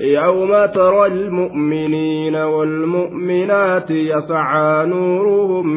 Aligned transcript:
يوم 0.00 0.66
ترى 0.66 1.06
المؤمنين 1.06 2.36
والمؤمنات 2.36 3.90
يسعى 3.90 4.86
نورهم 4.86 5.70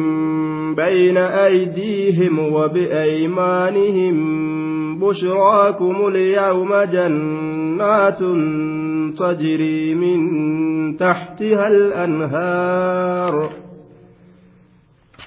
بين 0.74 1.16
أيديهم 1.16 2.38
وبأيمانهم 2.52 4.18
بشراكم 4.98 6.06
اليوم 6.08 6.74
جنات 6.74 8.18
تجري 9.18 9.94
من 9.94 10.18
تحتها 10.96 11.68
الأنهار 11.68 13.50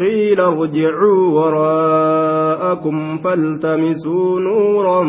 قيل 0.00 0.40
ارجعوا 0.40 1.28
وراءكم 1.28 3.18
فالتمسوا 3.18 4.40
نورا 4.40 5.04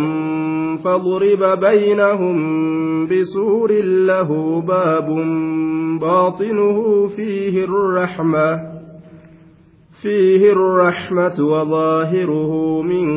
فاضرب 0.83 1.59
بينهم 1.59 2.37
بسور 3.07 3.71
له 3.83 4.61
باب 4.61 5.07
باطنه 6.01 7.07
فيه 7.07 7.63
الرحمة 7.65 8.71
فيه 10.01 10.51
الرحمة 10.51 11.35
وظاهره 11.39 12.81
من 12.81 13.07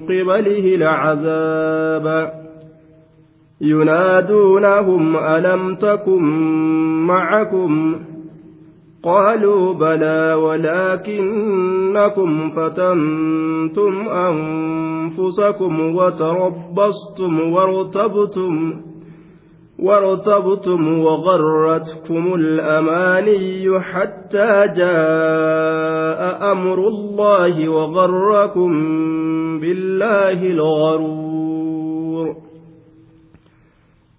قبله 0.00 0.74
العذاب 0.74 2.32
ينادونهم 3.60 5.16
ألم 5.16 5.74
تكن 5.74 6.22
معكم؟ 7.06 7.96
قالوا 9.02 9.74
بلى 9.74 10.34
ولكنكم 10.34 12.30
فتنتم 12.50 14.08
أنفسكم 14.08 15.94
وتربصتم 15.96 17.52
وارتبتم 17.52 18.80
وارتبتم 19.78 20.98
وغرتكم 20.98 22.34
الأماني 22.34 23.80
حتى 23.80 24.66
جاء 24.76 26.52
أمر 26.52 26.88
الله 26.88 27.68
وغركم 27.68 28.70
بالله 29.60 30.42
الغرور. 30.42 31.31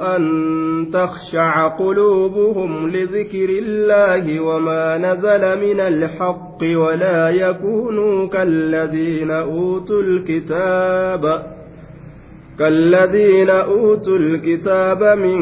أن 0.00 0.22
تخشع 0.92 1.68
قلوبهم 1.68 2.88
لذكر 2.88 3.48
الله 3.48 4.40
وما 4.40 4.98
نزل 4.98 5.60
من 5.60 5.80
الحق 5.80 6.58
ولا 6.62 7.30
يكونوا 7.30 8.28
كالذين 8.28 9.30
أوتوا 9.30 10.02
الكتاب 10.02 11.52
كالذين 12.58 13.50
أوتوا 13.50 14.16
الكتاب 14.16 15.18
من 15.18 15.40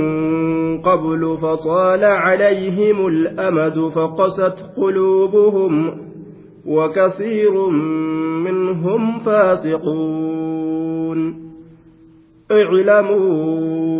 قبل 0.82 1.38
فطال 1.42 2.04
عليهم 2.04 3.06
الأمد 3.06 3.88
فقست 3.88 4.64
قلوبهم 4.76 6.00
وكثير 6.66 7.66
منهم 8.44 9.18
فاسقون. 9.18 10.70
اعلموا 12.50 13.99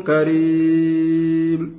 كريم. 0.00 1.72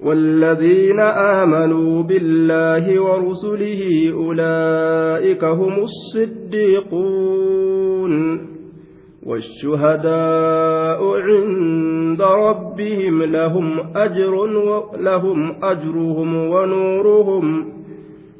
والذين 0.00 1.00
آمنوا 1.00 2.02
بالله 2.02 3.00
ورسله 3.02 4.12
أولئك 4.12 5.44
هم 5.44 5.78
الصديقون. 5.78 7.26
والشهداء 9.26 11.20
عند 11.20 12.22
ربهم 12.22 13.22
لهم 13.22 13.80
أجر 13.96 14.46
لهم 14.96 15.64
أجرهم 15.64 16.36
ونورهم 16.36 17.75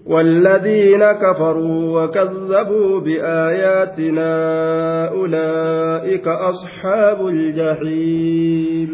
والذين 0.06 1.12
كفروا 1.12 2.02
وكذبوا 2.02 3.00
بآياتنا 3.00 4.30
أولئك 5.08 6.28
أصحاب 6.28 7.26
الجحيم. 7.26 8.90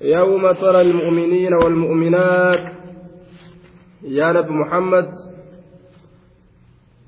يوم 0.00 0.52
ترى 0.52 0.80
المؤمنين 0.80 1.54
والمؤمنات 1.54 2.72
يا 4.02 4.32
نبي 4.32 4.52
محمد 4.52 5.08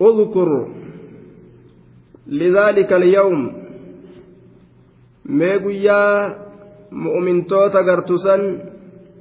اذكر 0.01 0.69
لذلك 2.27 2.93
اليوم 2.93 3.53
ميغويا 5.25 6.35
توتا 7.49 7.81
غرتسن 7.81 8.61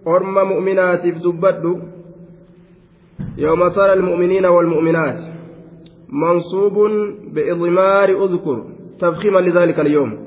أرمى 0.07 0.43
مؤمنات 0.43 1.01
في 1.01 1.11
دبدو. 1.11 1.94
يوم 3.37 3.67
ترى 3.69 3.93
المؤمنين 3.93 4.45
والمؤمنات 4.45 5.19
منصوب 6.09 6.73
بإضمار 7.33 8.09
أذكر 8.25 8.65
تفخيما 8.99 9.39
لذلك 9.39 9.79
اليوم 9.79 10.25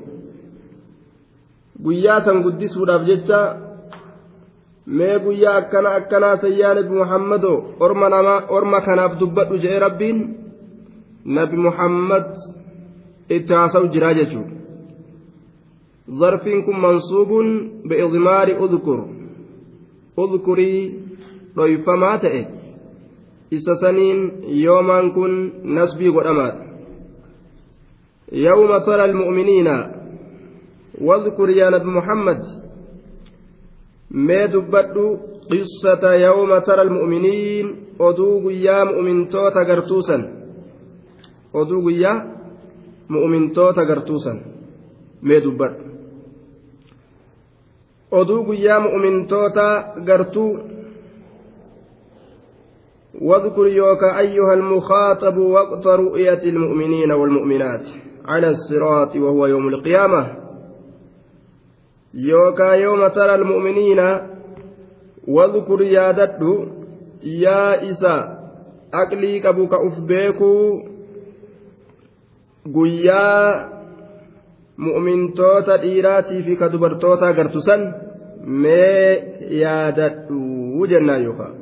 guyyaa 5.23 5.55
akkana 5.57 5.89
akkanaa 5.99 6.37
sayyaa 6.37 6.73
nabi 6.73 6.89
muhammadoo 6.89 7.57
orma 7.79 8.09
namaa 8.09 8.41
orma 8.57 8.81
kanaaf 8.81 9.19
dubbadhu 9.19 9.57
jedhe 9.63 9.79
rabbiin 9.79 10.19
nabi 11.37 11.57
muhammad 11.57 12.25
itti 13.37 13.53
haasa'u 13.53 13.87
jiraa 13.93 14.13
jechuudha 14.19 14.55
zarfiin 16.21 16.63
kun 16.65 16.81
mansuubuun 16.85 17.49
bi'idmaari 17.89 18.57
udkur 18.65 18.99
udkurii 20.23 20.81
dhoyfamaa 21.55 22.17
ta'e 22.23 22.41
isa 23.51 23.75
saniin 23.81 24.19
yoomaan 24.63 25.13
kun 25.13 25.33
nasbii 25.63 26.11
godhamaadha. 26.11 26.63
Yawma 28.31 28.85
tara 28.85 29.03
almu'miniina 29.03 29.99
واذكر 31.01 31.49
يا 31.49 31.69
نبي 31.69 31.85
محمد 31.99 32.41
ما 34.11 34.45
دبدو 34.45 35.17
قصة 35.51 36.03
يوم 36.13 36.57
ترى 36.59 36.81
المؤمنين 36.81 37.65
أدوغ 38.01 38.51
يا 38.51 38.83
مؤمن 38.83 39.29
توتا 39.29 39.63
قرتوسا 39.69 40.17
أدوغ 41.55 41.85
يا 41.91 42.13
مؤمن 43.09 43.51
توتا 43.51 43.81
قرتوسا 43.89 44.33
ما 45.21 45.39
دبد 45.39 45.75
أدوغ 48.13 48.47
يا 48.53 48.79
مؤمن 48.79 49.27
توتا 49.27 49.69
قرتو 50.07 50.45
واذكر 53.21 53.67
يوك 53.67 54.03
أيها 54.03 54.53
المخاطب 54.53 55.37
وقت 55.37 55.87
رؤية 55.87 56.43
المؤمنين 56.43 57.11
والمؤمنات 57.11 57.85
على 58.25 58.49
الصراط 58.49 59.15
وهو 59.15 59.45
يوم 59.45 59.67
القيامة. 59.67 60.27
يوكا 62.13 62.73
يوم 62.73 63.07
ترى 63.07 63.35
المؤمنين 63.35 63.99
واذكر 65.27 65.81
يادد 65.81 66.67
يا 67.23 67.91
إسا 67.91 68.39
أقلي 68.93 69.39
كبوك 69.39 69.73
أفبيكو 69.73 70.81
guyyaa 72.73 73.69
mu'mintoota 74.77 75.77
dhiiraatii 75.83 76.41
fi 76.47 76.55
ka 76.55 76.69
dubartoota 76.73 77.27
agartu 77.27 77.61
san 77.61 77.85
mee 78.63 79.23
yaadadhu 79.61 80.87
jennaan 80.91 81.23
yookaan 81.23 81.55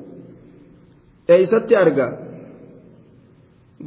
eeysatti 1.36 1.76
arga? 1.76 2.08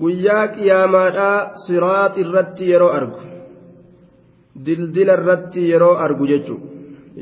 Guyyaa 0.00 0.48
qiyaamaadhaa 0.54 1.38
siraat 1.66 2.14
irratti 2.22 2.64
yeroo 2.72 2.90
argu. 2.98 3.20
Dildila 4.66 5.12
irratti 5.18 5.60
yeroo 5.70 5.94
argu 6.04 6.26
jechuudha 6.32 6.70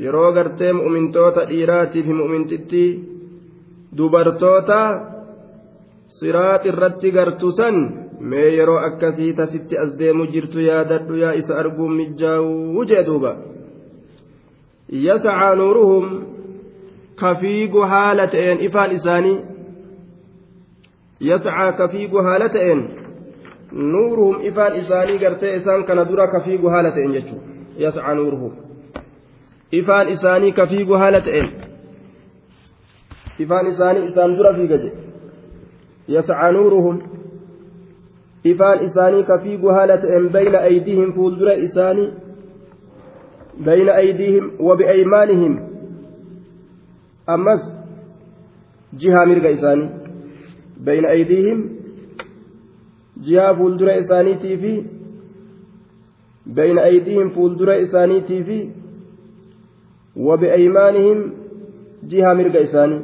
yeroo 0.03 0.31
gartee 0.37 0.73
mu'mintoota 0.73 1.41
dhiiraatii 1.49 2.03
fi 2.07 2.13
mu'mintitti 2.21 2.83
dubartoota 3.97 4.79
siraat 6.19 6.65
irratti 6.71 7.11
gartu 7.17 7.51
san 7.51 7.75
mee 8.31 8.49
yeroo 8.57 8.77
akkasii 8.87 9.33
tasitti 9.33 9.77
as 9.83 9.89
deemu 9.99 10.27
jirtu 10.33 10.59
yaadadhu 10.69 11.15
yaa 11.23 11.33
isa 11.41 11.53
arguun 11.61 11.93
mijaa'uu 11.99 12.85
jee 12.89 13.03
duuba. 13.05 13.31
Yascaa 14.89 15.55
nuuruhum 15.55 16.05
kafiigu 17.15 17.81
haala 17.91 18.27
ta'een 18.27 18.59
ifaan 18.67 18.91
isaanii 18.91 19.37
kafiigu 21.77 22.17
haala 22.17 22.49
ta'een 22.49 22.81
nuuruhum 23.71 24.41
ifaan 24.41 24.75
isaanii 24.75 25.17
gartee 25.19 25.55
isaan 25.55 25.83
kana 25.85 26.05
dura 26.05 26.27
kafiigu 26.27 26.69
haala 26.69 26.91
ta'een 26.91 27.13
jechuudha 27.13 27.45
yascaa 27.77 28.15
nuuruhum 28.15 28.53
ifaan 29.71 30.09
isaanii 30.09 30.51
kafiigu 30.51 30.93
haala 30.93 31.21
ta'een 31.21 31.49
ifaan 33.39 33.67
isaanii 33.67 34.07
isaan 34.09 34.37
dura 34.37 34.53
fiiga 34.53 34.77
jedhe 34.77 34.97
yascaa 36.07 36.51
nuuruhum 36.51 37.01
ifaan 38.43 38.83
isaanii 38.83 39.23
ka 39.23 39.37
fiigu 39.37 39.67
haala 39.67 39.97
ta'een 39.97 40.29
bayna 40.29 40.59
aydihim 40.71 41.13
fuuldura 41.13 41.53
isaanii 41.53 42.09
bayna 43.65 43.93
aydihim 43.93 44.51
wa 50.78 50.86
biaymaanihim 50.86 51.52
ammas 51.52 51.74
jihaa 53.20 53.54
mirga 53.54 53.54
isaanii 53.54 53.54
bayna 53.54 53.54
aydihim 53.54 53.54
jihaa 53.54 53.54
fuuldura 53.54 53.96
isaaniitii 53.96 54.56
fi 54.56 54.84
bayna 56.54 56.82
aydihim 56.82 57.30
fuuldura 57.30 57.76
isaaniitii 57.76 58.42
fi 58.44 58.70
wa 60.16 60.38
biaymaanihim 60.38 61.32
jihaa 62.06 62.34
mirga 62.34 62.60
isaanii 62.60 63.00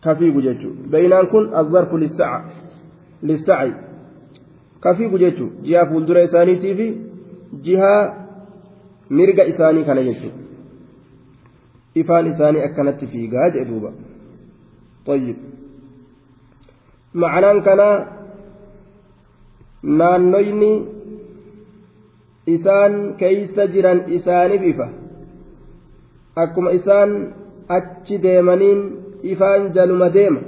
ka 0.00 0.14
fiigu 0.14 0.42
jechuudha 0.42 0.88
baynaan 0.90 1.26
kun 1.26 1.54
azzarfu 1.54 1.98
lissaca 3.22 3.74
kafiigu 4.80 5.18
jechuun 5.18 5.50
jihaa 5.62 5.86
fuuldura 5.86 6.22
isaaniitii 6.22 6.74
fi 6.74 6.88
jihaa 7.62 8.14
mirga 9.10 9.44
isaanii 9.44 9.84
kana 9.84 10.02
jechuudha 10.02 10.38
ifaan 11.94 12.26
isaanii 12.26 12.62
akkanatti 12.62 13.06
fiigaa 13.06 13.50
jedhe 13.50 13.64
duuba 13.70 13.92
طيب 15.06 15.36
معنaan 17.13 17.59
kanaa 17.63 17.97
naannoyni 19.83 20.73
isaan 22.47 22.93
keeysa 23.19 23.63
jiran 23.73 23.99
isaaniif 24.17 24.63
ifa 24.71 24.87
akkuma 26.43 26.71
isaan 26.79 27.11
achi 27.77 28.15
deemaniin 28.23 28.79
ifaan 29.33 29.73
jaluma 29.75 30.07
deema 30.13 30.41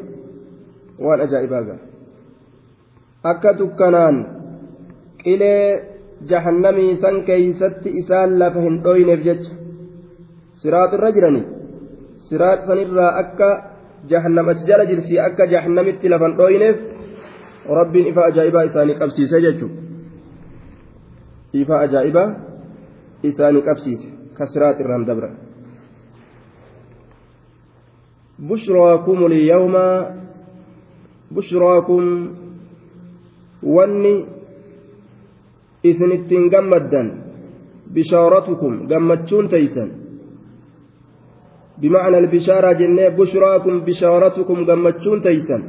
waan 1.05 1.21
ajaa'ibaa 1.25 1.63
gara 1.67 1.83
akka 3.31 3.57
dukkanaan 3.59 4.15
qilee 5.23 5.67
jahannamii 6.29 6.97
san 7.03 7.17
keeysatti 7.27 7.89
isaan 8.01 8.39
lafa 8.39 8.59
hin 8.65 8.75
dhoyneef 8.87 9.21
jecha 9.27 9.51
siraat 10.61 10.93
irra 10.97 11.11
jiranii 11.17 11.45
siraat 12.29 12.65
sanirraa 12.67 13.11
akka 13.23 13.49
jirti 14.09 15.19
akka 15.19 15.47
jahannamitti 15.53 16.09
lafa 16.09 16.27
hin 16.27 16.37
dhoyneef 16.37 16.77
rabbiin 17.79 18.07
ifa 18.07 18.25
ajaa'ibaa 18.25 18.63
isaanii 18.69 18.99
qabsiise 19.01 19.41
jechuudha 19.45 19.81
ifa 21.53 21.79
ajaa'ibaa 21.85 22.29
isaanii 23.23 23.61
qabsiise 23.69 24.07
ka 24.37 24.45
siraat 24.45 24.79
irraan 24.79 25.05
dabra 25.07 25.29
بشراكم 28.49 29.19
اليوم 29.25 29.75
بشراكم 31.31 32.03
wanni 33.63 34.27
isinittiin 35.83 36.49
gammaddan 36.51 37.07
bishaaratukum 37.93 38.87
gammachuun 38.91 39.47
taysan 39.49 40.02
بمعنى 41.81 42.17
البشارة 42.17 42.71
جنة 42.71 43.07
بشراكم 43.09 43.79
بشارتكم 43.79 44.65
قمتشون 44.65 45.21
تيسا 45.23 45.63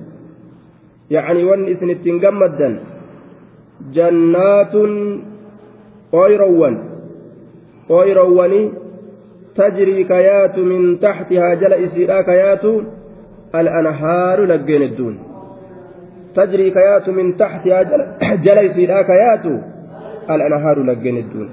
يعني 1.10 1.44
ون 1.44 1.68
اسن 1.68 1.90
التنقمدا 1.90 2.80
جنات 3.92 4.74
أيرون 6.14 6.74
أيروني 7.90 8.84
تجري 9.54 10.04
كيات 10.04 10.58
من 10.58 11.00
تحتها 11.00 11.54
جل 11.54 11.72
إسراء 11.72 12.22
كيات 12.22 12.64
الأنهار 13.54 14.44
لقين 14.44 14.82
الدون. 14.82 15.18
تجري 16.34 16.70
كيات 16.70 17.08
من 17.08 17.36
تحتها 17.36 17.82
جليس 18.44 18.78
لا 18.90 19.02
كيات 19.02 19.46
الأنهار 20.30 20.82
لقين 20.82 21.16
الدون. 21.16 21.50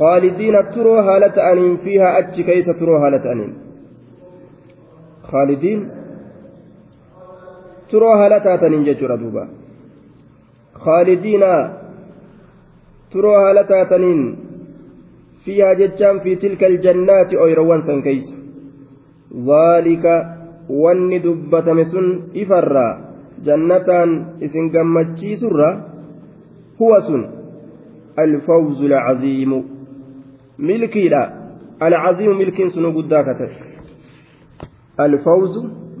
خالدين 0.00 0.54
تروا 0.74 1.00
هالة 1.00 1.52
أنين 1.52 1.76
فيها 1.76 2.18
أتش 2.18 2.40
كيس 2.40 2.66
تروا 2.80 2.98
هالة 3.06 3.32
خالدين 5.22 5.80
تروا 7.90 8.14
هالة 8.20 8.54
أتنين 8.54 8.82
ججر 8.84 9.16
دوبا 9.16 9.44
خالدين 10.74 11.44
تروا 13.12 13.36
هالة 13.44 13.70
أتنين 13.82 14.20
فيها 15.44 15.72
ججان 15.72 16.18
في 16.18 16.36
تلك 16.36 16.64
الجنات 16.64 17.34
أيروان 17.34 17.80
سن 17.80 18.02
كيس 18.02 18.26
ذلك 19.50 20.04
wanni 20.68 21.18
dubbatame 21.18 21.84
sun 21.84 22.30
ifarraa 22.34 22.98
jannataan 23.42 24.38
isin 24.40 24.70
gammachiisurra 24.70 25.68
huwa 26.78 27.00
sun 27.00 27.26
alfawzu 28.16 28.86
alcaziimu 28.86 29.58
milkiidha 30.58 31.22
alcaziimu 31.80 32.34
milkiin 32.34 32.70
sunu 32.70 32.92
guddaa 32.92 33.24
kate 33.24 33.46
alfawzu 33.48 33.71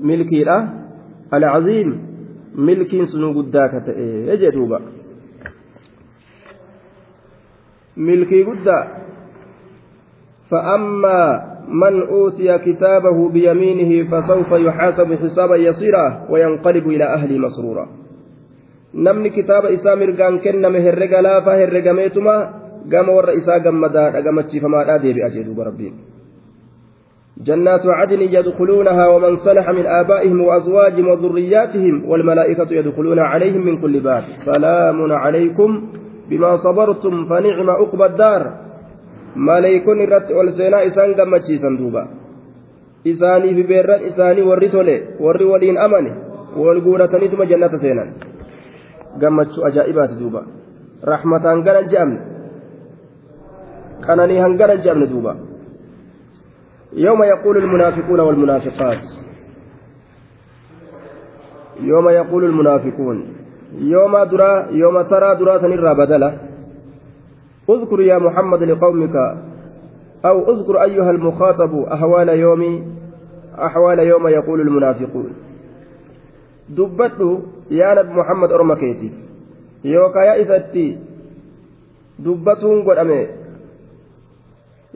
milkiidha 0.02 0.56
alcaziim 1.30 1.90
milkiin 2.56 3.06
sunu 3.06 3.32
guddaa 3.34 3.68
ka 3.68 3.80
ta'e 3.80 4.36
jedhuuba 4.36 4.80
milkii 7.96 8.44
guddaa 8.44 8.82
فأما 10.52 11.42
من 11.68 11.94
أوتي 12.02 12.58
كتابه 12.58 13.28
بيمينه 13.28 14.10
فسوف 14.10 14.50
يحاسب 14.52 15.14
حسابا 15.14 15.56
يسيرا 15.56 16.26
وينقلب 16.30 16.86
إلى 16.88 17.04
أهله 17.04 17.38
مسرورا 17.38 17.88
namni 18.92 19.32
kitaaba 19.32 19.72
isaa 19.72 19.96
mirgaan 19.96 20.36
kenname 20.44 20.84
herrega 20.84 21.22
laafaa 21.22 21.56
herregameetuma 21.56 22.34
gama 22.88 23.12
warra 23.12 23.32
isaa 23.32 23.58
gammadaadha 23.64 24.20
gamachiifamaadha 24.22 24.98
deebi'a 24.98 25.30
jedhuuba 25.32 25.64
rabbiin 25.64 25.94
جنات 27.36 27.86
عدن 27.86 28.20
يدخلونها 28.20 29.08
ومن 29.08 29.36
صلح 29.36 29.70
من 29.70 29.86
آبائهم 29.86 30.40
وأزواجهم 30.40 31.08
وذرياتهم 31.08 32.10
والملائكة 32.10 32.66
يدخلون 32.70 33.18
عليهم 33.18 33.66
من 33.66 33.80
كل 33.80 34.00
باب 34.00 34.22
سلام 34.46 35.12
عليكم 35.12 35.88
بما 36.30 36.56
صبرتم 36.56 37.24
فنعم 37.28 37.70
عقبى 37.70 38.06
الدار 38.06 38.52
seenaa 40.56 40.84
isaan 40.84 41.14
gammachiisan 41.16 41.78
duuba 41.80 42.02
isaanii 43.04 43.54
fi 43.56 43.62
beerran 43.64 44.04
isaanii 44.08 44.44
warri 44.44 44.68
tole 44.68 45.16
warri 45.24 45.44
waliin 45.52 45.78
amane 45.78 46.12
wal 46.56 46.80
guurataniituma 46.84 47.46
jannata 47.46 47.78
seenan 47.78 48.12
gammachuu 49.20 49.64
ajaa'ibaati 49.68 50.18
duuba 50.20 50.42
rahmataan 51.12 51.64
garan 51.64 51.88
je'amne 51.92 52.20
qananii 54.06 54.44
hangaran 54.44 54.84
je'amne 54.84 55.06
duuba 55.12 55.32
يوم 56.92 57.22
يقول 57.22 57.56
المنافقون 57.56 58.20
والمنافقات. 58.20 58.98
يوم 61.80 62.08
يقول 62.08 62.44
المنافقون. 62.44 63.34
يوم 63.78 64.24
درا 64.24 64.68
يوم 64.70 65.02
ترى 65.02 65.36
درا 65.36 65.58
سنرى 65.58 65.94
بدلا. 65.94 66.38
اذكر 67.70 68.00
يا 68.00 68.18
محمد 68.18 68.62
لقومك 68.62 69.16
أو 70.24 70.52
اذكر 70.52 70.82
أيها 70.82 71.10
المخاطب 71.10 71.74
أحوال 71.92 72.28
يوم 72.28 72.92
أحوال 73.58 73.98
يوم 73.98 74.28
يقول 74.28 74.60
المنافقون. 74.60 75.32
دبته 76.68 77.42
يا 77.70 77.94
نبي 77.94 78.12
محمد 78.14 78.52
أرمكيتي 78.52 79.12
يوكا 79.84 80.18
يا 80.18 80.42
إساتي 80.42 80.98
دبتون 82.18 82.82
قدامي 82.82 83.28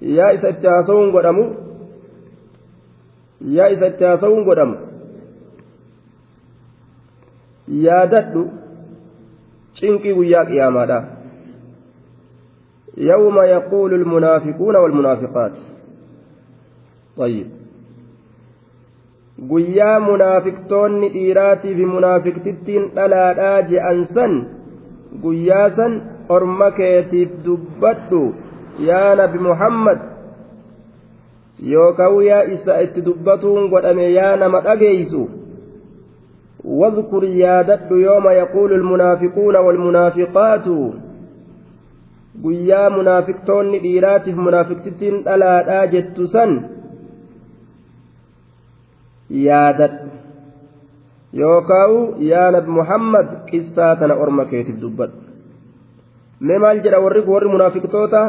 يا 0.02 0.34
إساتي 0.34 0.68
هاسون 0.68 1.16
قدامو 1.16 1.65
يا 3.45 3.73
إساتي 3.73 4.05
هاسون 4.05 4.43
قدامو 4.49 4.75
yaadadhu 7.85 8.41
cinqii 9.79 10.13
guyyaa 10.19 10.45
qiyaamaadha 10.51 10.99
يوم 12.97 13.37
يقول 13.41 13.93
المنافقون 13.93 14.75
والمنافقات 14.75 15.55
طيب 17.17 17.47
guyyaa 19.51 19.99
munaafiqtoonni 19.99 21.09
dhiiraatii 21.13 21.75
fi 21.77 21.85
munaafiqtittiin 21.95 22.83
dhalaadhaa 22.95 23.61
je'an 23.71 23.99
san 24.15 24.33
guyyaa 25.23 25.69
san 25.77 25.93
orma 26.35 26.71
keetiif 26.79 27.29
dubbadhu 27.45 28.21
yaa 28.89 29.15
nabi 29.21 29.39
muhammad 29.47 29.99
yookaan 31.73 32.17
yaa 32.29 32.41
isa 32.55 32.81
itti 32.87 33.05
dubbatuun 33.05 33.69
godhame 33.69 34.09
yaa 34.13 34.35
nama 34.35 34.61
dhageeysu 34.69 35.23
واذكر 36.63 37.23
يادد 37.23 37.91
يوم 37.91 38.29
يقول 38.29 38.73
المنافقون 38.73 39.55
والمنافقات 39.55 40.65
guyyaa 42.43 42.89
munaafiqtoonni 42.89 43.79
dhiiraatiif 43.83 44.35
munaafiqtittiin 44.35 45.15
dhalaadhaa 45.25 45.87
jettu 45.93 46.27
san 46.27 46.51
yaadadhu 49.29 50.07
yookaan 51.41 51.97
yaa 52.29 52.51
nabi 52.55 52.71
muhammad 52.79 53.27
qissaa 53.49 53.95
tana 53.95 54.15
orma 54.25 54.45
keetiif 54.51 54.79
dubbadhu 54.81 55.17
mee 56.47 56.59
maal 56.63 56.79
jedha 56.85 57.03
warri 57.05 57.25
warri 57.33 57.53
munaafiqtoota 57.55 58.21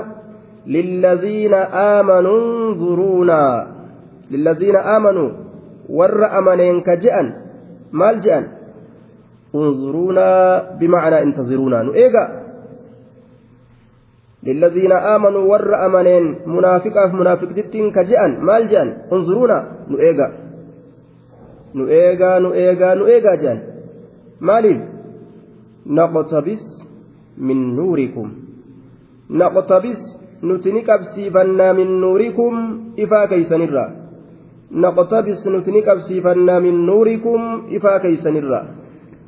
zuruunaa 2.79 3.67
lilladhiina 4.31 4.79
aamanuu 4.95 5.31
warra 5.99 6.31
amaneen 6.39 6.83
ka 6.87 6.95
je'an 6.95 7.27
maal 7.91 8.19
je'an 8.25 8.45
unzuruunaa 9.53 10.77
bimacnaa 10.79 11.23
intaziruunaa 11.27 11.83
nu 11.87 11.93
eega 11.95 12.23
للذين 14.47 14.91
آمنوا 14.91 15.43
ور 15.51 15.85
أمنين 15.85 16.35
منافقة 16.45 17.11
منافق 17.11 17.51
تتين 17.51 17.91
كجأن 17.91 18.31
مال 18.39 18.67
جأن 18.69 18.97
انظرونا 19.11 19.57
نؤيغا 19.89 20.27
نؤيغا 21.75 22.39
نؤيغا 22.39 22.93
نؤيغا 22.93 23.35
جأن 23.35 23.59
مالين 24.41 24.79
نقتبس 25.87 26.63
من 27.37 27.75
نوركم 27.75 28.31
نقتبس 29.29 30.16
نتنك 30.43 30.89
أبسيفنا 30.89 31.73
من 31.73 32.01
نوركم 32.01 32.53
إفا 32.99 33.25
كيسنرا 33.25 33.85
نقتبس 34.71 35.47
نتنك 35.47 35.87
أبسيفنا 35.87 36.59
من 36.59 36.85
نوركم 36.85 37.41
إفا 37.75 37.97
كيسنرا 37.97 38.61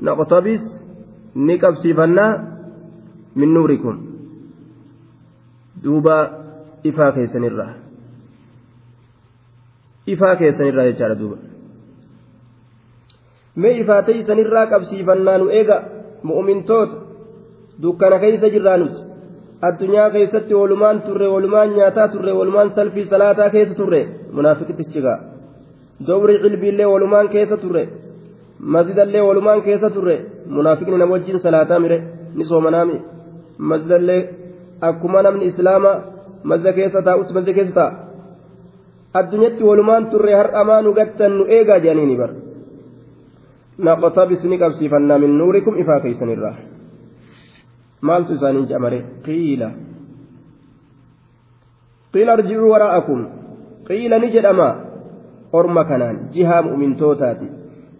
نقتبس 0.01 0.63
نكبسيفنا 1.35 2.25
من 3.35 3.53
نوركم 3.53 4.09
duuba 5.83 6.15
ifaa 6.83 7.11
keessanirraa 7.11 7.73
ifaa 10.13 10.35
keessanirraa 10.41 10.85
jechaadha 10.87 11.19
duuba 11.19 11.37
mee 13.55 13.71
ifaa 13.83 14.01
teeysanirraa 14.09 14.65
qabsiifannaa 14.73 15.37
nu 15.43 15.49
eega 15.59 15.77
mu'umintoota 16.31 16.97
dukkana 17.85 18.19
keeysa 18.23 18.51
jirraa 18.55 18.77
nuti 18.83 19.08
addunyaa 19.67 20.09
keessatti 20.15 20.53
walumaan 20.61 21.01
turre 21.05 21.27
walumaan 21.35 21.69
nyaataa 21.77 22.07
turre 22.13 22.31
walumaan 22.39 22.69
salfii 22.77 23.05
salaataa 23.13 23.49
keessa 23.55 23.75
turre 23.79 24.01
munaafiqtichigaa 24.37 25.17
dowri 26.07 26.35
cilbiillee 26.43 26.87
walumaan 26.93 27.27
keessa 27.33 27.57
turre 27.63 27.83
masjidallee 28.75 29.23
walumaan 29.29 29.61
keessa 29.67 29.89
turre 29.95 30.15
munaafiqni 30.57 30.97
nama 31.01 31.13
wajjin 31.15 31.39
salaataa 31.45 31.79
mire 31.85 31.97
ni 32.35 32.43
soomanaami 32.51 32.97
masjidallee 33.71 34.21
akkuma 34.89 35.21
namni 35.27 35.45
islaama 35.51 35.91
mazza 36.51 36.71
keessa 36.77 37.01
taa'utti 37.07 37.33
mazza 37.37 37.53
keessa 37.57 37.75
taa'a 37.79 37.93
addunyatti 39.19 39.63
walumaan 39.69 40.03
turre 40.11 40.33
har'amaa 40.39 40.81
nu 40.85 40.91
gattan 40.99 41.31
nu 41.37 41.43
eegaa 41.57 41.79
jedhaniini 41.83 42.15
bar 42.21 42.31
naqtabis 43.87 44.41
ni 44.51 44.57
qabsiifannaa 44.63 45.19
min 45.23 45.31
nuurikum 45.39 45.75
ifaa 45.83 45.99
keeysanirraa 46.03 46.55
maaltu 48.01 48.33
isaanii 48.33 48.65
jedhamare 48.65 48.99
qiila 49.27 49.69
qiila 52.13 52.33
arjicuu 52.37 52.71
waraa'akum 52.73 53.27
qiila 53.91 54.19
ni 54.19 54.31
jedhama 54.37 54.69
orma 55.61 55.85
kanaan 55.91 56.17
jihaa 56.37 56.61
mu'mintootaati 56.69 57.51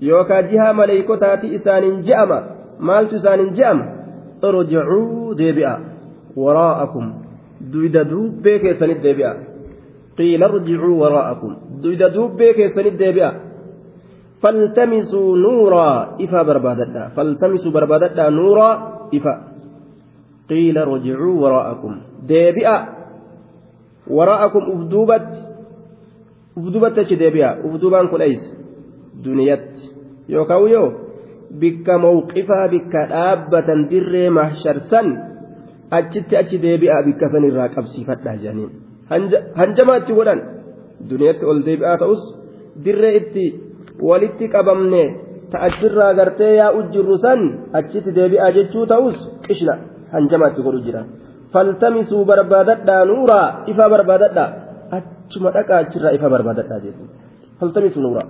yookaan 0.10 0.50
jihaa 0.52 0.74
maleeykotaati 0.82 1.54
isaaniin 1.60 2.02
je'ama 2.10 2.42
maaltu 2.92 3.22
isaaniin 3.22 3.56
je'ama 3.62 3.86
irjicuu 4.50 5.38
deebi'a 5.44 5.78
وراءكم 6.36 7.14
دويد 7.62 7.98
دوبي 7.98 8.60
كيسن 8.60 8.90
الدبيع 8.90 9.34
قيل 10.18 10.44
ارجعوا 10.44 10.96
وراءكم 11.02 11.52
دويد 11.84 12.04
دوبي 12.04 12.54
كيسن 12.54 12.86
الدبيع 12.86 13.32
فالتمسوا 14.42 15.38
نورا 15.38 15.90
إفا 16.22 16.42
بربادتا 16.42 17.04
فالتمسوا 17.16 17.72
بربادتا 17.72 18.30
نورا 18.30 18.70
إفا 19.14 19.34
qiila 20.50 20.86
rojicuu 20.92 21.36
waraa'akum 21.44 21.94
deebi'a 22.32 22.78
waraa'akum 24.18 24.64
ufduubatti 24.76 25.40
ufduubatti 26.60 27.00
achi 27.06 27.20
deebi'a 27.24 27.52
ufduubaan 27.68 28.10
kun 28.10 28.22
eeysa 28.28 28.50
duniyatti 29.24 29.92
yookaan 30.34 30.70
yoo 30.72 30.90
bikka 31.62 31.98
mawqifaa 32.06 32.68
bikka 32.74 33.08
dhaabbatan 33.14 33.90
dirree 33.92 34.30
mahsharsan 34.30 35.08
achitti 36.00 36.38
achi 36.42 36.62
deebi'a 36.66 37.04
bikka 37.08 37.30
san 37.34 37.44
irraa 37.50 37.70
qabsiifadhaa 37.76 38.36
jedhaniin 38.44 38.72
hanjamaa 39.60 39.98
itti 40.02 40.14
godhan 40.20 40.42
duniyatti 41.10 41.46
ol 41.52 41.60
deebi'aa 41.68 41.98
ta'us 42.04 42.24
dirree 42.86 43.16
itti 43.22 43.46
walitti 44.10 44.52
qabamne 44.56 45.04
ta'achirraa 45.52 46.14
gartee 46.20 46.54
yaa'u 46.62 46.84
jirru 46.94 47.18
san 47.26 47.42
achitti 47.80 48.16
deebi'aa 48.18 48.52
jechuu 48.58 48.86
ta'us 48.92 49.18
qishna. 49.48 49.76
hanjamaa 50.15 50.51
itti 50.53 50.67
godhu 50.67 50.81
jira 50.87 51.01
faltamisuu 51.53 52.25
barbaadadhaa 52.31 53.03
nuuraa 53.13 53.49
ifaa 53.73 53.89
barbaadadhaa 53.95 54.49
achuma 54.97 55.55
dhaqaa 55.57 55.79
achirraa 55.85 56.15
ifaa 56.19 56.35
barbaadadhaa 56.37 56.81
jechuudha 56.85 57.15
faltamisuu 57.61 58.03
nuuraa 58.07 58.29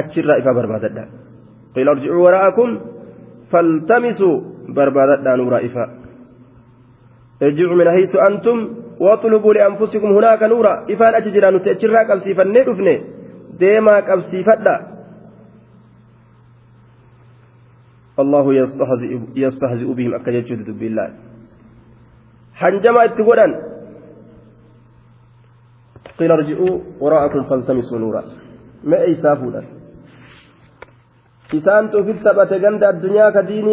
achirraa 0.00 0.40
ifaa 0.42 0.58
barbaadadhaa 0.60 1.08
qila 1.74 1.90
arjicuu 1.94 2.22
waraa'akum 2.26 2.70
faltamisuu 3.52 4.36
بربادة 4.68 5.36
نور 5.36 5.66
إفاء 5.66 5.88
ارجعوا 7.42 7.76
من 7.76 7.90
حيث 7.90 8.16
أنتم 8.30 8.58
واطلبوا 9.00 9.54
لأنفسكم 9.54 10.06
هناك 10.06 10.42
نورا 10.42 10.86
إفان 10.90 11.14
أججرا 11.14 11.50
نتأجرا 11.50 12.02
قبسيفا 12.10 12.44
ندفني 12.44 12.96
ديما 13.60 13.96
قبسيفا 14.08 14.54
الله 18.21 18.53
يستهزئ 18.53 19.11
يستهزئ 19.35 19.89
بهم 19.93 20.11
أكا 20.13 20.31
يجود 20.31 20.69
بالله 20.79 21.07
حنجما 22.61 23.05
اتقولا 23.05 23.47
قيل 26.19 26.31
ارجعوا 26.31 26.73
وراءكم 27.01 27.41
فالتمسوا 27.49 27.99
نورا 27.99 28.21
ما 28.83 28.97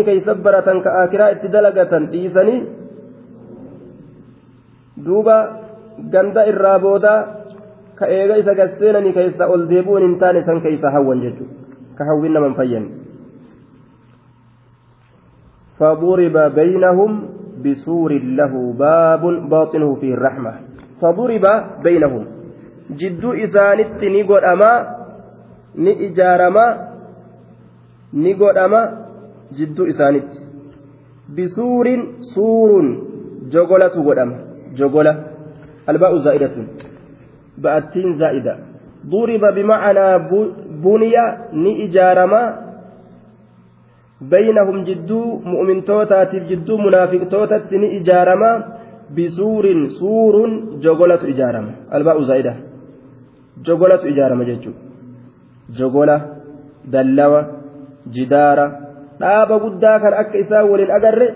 keeysa 0.04 0.34
baratan 0.34 0.82
ka 0.82 0.90
akiraa 1.02 1.30
itti 1.34 1.48
dalagatan 1.54 2.10
dhiisanii 2.10 2.60
duuba 5.06 5.36
ganda 6.14 6.42
irraa 6.50 6.78
booda 6.82 7.12
ka 7.98 8.10
eega 8.18 8.40
isa 8.42 8.54
gasseenanii 8.60 9.14
keessa 9.18 9.46
ol 9.46 9.62
deebuun 9.70 10.02
hin 10.02 10.18
taane 10.18 10.42
san 10.48 10.58
keeysa 10.66 10.90
hawwan 10.96 11.22
jechuudha 11.22 11.54
ka 11.98 12.06
hawwin 12.10 12.34
naman 12.34 12.54
fayyan 12.58 12.97
فضرب 15.78 16.36
بينهم 16.54 17.10
بسور 17.64 18.12
له 18.12 18.52
باب 18.78 19.22
باطنه 19.50 19.94
فيه 19.94 20.14
الرحمة 20.14 20.52
فضرب 21.00 21.44
بينهم 21.82 22.24
جد 22.90 23.24
إسانت 23.24 24.04
نقول 24.04 24.44
أما 24.44 24.98
ni 28.12 28.34
godhama 28.34 28.80
jidduu 29.52 29.86
isaanitti 29.86 30.40
bisuurin 31.36 32.02
suurun 32.34 32.86
jogolatu 33.52 34.02
godhama 34.02 34.36
jogola 34.74 35.12
albaa'u 35.86 36.18
zaa'idatun 36.26 36.66
ba'attiin 37.62 38.16
zaa'ida 38.22 38.56
duriba 39.12 39.52
bimacnaa 39.52 40.18
buniya 40.82 41.24
ni 41.52 41.72
ijaarama 41.84 42.40
baynahum 44.20 44.84
jidduu 44.88 45.40
mu'mintootaatiif 45.44 46.48
jidduu 46.50 46.78
munaafiqtootatti 46.78 47.78
ni 47.78 47.88
ijaarama 47.98 48.50
bisuurin 49.14 49.90
suurun 49.98 50.80
jogolatu 50.84 51.26
ijaarama 51.32 51.72
albaa'u 51.90 52.24
zaa'ida 52.30 52.54
jogolatu 53.66 54.08
ijaarama 54.08 54.44
jechuudha 54.44 54.80
jogola 55.78 56.16
dallawa 56.92 57.40
jidaara 58.16 58.66
dhaaba 59.20 59.58
guddaa 59.64 59.98
kan 60.00 60.14
akka 60.22 60.38
isaa 60.38 60.64
waliin 60.70 60.90
agarre 60.98 61.28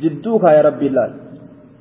jidduu 0.00 0.38
kaaya 0.38 0.62
rabbiin 0.68 0.94
laal 0.94 1.12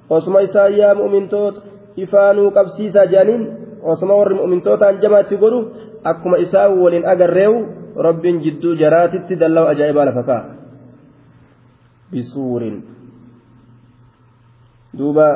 osuma 0.09 0.41
isaa 0.47 0.67
yaa 0.81 0.93
mu'mintoota 1.01 1.61
ifaanuu 2.03 2.51
qabsiisaa 2.57 3.05
jedhaniin 3.13 3.47
osuma 3.93 4.19
warri 4.19 4.35
mu'mintootaan 4.41 5.01
jamaatti 5.01 5.37
godhu 5.43 5.59
akkuma 6.03 6.37
isaa 6.45 6.69
waliin 6.83 7.05
agarreewu 7.13 7.59
rabbiin 7.95 8.41
jidduu 8.43 8.75
jaraatitti 8.75 9.35
dallawa 9.35 9.69
ajaa'ibaa 9.69 10.05
lafa 10.05 10.23
kaa'a 10.23 10.55
bisuurin. 12.11 12.83
Duuba 14.97 15.27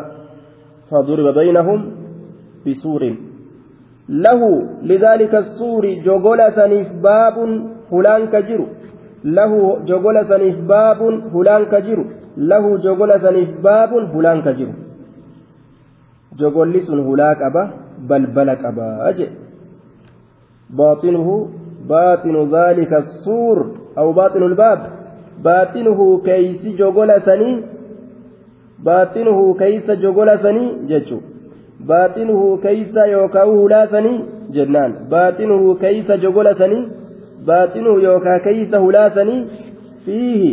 faduriba 0.90 1.34
baynahum 1.34 1.82
bisuurin. 2.66 3.16
Lahu 4.10 4.80
lidaalika 4.84 5.44
suuri 5.58 6.02
jogola 6.06 6.52
saniif 6.52 6.88
baabun 7.02 7.52
hulaan 7.92 8.30
ka 8.32 8.42
jiru. 8.42 8.68
Lahu 9.24 9.86
jogola 9.86 10.26
saniif 10.26 10.58
baabun 10.72 11.22
hulaan 11.34 11.70
ka 11.70 11.82
jiru. 11.82 12.06
Lahu 12.38 12.78
jogola 12.86 13.20
saniif 13.20 13.50
baabun 13.62 14.10
hulaan 14.14 14.42
ka 14.44 14.54
jiru. 14.54 14.74
Jogolli 16.40 16.82
sun 16.86 17.04
hulaa 17.04 17.36
qaba 17.36 17.64
balbala 18.08 18.56
qabaa 18.56 19.12
jedhe 19.18 19.50
baaxinuhu 20.78 21.36
baaxinu 21.92 22.46
dhaalika 22.54 23.02
suur 23.24 23.58
aw 24.02 24.08
baaxinu 24.20 24.48
lbaab 24.54 24.80
baaxinuhu 25.48 26.08
keeysi 26.28 26.74
jogola 26.82 27.18
sanii 27.28 27.56
baaxinuhu 28.88 29.46
keeysa 29.62 29.96
jogola 30.04 30.38
sanii 30.46 30.70
jechuu 30.92 31.22
baaxinuhu 31.92 32.48
keeysa 32.66 33.06
yookaan 33.16 33.54
hulaa 33.58 33.86
sanii 33.94 34.18
jennaan 34.58 34.96
baaxinuhu 35.14 35.76
keeysa 35.84 36.18
jogola 36.24 36.54
sanii 36.62 36.84
baaxinuhu 37.52 38.00
yookaan 38.08 38.42
keeysa 38.48 38.80
hulaa 38.86 39.10
sanii 39.18 39.42
fiihi 40.06 40.52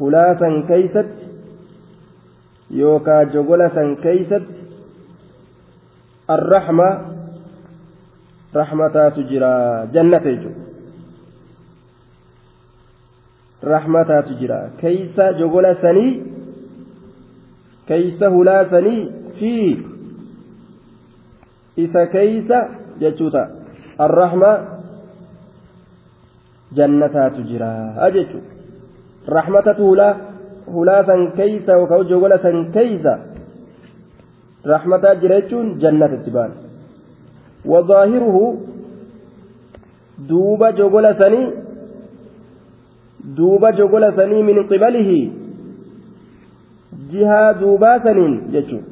hulaa 0.00 0.30
san 0.42 0.62
keeysatti 0.70 1.24
yookaan 2.80 3.32
jogola 3.34 3.68
san 3.74 3.96
keeysatti 3.96 4.54
arraxma 6.36 6.88
jannata 9.94 10.28
jechuudha 10.34 10.62
raxmataatu 13.72 14.34
jira 14.40 14.58
keeysa 14.80 15.32
jogola 15.40 15.74
sanii 15.82 16.12
keeysa 17.88 18.30
hulaa 18.30 18.64
sanii 18.70 19.02
fi 19.38 19.52
isa 21.84 22.06
keeysa 22.14 22.58
jechuuta 23.00 23.42
arraxma 24.06 24.50
jannataatu 26.78 27.42
jira 27.50 27.70
jechuudha 28.16 28.50
raxmatatu 29.36 29.86
hulaa 29.90 30.14
hulaa 30.74 31.04
san 31.10 31.32
keeysa 31.38 31.72
yookaan 31.80 32.06
jogola 32.12 32.38
san 32.44 32.58
keeysa 32.76 33.18
raxmataa 34.72 35.14
jira 35.22 35.40
jechuun 35.40 35.74
jannatatti 35.86 36.30
baan 36.36 36.63
jogola 40.76 41.14
sanii 41.18 41.48
duuba 43.36 43.72
jogola 43.72 44.12
sanii 44.16 44.42
min 44.42 44.68
qibalihi 44.68 45.32
jihaa 47.10 47.52
duubaa 47.60 47.98
saniin 48.06 48.40
jechuun 48.52 48.84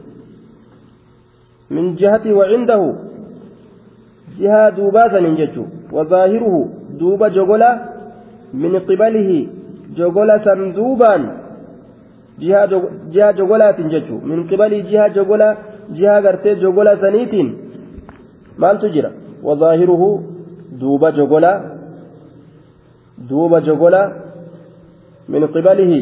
min 1.70 1.96
jihati 1.96 2.32
wacindahu 2.32 2.88
jihaa 4.38 4.70
duubaa 4.70 5.10
saniin 5.10 5.36
jechuun 5.36 5.68
wadaahiruhu 5.92 6.70
duuba 6.98 7.30
jogola 7.30 7.70
min 8.52 8.80
qibalihi 8.80 9.48
jogola 9.96 10.38
san 10.44 10.74
duubaan 10.74 11.28
jihaa 12.38 13.32
jogolaatiin 13.32 13.90
jechuun 13.90 14.24
min 14.24 14.48
qibalii 14.48 14.82
jihaa 14.82 15.08
jogola 15.08 15.56
jihaa 15.92 16.20
gartee 16.22 16.54
jogola 16.56 16.96
saniitiin 16.96 17.61
maaltu 18.58 18.88
jira 18.94 19.10
wadaahiruhu 19.42 20.08
duuba 20.80 21.12
jogola 21.12 21.52
duuba 23.28 23.60
jogola 23.60 24.02
min 25.28 25.42
qibalihi 25.54 26.00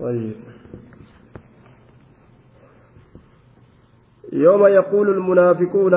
طيب 0.00 0.36
يوم 4.56 4.66
يقول 4.66 5.08
المنافقون 5.08 5.94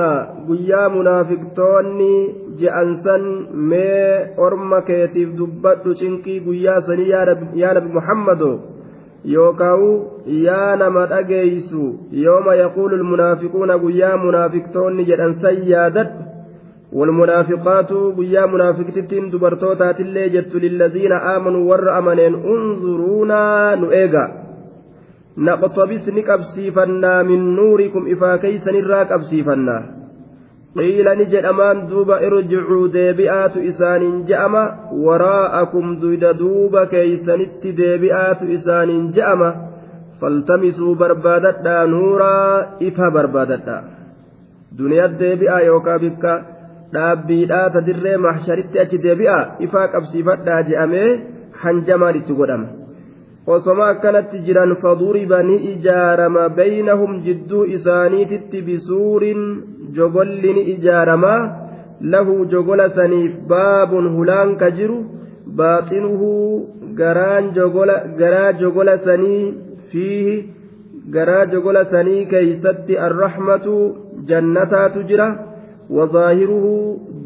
قيا 0.50 0.88
منافقتوني 0.88 2.36
جأنسا 2.60 3.17
مي 3.54 3.89
أرم 4.39 4.80
كيتيف 4.80 5.30
دبت 5.30 5.98
شنكي 6.00 6.39
قيا 6.39 6.80
سني 6.80 7.10
يا 7.10 7.74
نبي 7.74 7.93
محمد. 7.93 8.60
يوكاو 9.26 9.82
يا 10.28 10.76
نما 10.76 11.19
أجيسو. 11.19 11.93
يوم 12.12 12.52
يقول 12.52 12.93
المنافقون 12.93 13.72
قيا 13.72 14.15
منافقتوني 14.15 15.04
جأنسا 15.04 15.50
يادت 15.50 16.12
والمنافقات 16.93 17.91
قيا 18.17 18.45
منافقتين 18.45 19.30
دبرتوتات 19.30 20.00
اللي 20.00 20.30
جت 20.30 20.56
للذين 20.56 21.12
آمنوا 21.12 21.69
ور 21.69 21.98
أمنين 21.98 22.36
انظرونا 22.36 23.76
نؤيغا. 23.76 24.38
naqxabis 25.47 26.08
ni 26.15 26.23
qabsiifannaa 26.30 27.23
min 27.23 27.56
nuurikum 27.56 28.08
ifaa 28.15 28.38
keeysanirraa 28.43 29.06
qabsiifannaa. 29.12 29.82
qiila 30.78 31.15
ni 31.15 31.25
jedhamaan 31.34 31.80
duuba 31.89 32.19
irjicuu 32.28 32.84
deebi'aatu 32.93 33.63
isaaniin 33.71 34.17
je'ama 34.30 34.63
waraa'akum 35.06 35.95
duyda 36.02 36.34
duuba 36.41 36.86
keeysanitti 36.93 37.73
deebi'aatu 37.80 38.52
isaaniin 38.58 39.08
je'ama 39.15 39.49
faltamisuu 40.19 40.93
barbaadadhaa 41.02 41.88
nuuraa 41.93 42.54
ifa 42.89 43.12
barbaadadhaa 43.17 43.82
duniyaa 44.78 45.12
deebi'aa 45.21 45.62
yookaa 45.69 45.99
bikka 46.06 46.34
dhaabbiidhaa 46.93 47.67
ta 47.73 47.86
dirree 47.88 48.17
maxsharitti 48.28 48.82
achi 48.84 49.04
deebi'aa 49.08 49.43
ifaa 49.67 49.88
qabsiifadhaa 49.95 50.62
je'amee 50.69 51.10
hanjamaan 51.63 52.19
itti 52.21 52.38
godhama. 52.41 52.67
Akkanatti 53.55 54.39
jiran 54.45 54.75
faduriba 54.81 55.43
ni 55.43 55.55
ijaarama 55.73 56.49
baynahum 56.49 57.21
jidduu 57.23 57.65
isaaniititti 57.77 58.62
bisuurin 58.62 59.41
jogolli 59.93 60.53
ni 60.53 60.63
ijaarama 60.73 61.33
lahu 62.01 62.45
jogola 62.45 62.89
saniif 62.97 63.31
baabun 63.47 64.09
hulaan 64.15 64.55
ka 64.57 64.69
jiru 64.71 64.99
baaxinuhu 65.62 66.29
garaan 66.99 67.51
jogola 67.57 67.97
garaa 68.19 68.53
jogola 68.62 68.97
sanii 69.07 69.53
fiihi 69.91 70.38
garaa 71.15 71.45
jogola 71.53 71.85
sanii 71.91 72.25
keeysatti 72.31 72.97
arrahmatu 73.07 73.75
jannataatu 74.31 75.03
jira 75.12 75.27
wazaahiruhu 75.97 76.73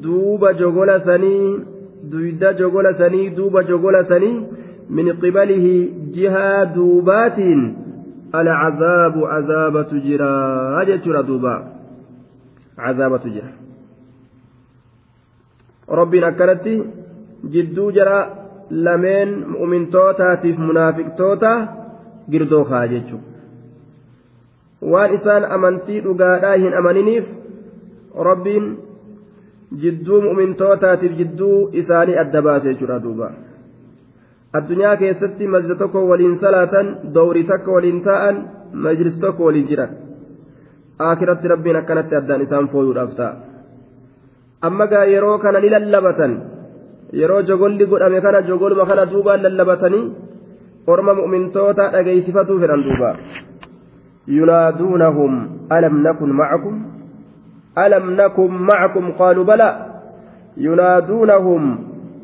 duuba 0.03 0.53
jogola 0.62 0.99
sanii 1.07 1.59
duyda 2.12 2.53
jogola 2.62 2.93
sanii 3.01 3.29
duuba 3.39 3.63
jogola 3.71 4.03
sanii 4.12 4.36
min 4.89 5.13
qibalihi 5.22 5.76
jihaa 6.15 6.65
duubaatiin 6.76 7.62
alcazaabu 8.34 9.28
cazaabatu 9.32 10.00
jira 10.06 10.32
jechuudha 10.86 11.24
duuba 11.24 11.54
cazaabatu 12.78 13.30
jira 13.36 13.52
rabbiin 16.00 16.24
akkanatti 16.24 16.76
jidduu 17.56 17.91
jara 17.91 18.17
lameen 18.69 19.36
mu'mintootaatiif 19.54 20.58
munaafiqtoota 20.58 21.52
girdoo 22.32 22.63
kaa 22.72 22.88
jechuudha 22.88 23.32
waan 24.91 25.15
isaan 25.19 25.46
amantii 25.58 26.02
dhugaadhaa 26.08 26.56
hin 26.65 26.78
amaniniif 26.82 27.26
rabbiin 28.30 28.67
jidduu 29.82 30.22
mu'mintootaatiif 30.28 31.17
jidduu 31.17 31.58
isaanii 31.84 32.17
adda 32.24 32.41
baase 32.48 32.67
jechuudha 32.74 33.00
duuba 33.08 33.32
addunyaa 34.58 34.98
keessatti 35.02 35.48
masjida 35.54 35.76
tokko 35.82 36.08
waliin 36.12 36.39
salaatan 36.44 36.88
dowrii 37.16 37.48
takka 37.52 37.72
waliin 37.76 38.02
taa'an 38.08 38.36
majlis 38.86 39.20
tokko 39.24 39.46
waliin 39.48 39.68
jiran 39.72 39.92
akiratti 41.12 41.52
rabbiin 41.54 41.80
akkanatti 41.82 42.16
addaan 42.20 42.46
isaan 42.46 42.68
fooyuudhaaf 42.74 43.16
ta'a 43.20 43.34
amma 44.68 44.86
gaa 44.92 45.06
yeroo 45.13 45.38
kana 45.44 45.60
ni 45.63 45.70
lallabatan 45.76 46.34
yeroo 47.22 47.42
jogolli 47.50 47.86
godhame 47.92 48.22
kana 48.26 48.42
jogoluma 48.50 48.86
kana 48.92 49.06
duubaan 49.13 49.44
lallabatanii 49.46 50.06
orma 50.94 51.13
mu'mintoota 51.20 51.92
dhageeysifatuu 51.94 52.60
fedhan 52.62 52.84
duuba 52.88 53.10
yunaaduunahum 54.38 55.34
alam 55.78 55.96
nakun 56.06 56.32
macakum 56.42 56.76
alam 57.86 58.06
nakun 58.20 58.52
macakum 58.70 59.06
qaaluu 59.20 59.46
bala 59.50 59.70
yunaaduunahum 60.68 61.63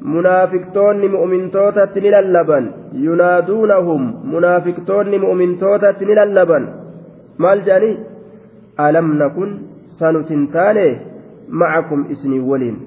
munaafiqtoonni 0.02 1.08
mu'mintootatti 1.16 2.02
ni 2.02 2.12
lallaban 2.12 2.74
yunaaduunahum 3.06 4.04
munaafiqtoonni 4.34 5.20
mu'mintootatti 5.26 6.06
ni 6.06 6.16
lallaban 6.16 6.68
maal 7.38 7.62
jedhanii 7.68 7.98
alam 8.78 9.18
nakun 9.22 9.52
sanutin 10.00 10.48
taane 10.56 10.86
macakum 11.62 12.06
isinii 12.16 12.40
waliin 12.52 12.78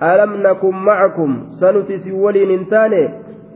alam 0.00 0.42
nakun 0.42 0.76
macakum 0.88 1.32
sanuti 1.60 1.94
isin 1.94 2.20
waliin 2.22 2.50
hin 2.50 2.66
taane 2.66 3.02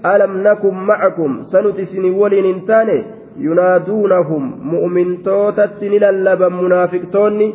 alam 0.02 0.38
nakun 0.42 0.76
macakum 0.90 1.42
sanuti 1.52 1.82
isinii 1.82 2.14
waliin 2.20 2.44
hin 2.44 2.60
taane 2.66 3.04
yunaaduunahum 3.46 4.44
mu'mintootatti 4.72 5.88
ni 5.88 5.98
lallaban 6.04 6.52
munaafiqtoonni 6.62 7.54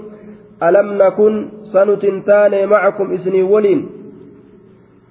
alam 0.59 0.93
nakun 1.01 1.39
sanutin 1.73 2.23
taane 2.23 2.65
macakum 2.73 3.13
isinii 3.13 3.43
waliin 3.53 3.81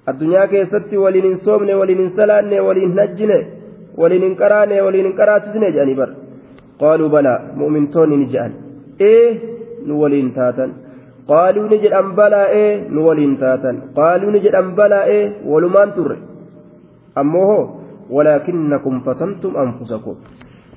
addunyaa 0.09 0.47
keessatti 0.53 0.97
waliin 1.03 1.25
hin 1.29 1.37
soomne 1.45 1.73
waliin 1.81 1.99
hin 2.03 2.11
salaanne 2.19 2.59
waliin 2.67 2.89
hin 2.91 2.99
hajjine 3.03 3.39
waliin 4.01 4.23
hin 4.27 4.35
qaraane 4.41 4.81
waliin 4.85 5.05
hin 5.09 5.15
qaraasisne 5.21 5.67
jedhanii 5.75 5.95
bar 6.01 6.09
qaaluu 6.83 7.09
balaa 7.15 7.39
mu'mintoonni 7.61 8.17
ni 8.21 8.25
jedhan 8.33 8.53
ee 9.09 9.27
nu 9.87 10.01
waliin 10.01 10.31
taatan 10.37 10.71
qaaluu 11.31 11.67
ni 11.71 11.77
jedhan 11.85 12.07
balaa 12.19 12.47
ee 12.61 12.71
nu 12.95 13.07
waliin 13.07 13.37
taatan 13.43 13.75
qaaluu 13.99 14.31
ni 14.35 14.39
jedhan 14.45 14.71
balaa 14.79 15.03
ee 15.17 15.23
walumaan 15.53 15.91
turre 15.97 16.17
ammoo 17.23 17.45
hoo 17.51 17.63
walaakinnakum 18.17 19.01
fatantum 19.09 19.55
anfusakum 19.65 20.15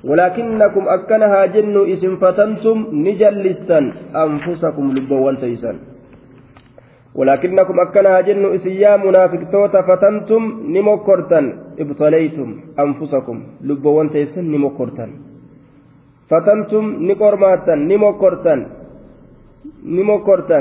ولكنكم 0.09 0.83
أكنها 0.97 1.41
جن 1.55 1.75
اسم 1.93 2.11
فتنتم 2.23 2.77
نجلسا 3.05 3.79
أنفسكم 4.25 4.85
لبوان 4.95 5.35
تيسان 5.43 5.75
ولكنكم 7.15 7.79
أكنها 7.79 8.21
جن 8.27 8.45
إسيا 8.55 8.91
منافقتوتا 9.05 9.81
فتنتم 9.89 10.43
نمكرتا 10.75 11.39
ابتليتم 11.81 12.49
أنفسكم 12.83 13.37
لبوان 13.67 14.07
تيسن 14.13 14.45
نمكرتا 14.53 15.05
فتنتم 16.29 16.85
نقرماتا 17.09 17.75
نمكرتا 17.91 18.55
نمكرتا 19.97 20.59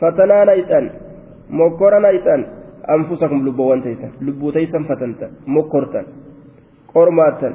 فتنانيتا 0.00 0.80
مكرنيتا 1.60 2.36
أنفسكم 2.96 3.38
لبوان 3.46 3.80
تيسن 3.84 4.12
لبو 4.26 4.50
تيسن 4.56 4.82
فتنتا 4.90 5.26
مكرتا 5.54 6.02
قرماتا 6.94 7.50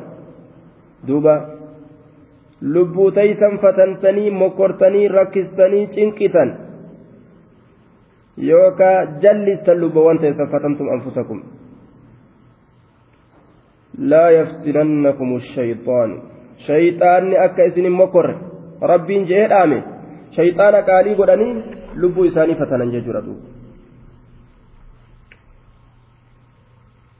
دوبا. 1.07 1.35
lubbuu 2.61 3.11
taysan 3.11 3.57
fatantanii 3.61 4.31
mokkortanii 4.31 5.07
rakkistanii 5.07 5.87
cinqitan 5.93 6.51
jallistan 8.41 9.79
lubbawwan 9.83 10.19
teessan 10.19 10.49
fatantum 10.49 10.89
anfusakum 10.89 11.43
laa 14.13 14.29
yaftinannakum 14.39 15.39
shayxaanu 15.53 16.15
shayxaanni 16.65 17.37
akka 17.45 17.69
isinin 17.69 17.93
mokorre 18.01 18.35
rabbiin 18.93 19.27
je'ee 19.29 19.47
dhaame 19.53 19.79
shayxaana 20.37 20.85
qaalii 20.89 21.15
godhanii 21.21 21.53
lubbuu 21.95 22.25
isaanii 22.31 22.59
fatanan 22.61 22.93
jechuudha 22.97 23.25
duuba 23.25 23.51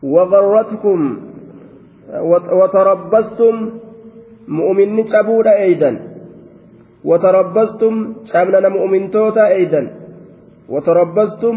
وغرتكم 0.04 1.00
وتربصتم 2.60 3.56
مؤمن 4.48 4.90
cabudha 5.06 5.54
eeydan 5.66 5.96
وتربصتم 7.06 7.94
cabnana 8.32 8.70
mu'mintoota 8.70 9.44
eeydan 9.58 10.01
وتربصتم 10.72 11.56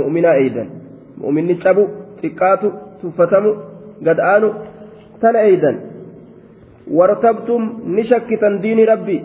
mu'minaa 0.00 0.36
eeydan 0.42 0.68
mu'minni 1.22 1.54
cabu 1.64 1.82
xiqqaatu 2.20 2.66
tuffatamu 3.00 3.50
gad 4.06 4.18
aanu 4.32 4.48
tana 5.20 5.40
eeydan 5.48 5.76
wartabtum 6.98 7.62
ni 7.94 8.02
shakkitan 8.10 8.62
diini 8.62 8.84
rabbi 8.92 9.18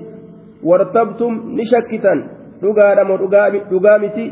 wartabtum 0.70 1.34
ni 1.58 1.66
shakkitan 1.74 2.20
dhugaadhamo 2.62 3.18
dhugaa 3.72 3.98
miti 4.04 4.26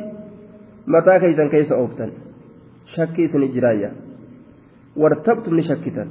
mataa 0.85 1.19
keeysan 1.23 1.49
keessa 1.53 1.75
ooftan 1.83 2.11
shakkii 2.95 3.25
isin 3.29 3.47
jiraayya 3.55 3.89
wartabtum 5.03 5.55
ni 5.55 5.63
shakkitan 5.69 6.09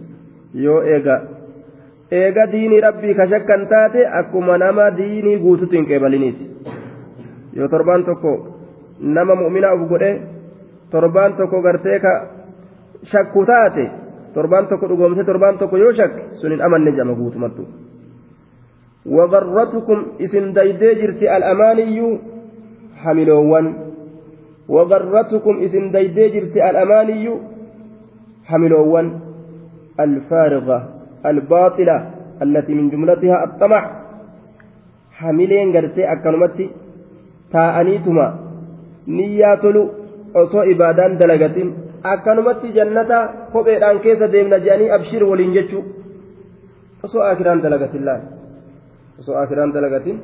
yoo 0.54 0.82
eega 0.94 1.16
eega 2.20 2.46
diinii 2.52 2.80
rabbii 2.80 3.14
ka 3.14 3.26
shakkan 3.32 3.66
taate 3.72 4.06
akkuma 4.20 4.58
nama 4.58 4.90
diinii 5.00 5.38
guututti 5.44 5.76
hin 5.76 5.86
qeebaliniiti 5.90 6.50
yoo 7.58 7.68
torbaan 7.68 8.04
tokko 8.04 8.32
nama 9.00 9.34
mu'mina 9.34 9.74
uf 9.74 9.88
godhe 9.88 10.10
torbaan 10.90 11.36
tokko 11.36 11.62
gartee 11.62 11.98
ka 12.00 12.12
shakku 13.02 13.44
taate 13.46 13.90
torbaan 14.34 14.66
tokko 14.68 14.88
dhugoomse 14.88 15.24
torbaan 15.24 15.58
tokko 15.58 15.76
yoo 15.76 15.92
shakke 15.92 16.22
sun 16.40 16.50
hin 16.52 16.62
amanne 16.62 16.92
jama 16.96 17.14
guutumattu 17.14 17.64
وغرتكم 19.06 20.06
اسم 20.20 20.52
ديدي 20.52 20.94
جرتي 20.94 21.36
الأماني 21.36 22.18
حملوان 22.96 23.66
وغرتكم 24.68 25.54
اسم 25.64 25.90
ديدي 25.90 26.28
جرتي 26.28 26.70
الأماني 26.70 27.24
حملوان 28.44 29.06
الفارغة 30.00 30.88
الباطلة 31.26 32.10
التي 32.42 32.74
من 32.74 32.90
جملتها 32.90 33.44
الطمع 33.44 33.82
حملين 35.12 35.76
قرتي 35.76 36.12
أكنمتي 36.12 36.66
تاءنيتما 39.06 39.16
نياتلو 39.16 39.90
osoo 40.34 40.62
ibaadaan 40.62 41.18
dalagatin 41.18 41.74
akkanumatti 42.02 42.72
jannata 42.72 43.18
kopheedhaan 43.52 44.00
keessa 44.00 44.32
deemna 44.32 44.58
jedhanii 44.58 44.90
abshir 44.96 45.24
waliin 45.30 45.54
jechuu 45.54 45.84
osoo 47.04 47.22
akiraan 47.22 47.62
dalagatin 47.62 48.04
laal 48.06 48.20
osoo 49.20 49.36
akiraan 49.42 49.74
dalagatin 49.74 50.22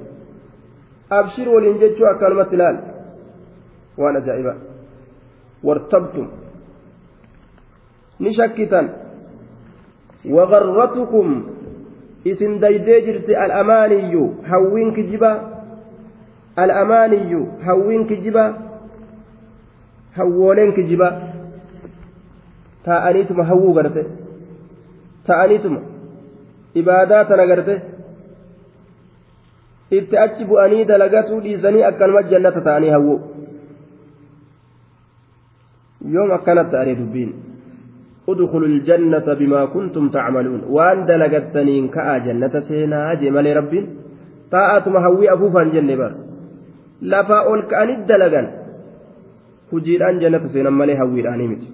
abshir 1.11 1.49
waliin 1.55 1.81
jechuu 1.81 2.07
akkanumatti 2.13 2.57
laal 2.57 2.77
waan 3.99 4.17
ajaa'iba 4.17 4.55
wartabtum 5.67 6.29
ni 8.19 8.35
shakkitan 8.35 8.87
وغرتكم 10.27 11.43
isin 12.25 12.61
daydee 12.63 13.01
jirti 13.07 13.37
al'amaaniyyu 13.37 14.35
hawwiin 14.43 14.95
kijiba 14.95 15.31
al'amaaniyyu 16.57 17.47
hawwiin 17.67 18.07
kijiba 18.07 18.66
hawwooleen 20.17 20.73
kijiba. 20.73 21.09
Taa'aniituma 22.85 23.45
hawwuu 23.45 23.75
garte. 23.75 24.03
Taa'aniituma 25.27 25.81
ibaadaa 26.75 27.25
tana 27.25 27.47
garte. 27.47 27.75
Itti 29.99 30.19
achi 30.25 30.45
bu'anii 30.45 30.85
dalagatuu 30.85 31.41
dhiisanii 31.41 31.83
akkanuma 31.91 32.23
jannata 32.33 32.61
ta'anii 32.69 32.95
hawwuu. 32.97 33.21
Yoom 36.15 36.31
akkanatti 36.39 36.77
aree 36.77 36.97
dubbiin. 37.01 37.33
Udkhulu 38.27 38.67
ljannata 38.67 39.35
bimaa 39.41 39.67
kuntum 39.75 40.11
tacmaluun 40.11 40.63
waan 40.77 41.07
dalagattaniin 41.07 41.89
ka'aa 41.97 42.19
jannata 42.27 42.61
seenaa 42.69 43.17
jee 43.21 43.31
malee 43.31 43.55
rabbiin. 43.55 43.87
Taa'atuma 44.51 45.01
hawwii 45.01 45.29
afuufaan 45.35 45.73
jenne 45.75 45.97
bar 45.97 46.13
lafaa 47.03 47.43
ol 47.53 47.63
ka'anit 47.71 48.07
dalagan 48.09 48.47
hujiidhaan 49.73 50.21
jannata 50.21 50.49
seenan 50.55 50.79
malee 50.83 50.99
hawwiidhaanii 51.03 51.49
miti 51.55 51.69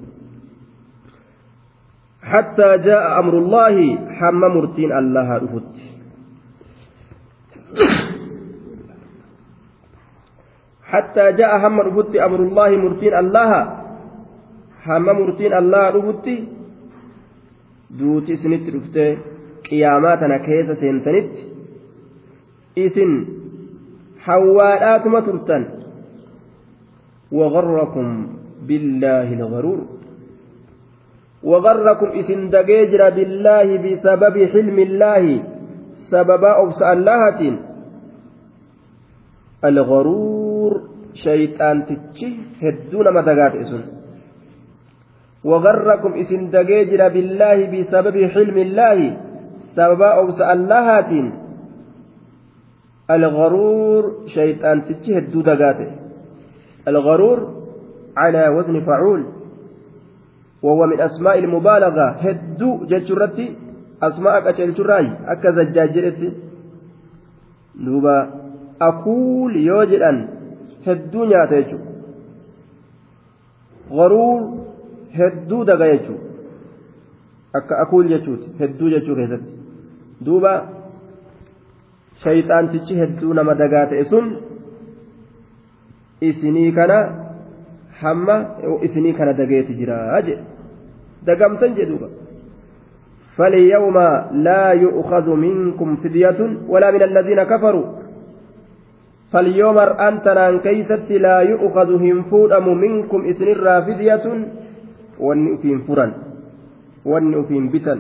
حتى 2.33 2.69
جاء 2.87 3.05
أمر 3.21 3.35
الله 3.39 3.77
حم 4.19 4.41
مرتين 4.55 4.91
الله 5.01 5.29
رفت 5.43 5.75
حتى 10.93 11.25
جاء 11.33 11.53
هم 11.67 11.81
رفت 11.81 12.15
أمر 12.17 12.41
الله 12.41 12.71
مرتين 12.85 13.15
الله 13.23 13.51
hamma 14.87 15.15
murtiin 15.15 15.53
allah 15.53 15.85
dhufutti 15.95 16.35
duuti 17.99 18.33
isinitti 18.33 18.73
dhuftee 18.75 19.11
qiyaamaa 19.69 20.17
tana 20.23 20.39
keessa 20.47 20.75
seentanitti 20.81 21.43
isin 22.87 23.13
hawwaadhaatuma 24.27 25.23
turtan 25.29 25.67
وغركم 27.33 28.09
بالله 28.69 29.29
الغرور. 29.33 29.81
وغركم 31.43 32.09
إسن 32.21 32.51
دقيجر 32.51 33.11
بالله 33.11 33.67
بسبب 33.85 34.35
حلم 34.53 34.79
الله 34.79 35.25
سبب 36.11 36.43
أوس 36.45 36.81
اللهة. 36.83 37.41
الغرور 39.65 40.73
شيطان 41.15 41.87
تتشي 41.87 42.29
هدون 42.63 43.07
مدقات 43.15 43.55
إسن 43.63 43.83
وغركم 45.45 46.13
إسن 46.15 46.51
دقيجر 46.51 47.09
بالله 47.09 47.59
بسبب 47.73 48.17
حلم 48.35 48.57
الله 48.59 48.99
سبب 49.77 50.03
أوس 50.03 50.41
اللهات 50.41 51.13
الغرور 53.11 54.05
شيطان 54.35 54.85
تتشي 54.85 55.19
هدو 55.19 55.41
دقاته 55.41 56.02
الغرور 56.89 57.39
على 58.17 58.49
وزن 58.49 58.81
فعول 58.81 59.25
وهو 60.63 60.87
من 60.87 61.01
أسماء 61.01 61.39
المبالغة 61.39 62.07
هدو 62.11 62.85
جتشرتي 62.85 63.57
أسماء 64.03 64.49
أكتشراي 64.49 65.11
أكذا 65.27 65.63
جاجرتي 65.63 66.33
دوبا 67.75 68.17
أقول 68.83 69.57
يوجد 69.57 70.03
jechuudha 70.85 71.79
garuu 73.91 74.35
hedduu 75.19 75.65
daga 75.65 75.87
jechuudha 75.93 76.33
akka 77.59 77.79
akuul 77.79 78.09
jechuuti 78.09 78.53
hedduu 78.59 78.91
jechuu 78.95 79.17
keessatti 79.17 79.53
duuba 80.27 80.53
shayxaantichi 82.25 82.99
hedduu 83.03 83.35
nama 83.39 83.55
dagaa 83.63 83.87
ta'e 83.93 84.05
isinii 86.29 86.73
kana 86.73 86.99
hamma 88.01 88.37
isinii 88.87 89.13
kana 89.19 89.33
dageeti 89.33 89.75
jira 89.75 90.23
jedhe 90.23 90.43
dagamtan 91.27 91.75
jedhuuba 91.79 92.09
فاليوم 93.37 93.97
لا 94.33 94.73
يؤخذ 94.73 95.27
منكم 95.31 95.97
فدية 95.97 96.41
ولا 96.69 96.91
من 96.91 97.03
الذين 97.03 97.43
كفروا 97.43 97.87
فاليوم 99.33 99.79
أنتنا 99.79 100.57
كيست 100.61 101.09
لا 101.11 101.39
يؤخذ 101.41 101.89
هم 102.05 102.23
فودم 102.23 102.67
منكم 102.85 103.21
إسن 103.29 103.49
فدية 103.87 104.25
فرن 105.89 106.13
واني 107.05 107.41
أفين 107.41 107.69
بتن 107.73 107.99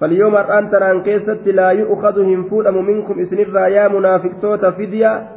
فاليوم 0.00 0.36
أنتنا 0.36 0.88
كيست 1.04 1.44
لا 1.48 1.70
يؤخذ 1.70 2.16
هم 2.24 2.42
فودم 2.48 2.76
منكم 2.84 3.14
إسن 3.20 3.38
يا 3.76 3.88
منافق 3.88 4.32
توتا 4.42 4.70
فدية 4.70 5.35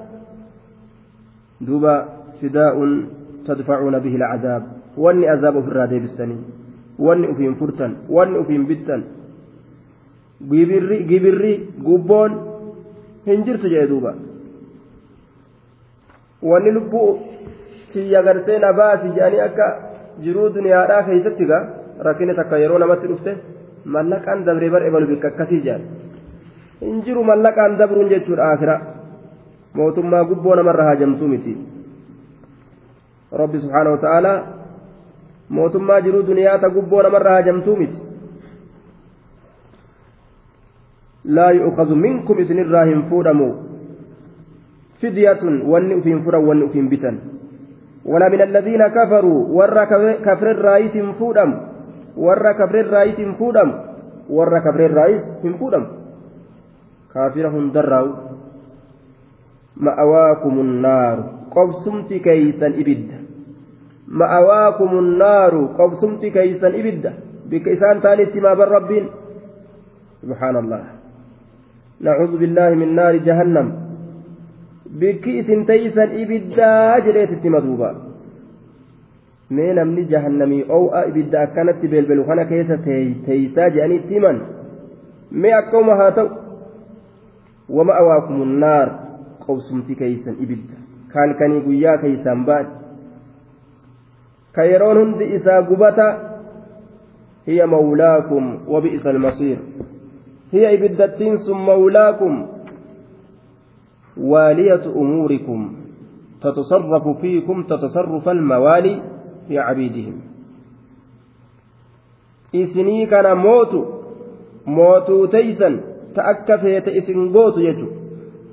فداء 2.41 2.75
تدفعون 3.47 3.99
به 3.99 4.15
العذاب 4.15 4.63
واني 4.97 5.33
أذاب 5.33 5.55
في 5.63 5.67
الرادي 5.67 5.99
بالسنين 5.99 6.41
واني 6.99 7.31
أفين 7.31 7.53
فرتن 7.55 7.91
واني 8.09 8.41
أفين 8.41 8.65
بتن 8.65 9.01
gibirri 10.47 11.53
gubboon 11.83 12.31
hin 13.25 13.43
jirtu 13.43 13.67
jee 13.67 13.87
duuba 13.87 14.13
wanni 16.41 16.71
lubbuu 16.71 17.19
kiyya 17.91 18.23
gartee 18.23 18.59
na 18.59 18.71
baasi 18.73 19.11
jedhanii 19.15 19.41
akka 19.47 19.65
jiruu 20.23 20.49
duniyaadhaa 20.55 21.03
keessatti 21.03 21.49
gaa 21.51 21.63
rakkina 22.07 22.33
takka 22.39 22.61
yeroo 22.63 22.79
namatti 22.79 23.11
dhufte 23.11 23.35
mallaqaan 23.95 24.45
dabree 24.45 24.69
bar 24.69 24.83
ebalu 24.87 25.11
bikka 25.11 25.27
akkasii 25.31 25.61
jedhan 25.65 25.83
hin 26.81 27.03
jiru 27.07 27.23
mallaqaan 27.31 27.77
dabruun 27.81 28.09
jechuudha 28.13 28.49
akira 28.53 28.75
mootummaa 29.80 30.24
gubboo 30.30 30.54
namarra 30.60 30.84
haajamtuu 30.84 31.28
miti 31.28 31.56
rabbi 33.42 33.60
subhaanahu 33.60 33.96
wa 33.96 34.02
ta'aalaa 34.06 34.38
mootummaa 35.58 36.00
jiruu 36.00 36.22
duniyaata 36.30 36.70
gubboo 36.78 37.02
namarra 37.02 37.36
haajamtuu 37.36 37.76
miti 37.76 37.98
laa 41.38 41.50
yu'khadhu 41.60 42.02
minkum 42.06 42.38
isinirraa 42.46 42.84
hin 42.92 43.06
fuudhamu 43.12 43.52
فدية 45.04 45.42
ون 45.68 45.92
أفين 45.92 46.18
فرا 46.24 46.38
ون 46.38 46.62
أفين 46.64 46.88
بتن 46.88 47.16
ولا 48.04 48.28
من 48.28 48.40
الذين 48.40 48.82
كفروا 48.88 49.40
ور 49.58 49.84
كفر 50.26 50.50
الرئيس 50.50 50.96
فودم 51.20 51.50
ور 52.16 52.52
كفر 52.52 52.76
الرئيس 52.80 53.18
فودم 53.38 53.68
ور 54.30 54.58
كفر 54.58 54.80
الرئيس 54.86 55.22
فودم 55.60 55.84
كافرهم 57.14 57.64
دراو 57.72 58.06
مأواكم 59.79 60.59
النار 60.59 61.17
قبسمت 61.51 62.13
كيسا 62.13 62.67
إبد 62.67 63.11
مأواكم 64.07 64.99
النار 64.99 65.53
قبسمت 65.65 66.25
كيسا 66.25 66.67
إبد 66.67 67.13
بكيسان 67.49 68.01
تاني 68.01 68.23
استماب 68.23 68.61
الربين 68.61 69.05
سبحان 70.21 70.55
الله 70.55 70.83
نعوذ 72.01 72.37
بالله 72.37 72.69
من 72.69 72.95
نار 72.95 73.15
جهنم 73.15 73.67
jedheetitti 77.05 77.49
maduuba 77.49 77.89
mee 79.49 79.73
namni 79.73 80.05
jahannamii 80.13 80.65
ow'a 80.77 81.01
ibidda 81.09 81.41
akkanatti 81.41 81.91
belbelu 81.91 82.23
kana 82.29 82.45
keessa 82.51 82.77
teeysaa 82.85 83.69
jedhaniitti 83.75 84.13
himan 84.17 84.41
mee 85.31 85.53
akkuma 85.53 85.95
haa 85.99 86.11
ta'u 86.17 86.29
wama 87.77 87.93
awaakumun 88.01 88.55
naar 88.63 88.89
qobsumti 89.49 89.95
keeysan 90.01 90.37
ibidda 90.45 90.77
kaalkanii 91.13 91.65
guyyaa 91.67 91.97
keeysan 92.03 92.45
ba'an 92.49 92.67
ka 94.55 94.63
yeroon 94.71 94.97
hundi 95.01 95.25
isaa 95.39 95.61
gubata 95.71 96.07
hiya 97.49 97.67
mawlaakum 97.73 98.47
wabi'isa 98.75 99.09
almasiir 99.15 99.59
hiya 100.53 100.71
ibiddattiin 100.77 101.37
sun 101.49 101.67
mawlaakum 101.71 102.35
والية 104.19 104.83
أموركم 104.95 105.59
تتصرف 106.41 107.05
فيكم 107.21 107.63
تصرف 107.63 108.29
الموالي 108.29 109.01
في 109.47 109.59
عبيدهم 109.59 110.15
isinii 112.53 113.07
kana 113.07 113.35
mootu 113.35 113.79
mootuu 114.65 115.27
teeysan 115.27 115.79
ta 116.15 116.23
akka 116.31 116.57
feete 116.57 116.91
isin 116.91 117.31
gootu 117.31 117.61
jechu 117.61 117.87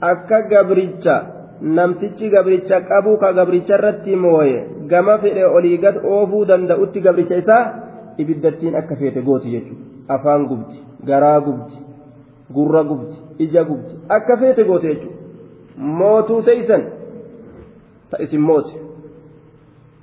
akka 0.00 0.42
gabricha 0.42 1.16
namtichi 1.60 2.30
gabricha 2.30 2.80
qabu 2.80 3.16
ka 3.18 3.32
gabricha 3.32 3.74
irratti 3.78 4.16
mooye 4.16 4.58
gama 4.86 5.18
fedhe 5.18 5.44
olii 5.44 5.78
gad 5.78 5.96
oofuu 6.04 6.44
danda'utti 6.48 7.00
gabricha 7.00 7.36
isaa 7.42 7.64
ibiddattiin 8.18 8.76
akka 8.76 8.96
feete 8.96 9.22
gooti 9.22 9.50
jechu 9.50 9.74
afaan 10.08 10.46
gubdi 10.46 10.82
garaa 11.04 11.40
gubdi 11.40 11.76
gurra 12.54 12.82
gubdi 12.84 13.16
ija 13.38 13.64
gubdi 13.64 13.94
akka 14.08 14.36
feete 14.36 14.64
goote 14.64 14.88
jechuudha. 14.88 15.16
Mootuu 15.76 16.42
teeysan 16.42 16.82
ta 18.10 18.16
isin 18.20 18.40
mooti. 18.40 18.72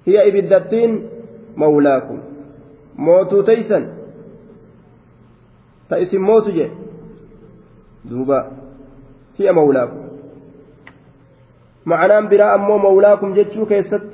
Hiya 0.06 0.23
ibiddattiin 0.23 1.10
mawlaakum. 1.56 2.19
Mootuu 2.97 3.43
teeysan 3.43 3.88
ta 5.89 5.97
isin 5.97 6.21
mootu 6.21 6.51
je 6.51 6.71
duuba 8.10 8.45
hiya 9.38 9.54
mawlaakum 9.54 10.04
معنى 11.86 12.28
برا 12.32 12.56
أمو 12.56 12.78
مولاكم 12.78 13.34
جتشو 13.34 13.65
كيست 13.65 14.08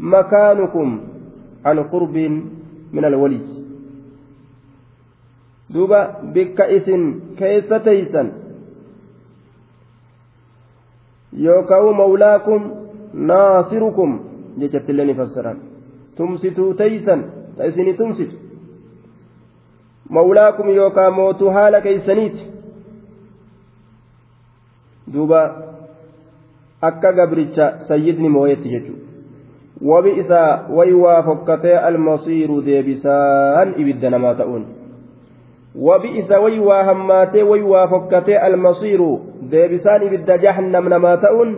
مكانكم 0.00 0.88
عن 1.64 1.78
قرب 1.92 2.16
من 2.92 3.04
الولي 3.04 3.40
دوبا 5.70 6.00
بك 6.34 6.60
إسن 6.60 7.02
كيستيسا 7.38 8.22
naasirukum 13.16 14.10
jechatti 14.60 14.92
illee 14.92 15.04
ni 15.08 15.14
fassaran 15.14 15.58
tumsituu 16.16 16.74
taysan 16.80 17.22
ta 17.56 17.66
isini 17.70 17.94
tumsitu 17.94 18.36
mawlaakum 20.16 20.68
yookaan 20.78 21.14
mootuu 21.18 21.50
haala 21.56 21.80
keeysaniiti 21.86 22.55
duuba 25.12 25.40
akka 26.82 27.12
gabricha 27.12 27.72
sayyidni 27.88 28.28
mooyetti 28.28 28.68
jechuudha 28.68 29.06
wabi'isa 29.80 30.68
way 30.72 30.92
waa 30.92 31.22
fokkatee 31.22 31.78
almasiiru 31.78 32.62
deebisaan 32.64 33.74
ibidda 33.76 34.10
namaa 34.10 34.34
ta'uun. 34.34 34.66
Wabi'isa 35.76 36.40
way 36.40 36.58
waa 36.60 36.84
hammaatee 36.84 37.42
way 37.42 37.62
waa 37.62 37.88
fokkatee 37.88 38.38
almasiiru 38.38 39.20
deebisaan 39.50 40.02
ibidda 40.02 40.38
jahannam 40.38 40.88
namaa 40.88 41.16
ta'uun 41.16 41.50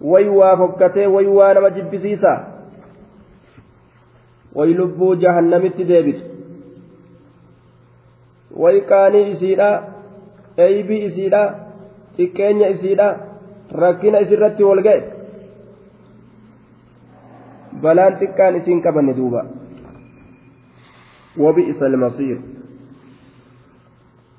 way 0.00 0.28
waa 0.28 0.56
fokkatee 0.56 1.06
way 1.06 1.26
waa 1.26 1.54
nama 1.54 1.70
jibbisiisa. 1.70 2.32
Way 4.54 4.74
lubbuu 4.74 5.14
jahannamitti 5.14 5.84
deebitu. 5.84 6.22
Way 8.56 8.80
qaanii 8.80 9.30
isiidha 9.30 9.82
eeybii 10.56 11.04
isiidha 11.04 11.65
xiqqeenya 12.16 12.68
isiidha 12.74 13.08
rakkina 13.72 14.24
isirratti 14.24 14.64
wal 14.64 14.82
ga'e. 14.82 15.00
Balaan 17.82 18.18
xiqqaan 18.20 18.56
isiin 18.60 18.82
qabanne 18.82 19.14
duuba. 19.16 19.42
وبئس 21.38 21.82
المصير 21.82 22.38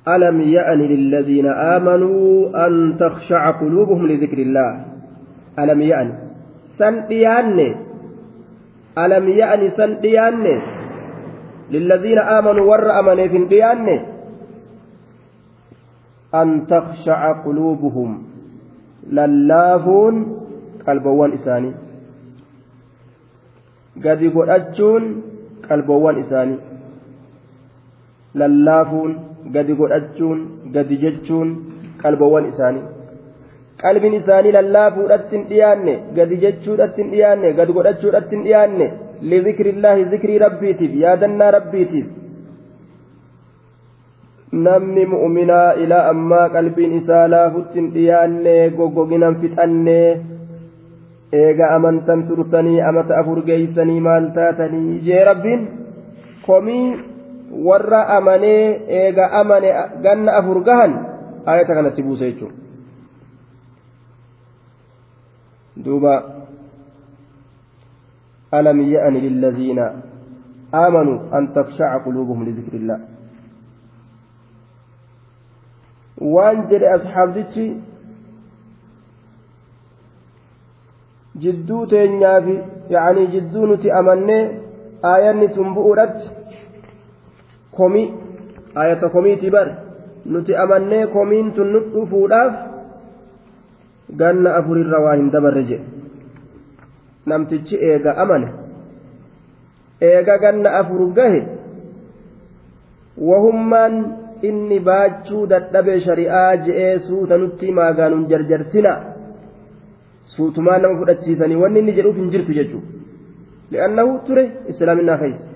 ألم 0.08 0.42
يأن 0.42 0.80
للذين 0.80 1.48
آمنوا 1.48 2.68
أن 2.68 2.98
تخشع 3.00 3.52
قلوبهم 3.52 4.08
لذكر 4.08 4.38
الله 4.38 4.86
ألم 5.60 5.82
يأن 5.82 6.13
سن 6.78 7.06
ألم 8.98 9.30
يأن 9.30 9.70
سن 9.70 9.98
للذين 11.72 12.20
آمنوا 12.20 12.66
ور 12.66 13.00
أمنوا 13.00 13.28
في 13.28 13.38
an 16.32 16.66
taqshaca 16.68 17.34
quluubuhum 17.44 18.18
lallaafuun 19.20 20.16
qalbowwan 20.86 21.34
isaanii 21.40 21.74
gadi 24.06 24.30
godhachuun 24.30 25.04
qalbowwan 25.70 26.20
isaanii 26.24 26.60
lallaafuun 28.36 29.16
gadi 29.56 29.74
godhachuun 29.80 30.40
gadi 30.76 30.98
jechuun 31.06 31.56
qalbowwan 32.04 32.52
isaanii 32.52 32.86
qalbin 33.84 34.13
isaanii 34.22 34.52
lallaafuudhatti 34.60 35.36
hin 35.38 35.50
dhiyaanne 35.50 35.98
gadi 36.20 36.38
jechuudhatti 36.44 37.04
hin 37.04 37.12
dhiyaanne 37.16 37.54
gadi 37.60 37.74
godhachuudhatti 37.80 38.36
hin 38.36 38.44
dhiyaanne 38.48 38.88
lizikri 39.32 39.70
illaahi 39.76 40.10
zikrii 40.13 40.40
rabbiitiif 40.46 40.96
yaadannaa 41.04 41.52
rabbiitiif 41.58 42.08
namni 44.52 45.06
mu'uminaa 45.06 45.72
ilaa 45.84 46.10
ammaa 46.10 46.50
qalbiin 46.50 46.94
isaa 47.02 47.28
laafutti 47.30 47.80
hin 47.80 47.94
dhiyaanne 47.94 48.70
goggoginan 48.78 49.36
fixanne 49.42 49.98
eega 51.34 51.72
amantan 51.76 52.24
turtanii 52.28 52.82
amata 52.82 53.18
afur 53.20 53.42
geeysanii 53.50 54.00
maal 54.00 54.30
taatanii? 54.38 55.02
Jee 55.08 55.26
rabbiin 55.26 55.68
komii 56.46 57.00
warra 57.66 58.02
amanee 58.18 58.86
eega 59.02 59.32
amane 59.42 59.74
ganna 60.02 60.38
afur 60.40 60.64
gahan 60.64 60.96
ayata 61.46 61.76
kanatti 61.76 62.04
buuse 62.04 62.32
jechuudha 62.32 62.56
duuba. 65.86 66.24
Alam 68.52 68.80
ya'ani 68.80 69.22
lillaziina 69.22 69.92
aamanuu 70.74 71.20
an 71.32 71.54
tafshaca 71.54 72.00
quluubuhum 72.04 72.46
lidikri 72.48 72.80
illaa 72.80 73.16
waan 76.21 76.67
jedhe 76.69 76.88
asxaabtichi 76.95 77.65
jidduu 81.41 81.86
teenyaafi 81.86 82.56
yacanii 82.89 83.27
jidduu 83.34 83.65
nuti 83.71 83.91
amannee 83.99 84.43
aayanni 85.12 85.47
tun 85.56 85.73
bu'uudhatti 85.75 86.30
komii 87.77 88.08
aayata 88.75 89.10
komiiti 89.10 89.49
bar 89.56 89.67
nuti 90.25 90.56
amannee 90.63 91.08
komiin 91.08 91.51
tun 91.58 91.67
nu 91.73 91.80
dhufuudhaaf 91.93 92.53
ganna 94.21 94.56
afurirra 94.60 94.99
waa 95.06 95.15
hin 95.15 95.32
dabarre 95.32 95.63
jedhe 95.63 95.86
namtichi 97.25 97.75
eega 97.89 98.17
amane 98.23 98.47
eega 100.10 100.38
ganna 100.45 100.69
afur 100.80 101.01
gahe 101.19 101.41
wahummaan 103.30 103.95
inni 104.50 104.80
baachuu 104.80 105.43
dadhabe 105.54 106.00
shari'aa 106.08 106.58
je'ee 106.65 107.00
suuta 107.08 107.38
nutti 107.38 107.71
maagaanuun 107.80 108.28
jarjarsina 108.32 108.93
suutumaan 110.36 110.82
nama 110.82 111.00
fudhachiisanii 111.02 111.62
wanni 111.63 111.80
inni 111.80 111.93
jedhuuf 111.97 112.15
hin 112.15 112.30
jirtu 112.34 112.54
jechuudha. 112.60 112.88
Li'annahu 113.71 114.19
ture 114.28 114.43
islaaminaa 114.73 115.17
keessa. 115.21 115.47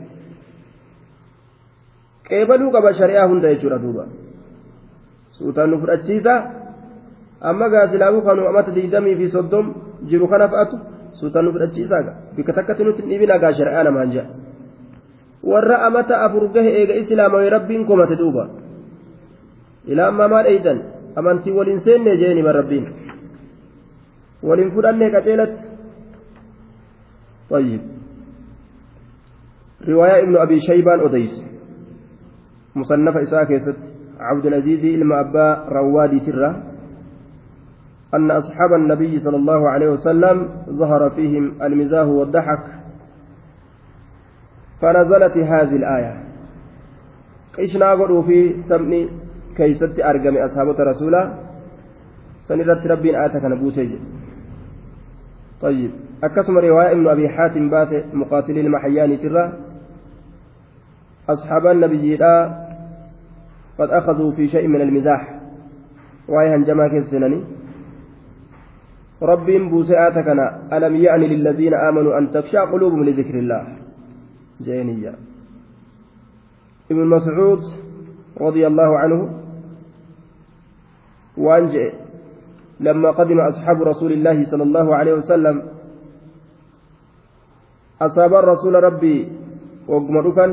Qeebaluu 2.27 2.71
qaba 2.71 2.93
shari'aa 2.99 3.27
hunda 3.27 3.53
jechuudha 3.53 3.79
duuba. 3.83 4.07
Suutaan 5.37 5.69
nu 5.71 5.79
fudhachiisa 5.83 6.33
amma 7.41 7.69
gaasilaabuu 7.69 8.21
kanu 8.21 8.47
amata 8.47 8.71
digdamii 8.71 9.15
fi 9.15 9.29
soddom 9.35 9.73
jiru 10.09 10.27
kana 10.27 10.47
fa'atu 10.47 10.77
suutaan 11.19 11.45
nu 11.45 11.53
fudhachiisaaga 11.53 12.11
bikka 12.35 12.53
takkatti 12.53 12.83
nutti 12.83 13.01
dhibina 13.01 13.37
gaa 13.39 13.53
shari'aa 13.59 13.83
namaan 13.83 14.11
jedha 14.13 14.29
warra 15.43 15.77
amata 15.87 16.21
afur 16.25 16.49
gahe 16.53 16.69
eega 16.81 16.99
islaamawee 17.01 17.49
rabbiin 17.49 17.85
komate 17.85 18.15
duuba 18.15 18.47
ilaa 19.85 20.07
ammaa 20.07 20.27
maa 20.27 20.43
dheeydan 20.43 20.83
amantii 21.15 21.53
waliin 21.53 21.79
seenne 21.79 22.17
jeeni 22.17 22.43
bar 22.43 22.55
rabbiin 22.55 22.87
waliin 24.43 24.71
fudhanne 24.71 25.11
qaceelatti 25.11 25.71
طيب. 27.51 27.81
رواية 29.87 30.23
ابن 30.23 30.37
أبي 30.37 30.59
شيبان 30.59 30.99
أديس. 30.99 31.43
مصنف 32.75 33.17
إساء 33.17 33.43
كيست 33.43 33.79
عبد 34.19 34.45
العزيز 34.45 34.85
إلما 34.85 35.19
أبا 35.19 35.67
روادي 35.69 36.19
ترى. 36.19 36.63
أن 38.13 38.31
أصحاب 38.31 38.73
النبي 38.73 39.19
صلى 39.19 39.35
الله 39.35 39.69
عليه 39.69 39.89
وسلم 39.89 40.49
ظهر 40.69 41.09
فيهم 41.09 41.61
المزاه 41.63 42.05
والضحك. 42.05 42.65
فنزلت 44.81 45.37
هذه 45.37 45.75
الآية. 45.75 46.23
قيشنا 47.57 47.91
قلوا 47.91 48.21
في 48.23 48.63
سمني 48.69 49.09
كيست 49.57 49.99
أرقم 49.99 50.37
أصحاب 50.37 50.67
رسولا 50.79 51.33
سنرت 52.47 52.87
ربين 52.87 53.15
آتك 53.15 53.43
نبوسي 53.45 53.99
طيب 55.61 55.91
أكثم 56.23 56.57
رواية 56.57 56.91
ابن 56.91 57.07
أبي 57.07 57.29
حاتم 57.29 57.69
باس 57.69 57.93
مقاتل 58.13 58.57
المحيان 58.57 59.19
ترى 59.19 59.53
أصحاب 61.29 61.67
النبي 61.67 62.17
لا 62.17 62.35
قد 63.79 63.89
أخذوا 63.89 64.31
في 64.31 64.47
شيء 64.47 64.67
من 64.67 64.81
المزاح 64.81 65.39
وهي 66.27 66.55
هنجما 66.55 66.87
كيسنني 66.87 67.43
ربهم 69.21 69.69
بوسعات 69.69 70.13
كان 70.13 70.39
ألم 70.73 70.95
يأن 70.95 71.19
للذين 71.19 71.73
آمنوا 71.73 72.17
أن 72.17 72.31
تخشع 72.31 72.71
قلوبهم 72.71 73.03
لذكر 73.03 73.39
الله 73.39 73.67
جينية 74.61 75.13
ابن 76.91 77.05
مسعود 77.07 77.59
رضي 78.41 78.67
الله 78.67 78.99
عنه 78.99 79.40
وأنجئ 81.37 81.93
لما 82.79 83.11
قدم 83.11 83.39
أصحاب 83.39 83.81
رسول 83.81 84.11
الله 84.11 84.43
صلى 84.51 84.63
الله 84.63 84.95
عليه 84.95 85.13
وسلم 85.13 85.63
أصاب 88.01 88.33
الرسول 88.33 88.73
ربي 88.83 89.17
وقمركا 89.87 90.45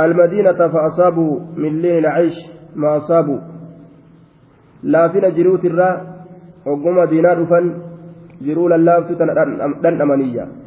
المدينة 0.00 0.68
فأصابوا 0.68 1.40
من 1.56 1.82
لين 1.82 1.98
العيش 1.98 2.34
ما 2.76 2.96
أصابوا. 2.96 3.40
لا 4.82 5.08
فينا 5.08 5.28
جروت 5.28 5.64
الرا 5.64 5.90
وقم 6.66 7.04
دينار 7.04 7.46
فن 7.46 7.64
جرول 8.42 8.72
الله 8.72 8.98
دن 9.82 10.00
أمانية. 10.02 10.63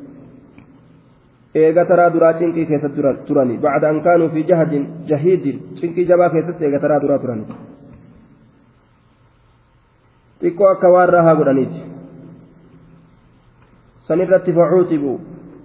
eega 1.55 1.85
taraa 1.91 2.11
duraa 2.15 2.33
cinqii 2.41 2.67
keessatti 2.67 3.03
turani 3.27 3.59
bacda 3.65 3.89
an 3.89 4.01
kaanuu 4.07 4.29
fi 4.35 4.45
jahadin 4.51 4.87
jahiidin 5.11 5.59
cinqii 5.81 6.07
jabaa 6.13 6.31
keessatti 6.37 6.65
eega 6.65 6.81
taraa 6.85 7.01
duraa 7.01 7.19
turani 7.19 7.45
xiqqoo 10.43 10.71
akka 10.75 10.95
waan 10.95 11.13
rahaa 11.17 11.37
godhaniiti 11.41 11.81
sanirratti 14.09 14.57
facuutibu 14.61 15.21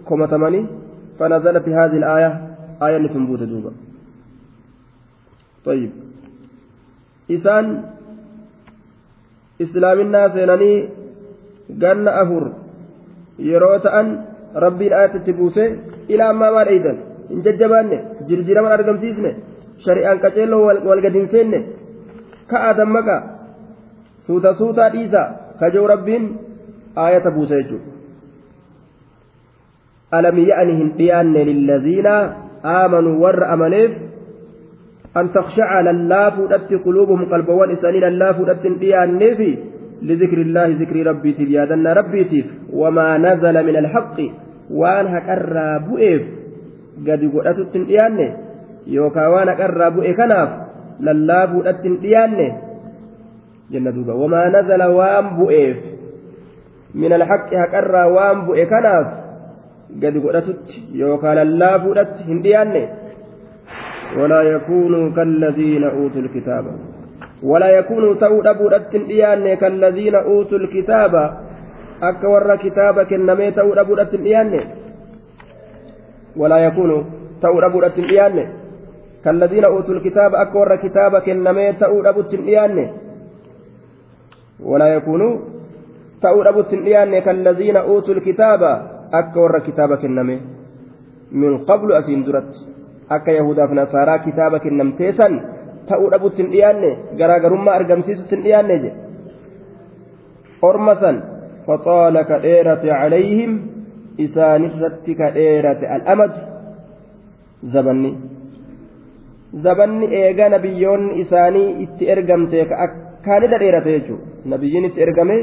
komatamanii 0.09 0.65
فنزلت 1.19 1.69
هذه 1.69 1.97
الآية 1.97 2.31
آية 2.81 2.97
نفنبوت 2.97 3.39
دوبا 3.39 3.71
طيب 5.65 5.91
إسان 7.31 7.83
إسلام 9.61 9.99
الناس 9.99 10.35
ينني 10.35 10.73
قن 11.81 12.07
أفر 12.07 12.53
يروت 13.39 13.85
أن 13.85 14.25
rabbiin 14.54 14.92
ayatatti 14.92 15.32
buuse 15.32 15.64
ilaa 16.08 16.30
ammaa 16.34 16.50
maal 16.56 16.68
eeydan 16.74 16.98
hin 17.30 17.44
jajjabaanne 17.44 17.98
jirjiraman 18.28 18.72
argamsiisne 18.72 19.30
shari'aan 19.84 20.20
qaceelloo 20.24 20.62
wal 20.88 21.02
gadin 21.06 21.28
seenne 21.34 21.64
ka'a 22.50 22.76
dammaqa 22.76 23.16
suuta 24.26 24.54
suutaa 24.60 24.90
dhiisa 24.92 25.22
kajoo 25.60 25.86
rabbiin 25.94 26.28
ayata 27.06 27.30
buuse 27.30 27.62
jechuudha 27.62 27.90
alam 30.18 30.38
ya'ni 30.38 30.76
hin 30.80 30.94
dhiyaanne 30.98 31.44
lillaziina 31.50 32.14
aamanuu 32.76 33.20
warra 33.24 33.48
amaneef 33.56 33.92
an 35.14 35.28
takshaca 35.36 35.82
lallaafuudhatti 35.88 36.78
quluubuhum 36.86 37.28
qalbawwan 37.32 37.70
isaanii 37.76 38.04
lallaafuudhatti 38.06 38.68
hin 38.68 38.80
dhiyaanneefi 38.82 39.50
لذكر 40.02 40.38
الله 40.40 40.66
ذكر 40.80 41.06
ربي 41.06 41.32
تبيادنا 41.32 41.92
ربي 41.92 42.24
تيف. 42.24 42.46
وما 42.72 43.18
نزل 43.18 43.66
من 43.66 43.76
الحق. 43.76 44.18
وان 44.70 45.06
هكر 45.06 45.78
بؤيف. 45.88 46.22
قد 47.06 47.30
قلت 47.34 47.58
التنقيان 47.58 48.36
يوكا 48.86 49.26
وان 49.26 49.48
هكر 49.48 49.88
بؤي 49.88 50.12
كناف. 50.14 50.48
للا 51.00 51.44
بؤت 51.44 51.66
التنقيان 51.66 52.52
جنة 53.70 53.90
دوبا. 53.90 54.12
وما 54.12 54.42
نزل 54.48 54.82
وان 54.82 55.26
بؤيف. 55.36 55.76
من 56.94 57.12
الحق 57.12 57.54
هكر 57.54 57.94
وان 57.94 58.40
بؤي 58.46 58.66
كناف. 58.66 59.06
قد 60.02 60.14
قلت 60.24 60.46
يوكا 60.92 61.30
للا 61.44 61.76
بؤت 61.76 61.98
التنقيان 61.98 62.88
ولا 64.18 64.42
يكونوا 64.42 65.10
كالذين 65.16 65.84
أوتوا 65.84 66.20
الكتاب. 66.20 66.64
ولا 67.42 67.68
يكونوا 67.78 68.14
تؤد 68.14 68.46
أبودت 68.46 68.94
إياني 68.94 69.56
كالذين 69.56 70.14
أوتوا 70.14 70.58
الكتاب. 70.58 71.14
أك 72.02 72.24
ور 72.24 72.56
كتابك 72.56 73.12
النمي 73.12 73.50
تؤد 73.50 73.78
أبودت 73.78 74.14
إياني. 74.14 74.60
ولا 76.36 76.58
يكونوا 76.58 77.02
تؤد 77.42 77.62
أبودت 77.64 77.98
إياني. 77.98 78.44
كالذين 79.24 79.64
أوتوا 79.64 79.94
الكتاب 79.94 80.34
أك 80.34 80.54
ور 80.54 80.76
كتابك 80.76 81.28
النمي 81.28 81.72
تؤد 81.72 82.06
أبودت 82.06 82.34
إياني. 82.34 82.86
ولا 84.62 84.86
يكونوا 84.94 85.38
تؤد 86.22 86.46
أبودت 86.46 86.72
إياني 86.72 87.20
كالذين 87.20 87.76
أوتوا 87.76 88.14
الكتاب 88.14 88.62
أك 89.14 89.36
ور 89.36 89.58
كتابك 89.58 90.04
النمي 90.04 90.40
من 91.32 91.58
قبل 91.58 91.92
أسين 91.92 92.24
درت. 92.24 92.54
أك 93.10 93.28
يهودا 93.28 93.66
فنصارى 93.66 94.18
كتابك 94.18 94.66
النمتيسا 94.66 95.28
ta'uu 95.88 96.10
dhabutti 96.14 96.42
hin 96.42 96.50
dhiyaanne 96.54 96.90
garaagarummaa 97.20 97.74
argamsiisutti 97.80 98.34
hin 98.36 98.44
dhiyaanne 98.46 98.78
jedhe 98.84 98.92
orma 100.68 100.94
san 101.02 101.16
faxaala 101.66 102.24
ka 102.30 102.42
dheerate 102.46 102.88
calayhim 103.00 103.52
isaanirratti 104.26 105.18
ka 105.20 105.30
dheerate 105.38 105.86
al'amadu 105.96 106.40
zabanni. 107.74 108.12
Zabanni 109.64 110.06
eega 110.22 110.48
nabiyyoonni 110.54 111.20
isaanii 111.22 111.68
itti 111.84 112.10
ergamte 112.14 112.64
ka 112.70 112.76
akkaanirra 112.86 113.58
dheerate 113.62 113.90
jechuudha 113.96 114.50
nabiyyiin 114.52 114.88
itti 114.88 115.04
ergame 115.06 115.36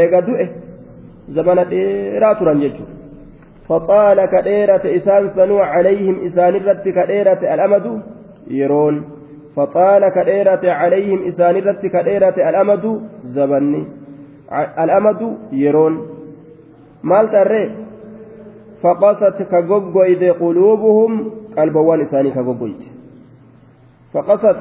eega 0.00 0.20
du'e 0.28 0.46
zabana 1.36 1.64
dheeraa 1.72 2.34
turan 2.40 2.60
jechuudha 2.64 2.94
faxaala 3.68 4.28
ka 4.32 4.42
dheerate 4.48 4.94
isaan 4.98 5.30
sanuu 5.36 5.60
calayhim 5.74 6.16
isaanirratti 6.28 6.96
ka 6.96 7.06
dheerate 7.10 7.46
al'amadu 7.54 7.92
yeroon 8.58 8.96
فطال 9.55 10.09
كديرة 10.09 10.63
عليهم 10.71 11.19
إسان 11.27 11.55
رت 11.55 11.85
كديرة 11.85 12.49
الأمد 12.49 13.01
زبني 13.23 13.83
الأمد 14.83 15.37
يرون 15.51 15.93
مال 17.03 17.31
ترى 17.31 17.63
فقست 18.83 19.37
كغوغويد 19.51 20.23
قلوبهم 20.23 21.11
قلبوان 21.57 22.01
إساني 22.01 22.31
كغوغويد 22.31 22.81
فقست 24.13 24.59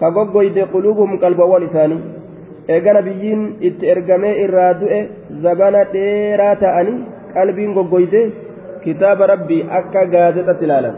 كغوغويد 0.00 0.58
قلوبهم 0.58 1.18
قلبوان 1.18 1.62
إساني 1.62 1.98
eega 2.68 2.92
nabiyyiin 2.96 3.40
itti 3.68 3.88
ergamee 3.92 4.36
irraa 4.44 4.72
du'e 4.80 5.00
zabana 5.42 5.82
dheeraa 5.94 6.54
ta'anii 6.62 7.04
qalbiin 7.34 7.74
goggoyde 7.76 8.22
kitaaba 8.84 9.26
rabbii 9.32 9.66
akka 9.78 10.04
gaazexatti 10.14 10.64
ilaalan 10.68 10.96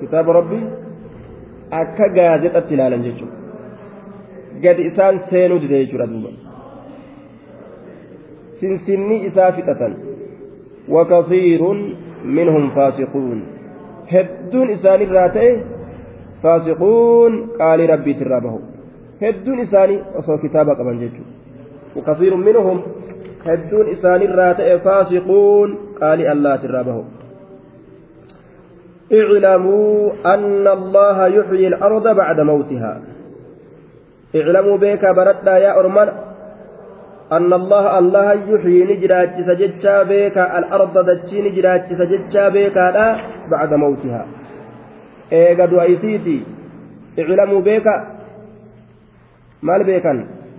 kitaaba 0.00 0.36
rabbii 0.38 0.64
akka 1.71 2.07
gaazexatti 2.17 2.73
ilaalan 2.73 3.03
jechuudha. 3.03 3.37
Gadi 4.63 4.87
isaan 4.91 5.19
seenuu 5.29 5.59
dide 5.63 5.81
jechuudha 5.83 6.07
duuba. 6.11 6.29
Sinsinni 8.59 9.17
isaa 9.29 9.51
fixatan. 9.57 9.93
Wakasiirun 10.95 11.79
minhum 12.37 12.71
faasiquun. 12.77 13.43
Hedduun 14.13 14.69
isaanirraa 14.75 15.29
ta'e 15.35 15.51
faasiquun 16.43 17.33
qaalii 17.59 17.91
rabbiitirraa 17.93 18.41
bahu. 18.47 18.61
Hedduun 19.21 19.59
isaanii 19.65 20.01
osoo 20.21 20.37
kitaaba 20.45 20.75
qaban 20.79 20.99
jechuudha. 21.03 21.33
Wakasiirun 21.95 22.43
minhum 22.49 22.83
hedduun 23.45 23.87
isaanirraa 23.95 24.53
ta'e 24.59 24.79
faasiquun 24.87 25.79
qaalii 25.99 26.27
allaatirraa 26.33 26.83
bahu 26.89 27.03
اعلموا 29.13 30.11
أن 30.33 30.67
الله 30.67 31.27
يحيي 31.27 31.67
الأرض 31.67 32.15
بعد 32.15 32.39
موتها. 32.39 33.01
اعلموا 34.35 34.77
بك 34.77 35.05
بردا 35.05 35.57
يا 35.57 35.79
أرمان 35.79 36.09
أن 37.31 37.53
الله 37.53 37.99
الله 37.99 38.33
يحيي 38.33 38.83
نجرات 38.83 39.33
سجدتا 39.49 40.03
بك 40.03 40.37
الأرض 40.37 40.95
دتشي 41.09 41.41
نجرات 41.41 41.85
سجدتا 41.99 42.49
بك 42.49 42.77
بعد 43.51 43.73
موتها. 43.73 44.25
إيقا 45.33 45.65
دعيسيتي 45.65 46.43
اعلموا 47.19 47.61
بك. 47.61 47.87
مال 49.63 49.83
بيكا 49.83 50.11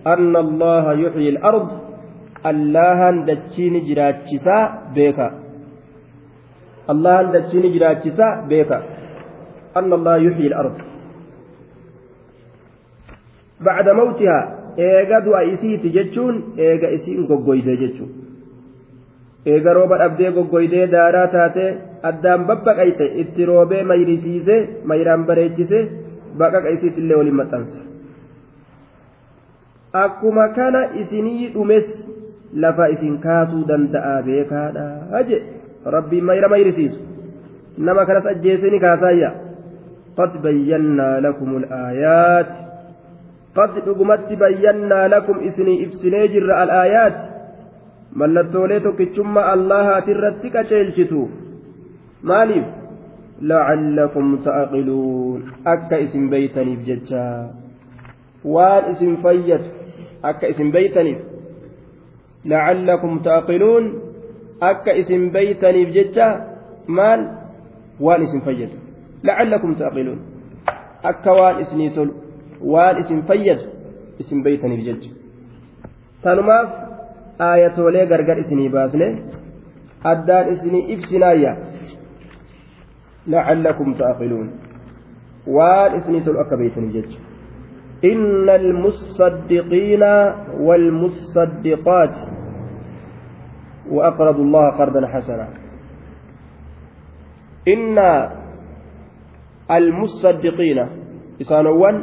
أن 0.07 0.37
الله 0.37 0.93
يحيي 0.93 1.29
الأرض 1.29 1.69
الله 2.47 3.11
دتشي 3.11 3.71
نجرات 3.71 4.17
بك. 4.97 5.21
Allahan 6.89 7.33
dachii 7.33 7.63
ni 7.63 7.73
jiraachisa 7.73 8.27
beeka 8.49 8.83
anna 9.75 9.95
allaha 9.99 10.19
yuxyi 10.27 10.53
al-ard 10.53 10.79
bacda 13.69 13.95
mawtihaa 13.95 14.43
eega 14.89 15.21
du'a 15.27 15.43
isiiti 15.53 15.93
jechuun 15.99 16.43
eega 16.57 16.91
isiin 16.97 17.27
goggoyde 17.31 17.77
jechuun 17.83 18.11
eega 19.47 19.75
rooba 19.79 19.99
dhabdee 20.03 20.31
goggoydee 20.39 20.87
daaraa 20.97 21.27
taate 21.37 21.67
addaan 22.11 22.47
babbaqayte 22.51 23.07
itti 23.23 23.47
roobee 23.53 23.83
mayrisiise 23.93 24.57
mayraan 24.85 25.27
bareechise 25.31 25.79
baqaqa 26.39 26.75
isiitillee 26.77 27.17
waliin 27.21 27.39
maxxansa 27.43 27.81
akkuma 30.05 30.49
kana 30.59 30.83
isinii 31.03 31.53
dhumes 31.55 31.89
lafa 32.65 32.89
isin 32.97 33.17
kaasuu 33.27 33.65
danda'a 33.71 34.23
beekaadha 34.29 34.87
jedhe 35.29 35.60
rabbiin 35.85 36.25
mayra 36.25 36.49
mayrisiisu 36.49 36.99
nama 37.79 38.07
kanas 38.07 38.27
ajjeesee 38.27 38.71
ni 38.71 38.81
kaasaayya 38.81 39.31
qad 40.17 40.41
bayyannaa 40.43 41.21
lakum 41.27 41.57
alaayaat 41.61 42.51
qad 43.59 43.79
dhugumatti 43.87 44.37
bayyannaa 44.37 45.09
lakum 45.15 45.41
isinii 45.51 45.83
ibsinee 45.87 46.27
jirra 46.35 46.61
alaayaat 46.65 47.17
mallattoolee 48.23 48.81
tokkichummaa 48.81 49.47
allahaati 49.55 50.11
irratti 50.17 50.51
qaceelchitu 50.57 51.23
maaliif 52.33 52.69
lacallakum 53.53 54.37
ta'aqiluun 54.45 55.49
akka 55.75 56.03
isin 56.07 56.29
beeytaniif 56.35 56.85
jecha 56.91 57.25
waan 58.45 58.93
isin 58.93 59.17
fayyadu 59.25 59.69
akka 60.33 60.53
isin 60.53 60.73
beeytaniif 60.77 61.21
lacallakum 62.53 63.21
ta'aqiluun 63.29 64.10
akka 64.61 64.93
isin 65.03 65.31
beeytaniif 65.35 65.89
jecha 65.97 66.27
maal 66.99 67.21
waan 68.07 68.23
isin 68.27 68.41
fayyadu 68.47 68.77
lacallakum 69.29 69.75
taaqiluun 69.81 70.21
akka 71.13 71.33
waan 71.41 71.61
isinii 71.65 71.91
tolu 71.97 72.13
waan 72.75 73.01
isin 73.03 73.23
fayyadu 73.31 73.65
isin 74.25 74.43
beeytaniif 74.47 74.83
jecha 74.89 75.11
tanumaaf 76.23 76.69
aayatoolee 77.49 78.07
gargar 78.13 78.39
isinii 78.45 78.69
baasne 78.77 79.09
addaan 80.13 80.53
isinii 80.55 80.85
ibsinaayya 80.95 81.53
lacallakum 83.35 83.95
taaqiluun 84.03 84.49
waan 85.57 85.99
isinii 86.01 86.25
tolu 86.29 86.39
akka 86.45 86.57
beeytaniif 86.63 86.95
jecha 87.01 87.19
إن 88.05 88.49
المصدقين 88.49 90.03
والمصدقات 90.67 92.15
وأقرضوا 93.91 94.45
الله 94.45 94.71
قرضا 94.79 95.07
حسنا. 95.07 95.49
إن 97.69 97.99
المصدقين 99.71 100.79
إسانوان 101.41 101.97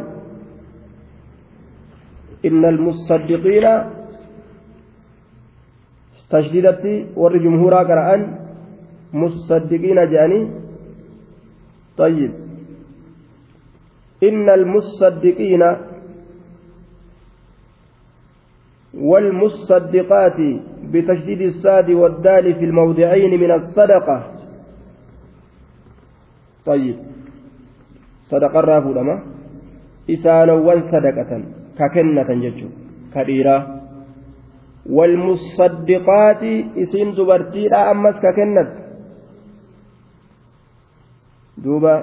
إن 2.46 2.66
المصدقين 2.66 3.66
تشديدتي 6.30 6.94
ور 7.16 7.38
جمهورا 7.38 7.80
قرأن 7.84 8.22
مصدقين 9.14 10.00
جاني. 10.12 10.42
طيب. 11.98 12.32
إن 14.24 14.50
المصدقين 14.50 15.64
والمصدقات 18.98 20.40
بتشديد 20.92 21.42
الساد 21.42 21.90
والدال 21.90 22.56
في 22.56 22.66
الموضعين 22.66 23.40
من 23.40 23.52
الصدقة. 23.52 24.18
طيب. 26.66 26.98
صدقة 28.22 28.60
الرافو 28.60 28.92
لما؟ 28.92 29.24
إسانوان 30.10 30.80
صدقة 30.92 31.32
ككنة 31.80 32.30
ججو. 32.44 32.70
كبيرة 33.14 33.58
والمصدقات 34.90 36.44
إسين 36.78 37.14
دبرتي 37.16 37.68
لا 37.68 37.92
أمس 37.92 38.16
ككنة. 38.16 38.68
دوبا. 41.58 41.96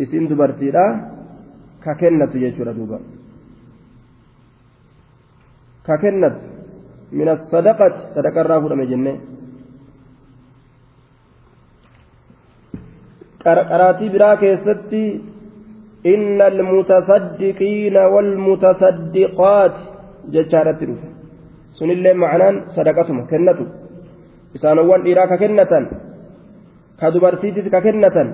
إسين 0.00 0.28
دبرتي 0.28 0.70
لا 0.70 0.86
ككنة 1.84 2.26
ججو 2.26 2.64
دوبا. 2.64 3.17
ka 5.88 5.96
kennatu 6.04 6.38
sadaqati 7.52 8.00
sadaqa 8.14 8.38
irraa 8.44 8.60
fudhame 8.62 8.86
jenne. 8.90 9.12
Qarqaraatii 13.44 14.10
biraa 14.14 14.36
keessatti 14.42 15.02
inna 16.12 16.44
almutasaddiqiina 16.52 18.02
walmutasaddiqaati 18.14 19.80
jechaadhatti 20.34 20.84
dhufe. 20.90 21.08
Sunillee 21.78 22.14
macnaan 22.22 22.56
sadaqatuma 22.76 23.22
kennatu. 23.32 23.64
Isaanowwan 24.56 25.04
dhiiraa 25.04 25.28
ka 25.32 25.36
kennatan 25.42 25.84
ka 27.00 27.06
dubartiitis 27.14 27.70
ka 27.70 27.80
kennatan 27.86 28.28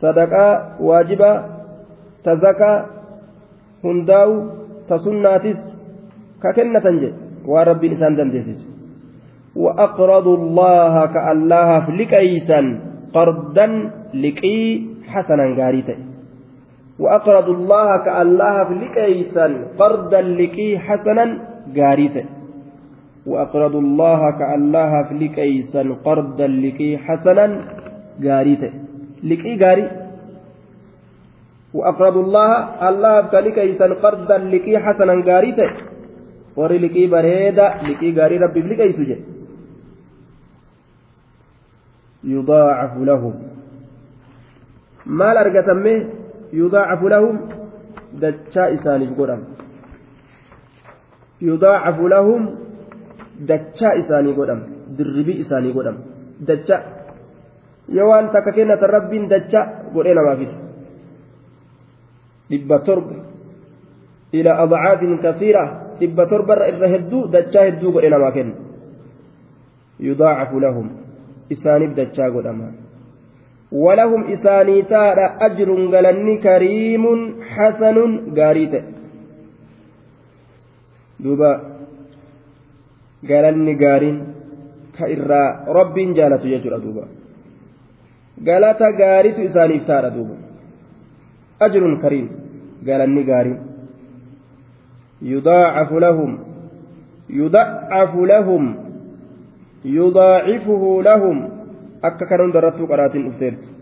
sadaqaa 0.00 0.52
waajibaa 0.88 1.36
tazakaa 2.24 2.76
hundaa'u 3.82 4.34
تسناتس 4.90 5.60
ككنة 6.42 6.86
جي 7.00 7.10
ورب 7.52 7.82
إنسان 7.84 8.12
دندسس 8.18 8.60
وأقرضوا 9.56 10.36
الله 10.36 10.94
كالله 11.14 11.68
لكي 14.14 14.86
حسنا 15.12 15.46
غاريتا 15.58 15.94
وأقرضوا 16.98 17.54
الله 17.54 17.96
كالله 17.96 18.64
فلكيسا 18.64 19.46
قرضا 19.78 20.20
لكي 20.20 20.78
حسنا 20.78 21.26
غاريتا 21.76 22.24
وأقرضوا 23.26 23.80
الله 23.80 24.20
كالله 24.40 24.92
فلكيسا 25.08 25.82
قرضا 26.04 26.46
لكي 26.46 26.98
حسنا 26.98 27.46
غاريتا 28.24 28.70
لكي 29.22 29.52
غاري 29.62 29.99
وأقرضوا 31.73 32.23
الله 32.23 32.51
الله 32.89 33.15
فلكيسا 33.21 33.87
قرضا 34.03 34.37
لكي 34.37 34.73
حسنا 34.79 35.13
غاريتا 35.27 35.67
warri 36.55 36.79
liqii 36.79 37.11
bareeda 37.11 37.65
liqii 37.87 38.15
gaarii 38.17 38.39
rabbiif 38.43 38.65
liqeeysu 38.71 39.03
jedhe 39.09 39.23
yudaacafu 42.33 43.05
lahum 43.09 43.33
maal 45.19 45.37
argatamme 45.43 45.93
yudaacafu 46.61 47.11
lahum 47.13 47.35
dachaa 48.23 48.69
isaaniif 48.77 49.11
godhama 49.19 49.45
yudaacafu 51.49 52.07
lahum 52.15 52.41
dachaa 53.51 53.95
isaanii 54.01 54.35
godhama 54.39 54.65
dirribii 54.97 55.39
isaanii 55.43 55.73
godhama 55.77 56.01
dacha 56.49 56.77
yoo 57.97 58.07
waan 58.11 58.31
takka 58.35 58.55
kennatan 58.57 58.95
rabbiin 58.97 59.27
dacha 59.33 59.61
godhee 59.95 60.15
namaafis 60.19 60.53
dhibba 62.50 62.78
torba 62.88 63.16
ila 64.32 64.50
adcaafin 64.64 65.18
kasiira 65.24 65.64
dhibba 66.00 66.26
torbarra 66.26 66.68
irra 66.72 66.88
hedduu 66.94 67.28
dachaa 67.34 67.64
hedduu 67.68 67.92
godhe 67.92 68.10
namaa 68.10 68.36
kenna 68.36 68.54
yudaacafu 70.08 70.60
lahum 70.66 70.86
isaaniif 71.54 71.94
dachaa 72.00 72.30
godhama 72.36 72.70
ولهم 73.72 74.22
إساني 74.34 74.82
تارى 74.82 75.26
أجر 75.46 75.70
قلني 75.94 76.36
كريم 76.36 77.04
حسن 77.54 77.96
قاريت 78.38 78.74
دوبا 81.20 81.52
قالني 83.28 83.74
قارين 83.84 84.16
كإرى 84.98 85.42
رب 85.78 85.96
جالت 86.18 86.44
يجر 86.44 86.78
دوبا 86.84 87.04
قالت 88.46 88.80
قاريت 89.00 89.38
إساني 89.38 89.78
تارى 89.88 90.10
دوبا 90.16 90.36
أجر 91.62 91.82
كريم 92.02 92.39
قالني 92.86 93.22
قارين 93.32 93.58
يضاعف 95.22 95.92
لهم. 95.92 96.38
يضعف 97.30 98.12
لهم. 98.16 98.64
يضاعفه 99.84 101.02
لهم. 101.02 101.36
akka 102.02 102.26
kanuun 102.26 102.52
darrattuu 102.52 102.88
qaraatiin 102.88 103.24
dhufteerti 103.28 103.80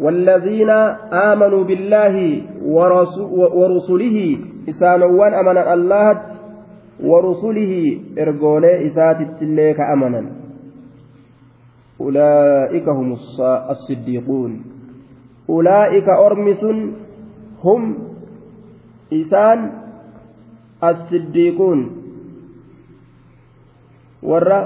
والذين 0.00 0.70
آمنوا 1.12 1.64
بالله 1.64 2.14
ورسله 2.64 4.16
إسانوان 4.68 5.32
أمنا 5.34 5.74
الله 5.74 6.20
ورسله 7.04 7.72
إرجولي 8.18 8.72
إسات 8.86 9.20
التليك 9.20 9.80
أمنا. 9.80 10.22
أولئك 12.00 12.88
هم 12.88 13.08
الصديقون. 13.70 14.69
أولئك 15.50 16.08
أرمس 16.08 16.62
هم 17.64 17.82
إسان 19.12 19.58
الصديقون. 20.84 21.80
warra 24.22 24.60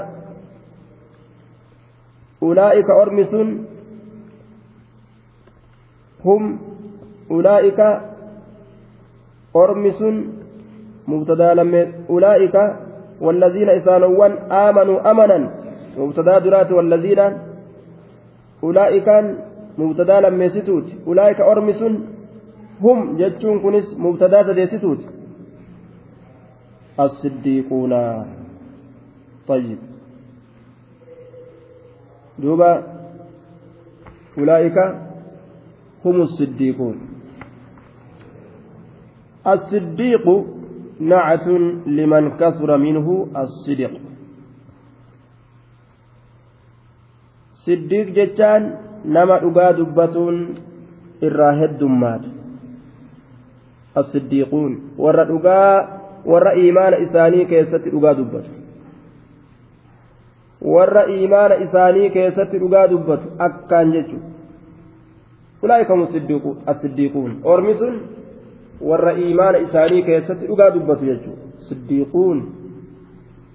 أولئك 2.43 2.89
أرمس 2.89 3.33
هم 6.25 6.43
أولئك 7.31 7.79
أرمس 9.55 10.01
مبتدا 11.07 11.53
لم 11.53 11.73
أولئك 12.09 12.55
والذين 13.21 13.69
إسانوان 13.69 14.31
آمنوا 14.51 15.11
أمنا. 15.11 15.39
مبتدا 15.97 16.39
درات 16.39 16.71
والذين 16.71 17.21
أولئك 18.63 19.09
مبتدا 19.78 20.20
لم 20.20 20.48
ستوت 20.48 20.88
أولئك 21.06 21.40
أرمس 21.40 21.82
هم 22.80 23.16
جتشون 23.16 23.56
كنس 23.62 23.86
مبتدا 23.98 24.42
سديستوت 24.42 25.02
الصديقون 27.00 27.92
طيب 29.48 29.78
دوبا 32.38 32.72
أولئك 34.38 34.76
هم 36.04 36.16
الصديقون 36.20 36.96
الصديق 39.46 40.26
نعت 41.00 41.46
لمن 41.86 42.30
كثر 42.36 42.76
منه 42.76 43.06
الصدق 43.36 43.92
صديق 47.54 48.06
جتان 48.18 48.62
nama 49.07 49.39
dhugaa 49.39 49.73
dubbatuun 49.77 50.37
irraa 51.21 51.51
heddummaatu. 51.61 52.29
As-siddiiquun 53.95 54.77
warra 54.97 55.25
dhugaa 55.25 55.87
warra 56.25 56.53
imaana 56.53 56.97
isaanii 56.97 57.45
keessatti 57.45 57.89
dhugaa 57.89 58.13
dubbatu. 58.13 58.49
Warra 60.61 61.05
imaana 61.05 61.55
isaanii 61.55 62.09
keessatti 62.09 62.59
dhugaa 62.59 62.87
dubbatu 62.87 63.31
akkaan 63.47 63.91
jechuun 63.91 64.23
ulaa'ikamu 65.63 66.07
as-siddiiquun. 66.65 67.39
Ormi 67.43 67.73
sun 67.79 67.99
warra 68.81 69.13
imaana 69.13 69.57
isaanii 69.57 70.03
keessatti 70.03 70.47
dhugaa 70.47 70.71
dubbatu 70.71 71.05
jechuudha 71.05 71.45
siddiiquun 71.69 72.41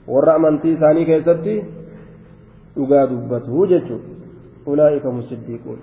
warra 0.08 0.34
amantii 0.34 0.72
isaanii 0.72 1.04
keessatti 1.04 1.54
dhugaa 2.76 3.06
dubbatu 3.06 3.66
jechuudha. 3.66 4.09
Ulaa'ika 4.66 5.10
musiddiiquun 5.10 5.78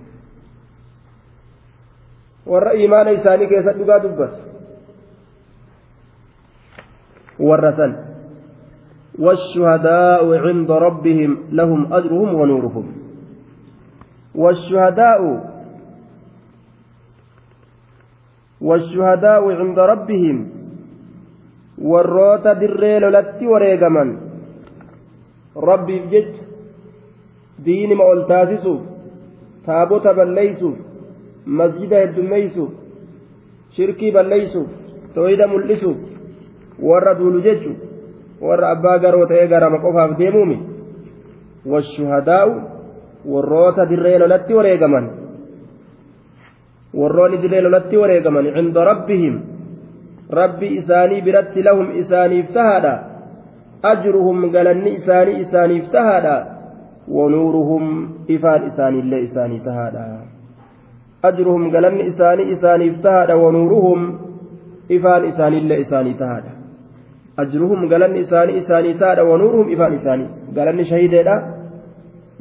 warra 2.45 2.73
iimaana 2.73 3.11
isaanii 3.11 3.47
keessatti 3.47 3.79
dhugaa 3.79 3.99
dubbatu 3.99 4.41
warra 7.39 7.73
san 7.75 7.95
والشهداء 9.17 10.23
عند 10.45 10.71
ربهم 10.71 11.31
لهم 11.51 11.93
أجرهم 11.93 12.29
ونورهم 12.35 12.85
والشهداء 14.35 15.21
والشهداء 18.61 19.43
عند 19.51 19.79
ربهم 19.79 20.37
warroota 21.77 22.57
dirree 22.57 22.99
lolatti 22.99 23.45
wareegaman 23.45 24.09
rabbiif 25.53 26.09
jecha 26.09 26.46
diinima 27.65 28.03
ol 28.03 28.21
taasisuuf 28.31 28.81
taabota 29.65 30.13
balleeysuuf 30.13 30.77
masjida 31.59 32.03
heddummeeysuuf 32.03 32.71
shirkii 33.75 34.11
balleeysuuf 34.17 34.69
tooyida 35.15 35.47
mul'isuuf 35.47 35.97
warra 36.89 37.13
duulu 37.19 37.41
jechu 37.49 37.75
warra 38.47 38.71
abbaa 38.75 38.97
garoo 39.05 39.25
ta'ee 39.25 39.47
garama 39.53 39.83
qofaaf 39.85 40.17
deemuumi 40.19 40.57
washuhadaa'u 41.71 42.51
warroota 43.33 43.89
dirree 43.89 44.19
lolatti 44.19 44.53
wareegaman. 44.53 45.09
Warroonni 46.97 47.41
dirree 47.41 47.61
lolatti 47.61 47.97
wareegaman 47.97 48.45
cinda 48.55 48.85
rabbihim 48.85 49.35
rabbi 50.29 50.67
isaanii 50.79 51.21
biratti 51.21 51.63
lahum 51.63 51.91
isaaniif 52.01 52.53
tahaadha 52.53 52.93
ajruhum 53.83 54.49
galanni 54.51 54.93
isaanii 54.99 55.39
isaaniif 55.41 55.91
tahaadha 55.91 56.35
wanuuruhum 57.15 57.85
ifaan 58.27 58.67
isaaniillee 58.67 59.21
isaanii 59.27 59.59
tahaadha 59.67 60.05
ajruhum 61.29 61.69
galanni 61.71 62.07
isaanii 62.11 62.51
isaaniif 62.55 63.01
tahaadha 63.01 63.37
wanuuruhum 63.43 64.01
ifaan 64.97 65.25
isaaniillee 65.25 65.79
isaanii 65.85 66.13
tahaadha 66.13 66.51
ajruhum 67.43 67.87
galanni 67.89 68.19
isaanii 68.19 68.57
isaanii 68.63 68.93
tahaadha 69.03 69.23
wanuuruhum 69.29 69.69
ifaan 69.75 69.95
isaanii 69.99 70.29
galanni 70.57 70.85
shahideedha 70.91 71.35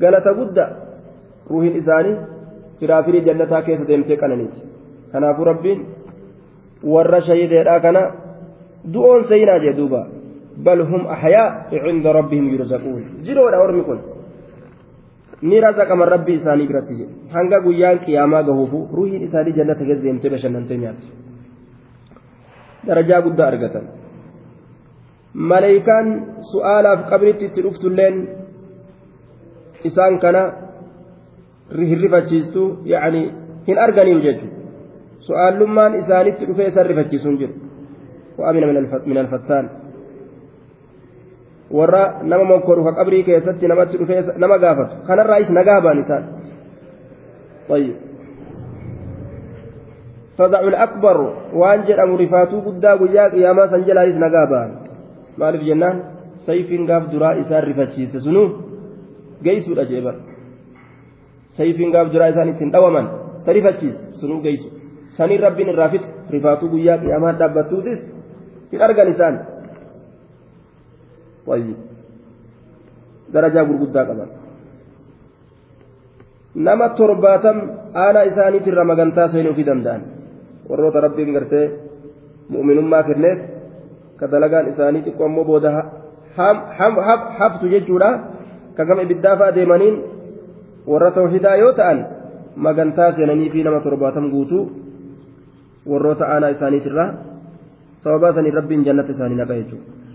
galata 0.04 0.34
gudda 0.40 0.66
ruuhin 1.50 1.76
isaanii 1.82 2.16
firaafirii 2.80 3.24
jannataa 3.28 3.62
keessa 3.68 3.88
deemtee 3.88 4.16
qananiiti 4.16 4.60
kanaafuu 5.12 5.48
rabbiin 5.50 5.86
warra 6.94 7.20
shahideedha 7.28 7.80
kana 7.86 8.02
du'oon 8.94 9.24
seenaa 9.28 9.58
jee 9.64 9.76
duuba 9.80 10.06
bal 10.68 10.84
hum 10.90 11.06
ahyaa 11.16 11.48
cinda 11.70 12.12
rabbihim 12.18 12.52
yurzaquun 12.54 13.02
jiroodha 13.28 13.64
ormi 13.68 13.82
kun 13.88 14.00
ni 15.48 15.60
razaqaman 15.66 16.08
rabbii 16.14 16.38
isaanii 16.40 16.68
biratti 16.70 16.94
jedhe 17.00 17.14
hanga 17.36 17.58
guyyaan 17.66 17.98
qiyaamaa 18.04 18.42
gahuufu 18.48 18.78
ruuhiin 18.96 19.22
isaanii 19.28 19.56
jannata 19.58 19.84
keessa 19.88 20.04
deemtee 20.06 20.30
bashannantee 20.34 20.78
nyaatti. 20.82 21.06
Darajaa 22.86 23.22
guddaa 23.26 23.48
argatan. 23.52 23.86
Maleeykaan 25.50 26.08
su'aalaaf 26.50 27.00
qabritti 27.10 27.44
itti 27.48 27.64
dhuftulleen 27.66 28.16
isaan 29.88 30.18
kana 30.24 30.42
hirrifachiistu 31.90 32.62
yacni 32.92 33.22
hin 33.68 33.78
arganiiru 33.86 34.20
jechuudha. 34.26 34.56
Su'aalummaan 35.26 35.94
isaanitti 36.02 36.48
dhufee 36.48 36.68
isaan 36.72 36.86
rifachiisuun 36.92 37.38
jiru. 37.40 37.54
Wa'amina 38.38 38.66
min 39.06 39.18
alfattaan 39.24 39.70
warra 41.70 42.22
nama 42.22 42.44
monkoru 42.44 42.84
ka 42.84 42.92
qabrii 42.98 43.24
keessatti 43.24 43.68
namatti 43.68 43.98
dhufee 43.98 44.22
nama 44.38 44.58
gaafatu 44.58 45.06
kanarraayis 45.06 45.50
nagaa 45.50 45.80
baan 45.80 46.02
isaan 46.04 46.24
طيب 47.66 47.94
فضع 50.38 50.60
الأكبر 50.60 51.16
وان 51.52 51.80
جرم 51.88 52.10
رفاتو 52.16 52.60
قدا 52.60 52.92
قياك 52.94 53.34
يا 53.34 53.52
ما 53.52 53.66
سنجل 53.66 53.98
هايس 53.98 54.16
نقابان 54.16 54.70
مالف 55.38 55.62
جنان 55.66 55.96
سيف 56.46 56.70
قاف 56.90 57.02
دراء 57.12 57.40
إسان 57.40 57.62
رفتشيس 57.68 58.16
سنو 58.22 58.42
قيسو 59.44 59.72
الأجيبا 59.72 60.12
سيف 61.58 61.78
قاف 61.94 62.06
دراء 62.14 62.28
إسان 62.30 62.48
إسان 62.48 62.70
دوما 62.70 63.02
ترفتشيس 63.46 63.96
سنو 64.20 64.38
قيسو 64.46 64.68
sanii 65.16 65.40
rabbiin 65.40 65.68
irraa 65.72 65.88
fite 65.88 66.08
rifaatuu 66.30 66.68
guyyaa 66.68 66.98
qiyaamaa 67.02 67.38
dhaabbattuutis 67.40 68.00
hin 68.72 68.80
طيب. 71.46 71.76
درجة 73.34 73.60
غرغدا 73.62 74.02
قبل. 74.08 74.28
نما 76.56 76.86
ترباتم 76.98 77.58
آلا 78.06 78.20
إساني 78.28 78.58
في 78.60 78.70
الرمغان 78.70 79.14
تاسين 79.14 79.48
في 79.54 79.62
دندان. 79.62 80.00
وروت 80.68 80.96
ربي 80.96 81.22
قرتي 81.36 81.62
مؤمن 82.50 82.78
ما 82.92 83.00
كرنيت. 83.06 83.40
كدلقان 84.20 84.64
إساني 84.70 85.00
تقوم 85.06 85.38
مبودا 85.38 85.70
هم 86.38 86.56
هم 86.78 86.94
حب 87.06 87.22
حبت 87.36 87.62
ججولا. 87.72 88.10
كقم 88.76 88.98
إبدافا 89.00 89.50
ديمانين. 89.50 89.96
warra 90.86 91.10
tawxidaa 91.10 91.56
yoo 91.62 91.72
ta'an 91.78 92.00
magantaa 92.66 93.10
seenanii 93.18 93.50
fi 93.50 93.62
nama 93.66 93.80
torbaatan 93.86 94.30
guutuu 94.30 94.64
warroota 95.90 96.28
aanaa 96.34 96.52
isaaniitirra 96.56 97.06
sababaa 98.04 98.32
saniin 98.32 98.54
rabbiin 98.58 98.84
jannatti 98.88 99.16
isaanii 99.16 99.38
naqa 99.40 99.58
jechuudha. 99.60 100.05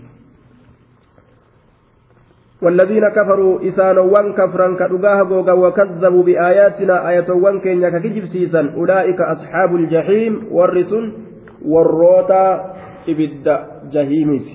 والذين 2.62 3.08
كفروا 3.08 3.68
إسانوان 3.68 4.32
كفرا 4.32 4.68
كدغاه 4.78 5.22
غوغا 5.22 5.52
وكذبوا 5.52 6.22
بآياتنا 6.22 7.08
آياتوان 7.08 7.60
كينيا 7.60 7.90
ككجب 7.90 8.24
سيسا 8.26 8.74
أولئك 8.74 9.20
أصحاب 9.20 9.74
الجحيم 9.76 10.46
والرسل 10.50 11.12
والروتا 11.66 12.74
إبد 13.08 13.46
جهيميت 13.92 14.48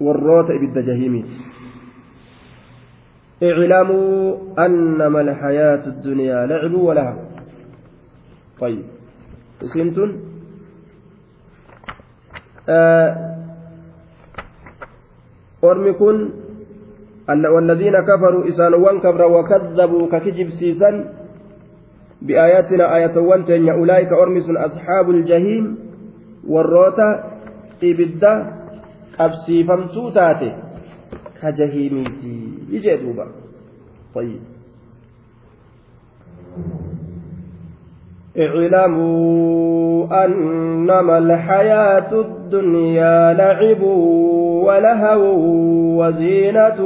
والروتا 0.00 0.52
إبد 0.54 0.76
جهيميت 0.78 1.30
اعلموا 3.42 4.36
أنما 4.58 5.20
الحياة 5.20 5.84
الدنيا 5.86 6.46
لعب 6.46 6.74
ولهو. 6.74 7.16
طيب. 8.60 8.84
isiintun 9.60 10.10
ormi 15.60 15.92
kun 16.00 16.16
والذين 17.30 17.92
كفروا 18.00 18.48
إسانوان 18.48 19.00
كفرا 19.00 19.24
وكذبوا 19.26 20.08
ككجب 20.12 20.48
سيسا 20.50 20.90
بآياتنا 22.22 22.96
آية 22.96 23.16
وانتين 23.18 23.68
أولئك 23.68 24.12
أرمس 24.12 24.50
أصحاب 24.50 25.10
الجحيم 25.10 25.78
والروتا 26.48 27.10
إبدا 27.82 28.34
أبسي 29.20 29.64
فمسوتاتي 29.64 30.50
كجهيميتي 31.42 32.36
يجي 32.70 32.96
دوبا 32.96 33.26
طيب. 34.14 34.40
اعلموا 38.40 40.24
أنما 40.24 41.18
الحياة 41.18 42.12
الدنيا 42.12 43.32
لعب 43.32 43.82
ولهو 44.64 45.20
وزينة 46.00 46.84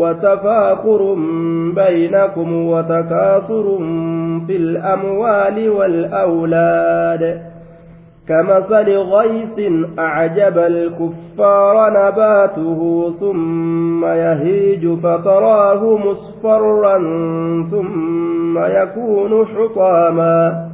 وتفاخر 0.00 1.14
بينكم 1.74 2.66
وتكاثر 2.66 3.78
في 4.46 4.56
الأموال 4.56 5.68
والأولاد. 5.70 7.40
كمثل 8.28 8.96
غيث 8.96 9.72
أعجب 9.98 10.58
الكفار 10.58 11.90
نباته 11.90 13.12
ثم 13.20 14.04
يهيج 14.04 14.98
فتراه 14.98 15.98
مصفرا 15.98 16.98
ثم 17.70 18.58
يكون 18.58 19.46
حطاما. 19.46 20.73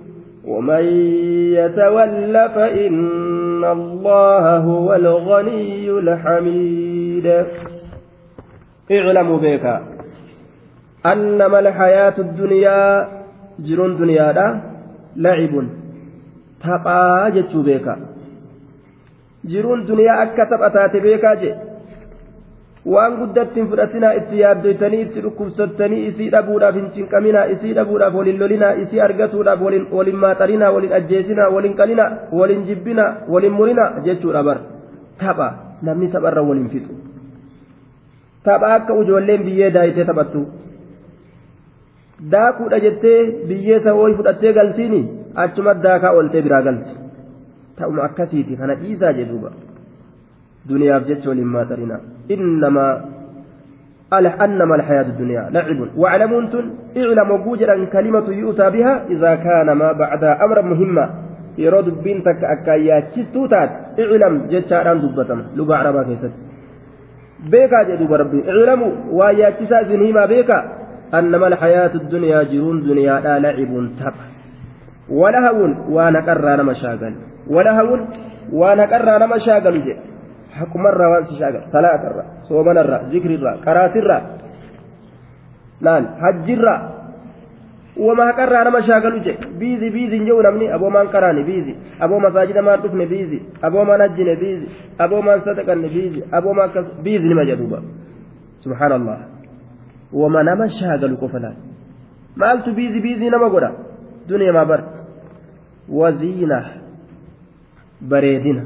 ومن 0.47 0.83
يتول 1.53 2.49
فإن 2.55 3.63
الله 3.63 4.57
هو 4.57 4.93
الغني 4.93 5.89
الحميد. 5.89 7.27
اعلموا 8.91 9.37
بك 9.37 9.81
أنما 11.05 11.59
الحياة 11.59 12.13
الدنيا 12.19 13.07
جرون 13.59 13.97
دنيا 13.97 14.61
لعب. 15.15 15.53
تقى 16.63 17.31
جتشو 17.35 17.61
بك. 17.61 17.87
جرون 19.45 19.85
دنيا 19.85 20.23
أكا 20.23 20.43
تبأتات 20.43 20.95
بك 20.95 21.25
جي. 21.41 21.70
Waan 22.85 23.17
guddatti 23.17 23.59
hin 23.59 23.67
fudhatinaa 23.71 24.11
itti 24.19 24.39
yaabdoytanii 24.39 25.01
itti 25.01 25.21
dhukkubsattanii 25.25 26.05
isii 26.11 26.29
dhabuudhaaf 26.35 26.75
hin 26.79 26.87
cinqaminaa 26.95 27.43
isii 27.55 27.73
dhabuudhaaf 27.79 28.15
waliin 28.19 28.39
lolinaa 28.43 28.71
isii 28.83 29.01
argatuudhaaf 29.07 29.61
waliin 29.91 30.17
maaxarinaa 30.23 30.71
waliin 30.77 30.93
ajjeesinaa 30.99 31.49
waliin 31.55 31.75
qalinaa 31.81 32.09
waliin 32.39 32.65
jibbinaa 32.69 33.11
waliin 33.35 33.53
murinaa 33.59 33.89
jechuudha 34.07 34.43
bar 34.43 34.57
tapha. 35.17 35.53
Namni 35.81 36.07
tapharra 36.07 36.41
waliin 36.49 36.69
fixu. 36.69 36.93
Tapha 38.43 38.73
akka 38.75 38.97
ijoolleen 39.03 39.43
biyyee 39.43 39.71
daayitee 39.73 40.05
taphattu 40.05 40.45
daakuudha 42.31 42.79
jettee 42.79 43.19
biyyee 43.47 43.79
sawooyi 43.83 44.15
fudhattee 44.15 44.53
galtiini? 44.53 45.01
Achuma 45.35 45.73
daakaa 45.73 46.11
ooltee 46.11 46.41
biraa 46.41 46.61
galti. 46.61 46.95
Ta'uma 47.77 48.03
akkasiiti. 48.03 48.57
Kana 48.57 48.75
dhiisaa 48.75 49.13
jedhuuba. 49.19 49.51
duniyaaf 50.69 51.07
jecha 51.07 51.29
waliin 51.29 51.47
maaxarina 51.53 51.99
innamaa 52.33 52.93
أنما 54.45 54.75
الحياة 54.75 55.01
الدنيا 55.01 55.49
لعب 55.55 55.87
واعلموا 55.97 56.41
أنتم 56.41 56.65
اعلموا 56.97 57.37
بوجدا 57.37 57.85
كلمة 57.85 58.27
يؤتى 58.29 58.69
بها 58.69 58.93
إذا 59.09 59.35
كان 59.35 59.71
ما 59.71 59.93
takka 62.23 62.47
akka 62.47 62.75
yaachistuu 62.75 63.47
taate 63.47 64.01
iclam 64.01 64.47
jechaadhaan 64.51 65.01
dubbatama 65.03 65.43
luba 65.55 65.79
arabaa 65.79 66.03
keessatti 66.03 66.39
beekaa 67.51 67.83
jedhu 67.89 68.07
rabbi 68.21 68.39
iclamu 68.39 68.87
waa 69.11 69.31
yaachisaa 69.31 69.81
isin 69.81 70.05
himaa 70.05 70.27
beekaa 70.27 70.63
annama 71.11 71.45
alxayaatu 71.51 72.03
dunyaa 72.11 72.45
jiruun 72.51 72.79
duniyaadhaa 72.87 73.39
lacibun 73.45 73.89
tapha 73.99 74.25
walahawun 75.09 75.75
waa 75.95 76.11
naqarraa 76.17 76.55
nama 76.61 76.75
shaagalu 76.83 77.17
walahawun 77.55 78.07
waa 78.61 78.75
naqarraa 78.75 79.19
nama 79.19 79.39
shaagalu 79.39 79.83
jedhe 80.51 80.59
haqumarraa 80.59 81.09
waan 81.13 81.25
si 81.29 81.35
shaagan 81.41 81.63
salaatarra 81.71 82.23
soomanarra 82.47 82.97
zikrirra 83.11 83.51
qaraatirra 83.65 84.17
laal 85.85 86.05
hajjirra 86.23 86.75
wama 88.07 88.23
haqarraa 88.29 88.63
nama 88.67 88.81
shaagalu 88.87 89.19
je 89.25 89.33
biizi 89.59 89.89
biizi 89.95 90.15
hin 90.17 90.25
jedhu 90.29 90.41
namni 90.47 90.67
aboomaan 90.77 91.07
qaraani 91.15 91.43
biizi 91.49 91.73
aboo 91.99 92.19
masaajida 92.25 92.61
maan 92.67 92.79
dhufne 92.83 93.05
biizi 93.13 93.39
aboomaan 93.67 94.01
hajjine 94.05 94.35
biizi 94.43 94.67
aboomaan 95.05 95.41
sadaqanne 95.47 95.89
biizi 95.95 96.19
aboomaan 96.37 96.69
akkas 96.69 96.85
biizi 97.05 97.27
nima 97.31 97.43
jedhuuba 97.49 97.79
subhaanallah 98.63 99.17
wama 100.21 100.43
nama 100.49 100.69
shaagalu 100.79 101.17
qofa 101.23 101.39
laal 101.45 101.57
maaltu 102.35 102.73
biizi 102.79 102.99
biizi 103.05 103.29
nama 103.35 103.49
godha 103.55 103.71
duniya 104.29 104.53
maa 104.57 104.65
bar 104.71 104.81
waziina 105.99 106.59
bareedina 108.11 108.63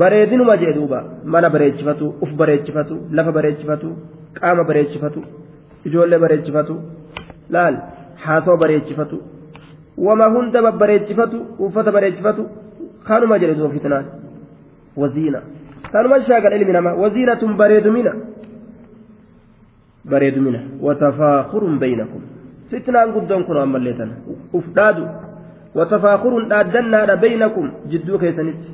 bareedinuma 0.00 0.56
jee 0.62 0.72
duuba 0.78 0.98
mana 1.32 1.48
bareechifatu 1.54 2.06
uf 2.24 2.30
bareechifatu 2.40 2.94
lafa 3.18 3.32
bareechifatu 3.38 3.88
qaama 4.40 4.64
bareechifatu 4.70 5.20
ijoollee 5.88 6.18
bareechifatu 6.24 6.74
laal 7.56 7.76
haasoo 8.24 8.56
bareechifatu 8.62 9.16
wama 10.06 10.26
hunda 10.34 10.62
babbareechifatu 10.66 11.38
uffata 11.66 11.92
bareechifatu 11.96 12.46
kanuma 13.08 13.38
jedhe 13.42 13.54
duuba 13.58 13.74
fitnaan 13.74 14.06
waziina 15.02 15.40
kanuma 15.92 16.22
shaagal 16.28 16.52
ilmi 16.58 16.72
namaa 16.78 16.94
waziinatun 17.02 17.56
bareedumina 17.62 18.12
bareedumina 20.10 20.60
watafaakurun 20.86 21.78
baynakum 21.84 22.22
fitnaan 22.70 23.12
guddoon 23.16 23.44
kun 23.48 23.58
ammallee 23.64 23.94
tana 24.00 24.14
uf 24.58 24.66
dhaadu 24.78 25.04
watafaakurun 25.78 26.48
dhaaddannaadha 26.52 27.16
baynakum 27.24 27.70
jidduu 27.92 28.18
keessanitti 28.24 28.70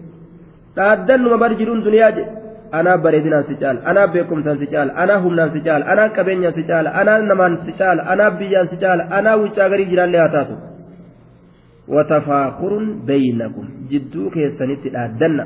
dhaaddannuma 0.81 1.37
bar 1.43 1.53
jiruun 1.61 1.83
duniyaa 1.87 2.11
jedhe 2.19 2.31
anaa 2.79 2.97
bareedinaan 3.05 3.45
si 3.51 3.55
caala 3.63 3.81
anaa 3.91 4.07
beekumsaan 4.15 4.59
si 4.63 4.67
caala 4.73 4.93
anaa 5.05 5.19
humnaan 5.25 5.51
si 5.55 5.61
caala 5.69 5.85
anaa 5.93 6.09
qabeenyaan 6.19 6.55
si 6.59 6.63
caala 6.71 6.91
anaa 7.01 7.19
namaan 7.31 7.55
si 7.67 7.73
caala 7.81 8.03
anaa 8.13 8.31
biyyaan 8.41 8.69
si 8.73 8.77
caala 8.83 9.03
anaa 9.19 9.37
wiccaa 9.43 9.69
garii 9.73 9.89
jiraallee 9.93 10.21
haa 10.25 10.33
taatu 10.37 10.55
watafaakurun 11.97 12.87
baynakum 13.11 13.67
jidduu 13.91 14.31
keessanitti 14.37 14.89
dhaaddanna 14.97 15.45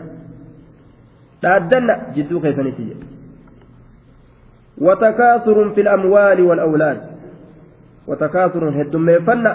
dhaaddanna 1.47 1.95
jidduu 2.19 2.41
keessanitti 2.47 2.85
jedhe 2.91 3.07
وتكاثر 4.87 5.57
في 5.75 5.81
الأموال 5.81 6.39
والأولاد 6.43 7.01
وتكاثر 8.09 8.63
هدميفنا 8.81 9.53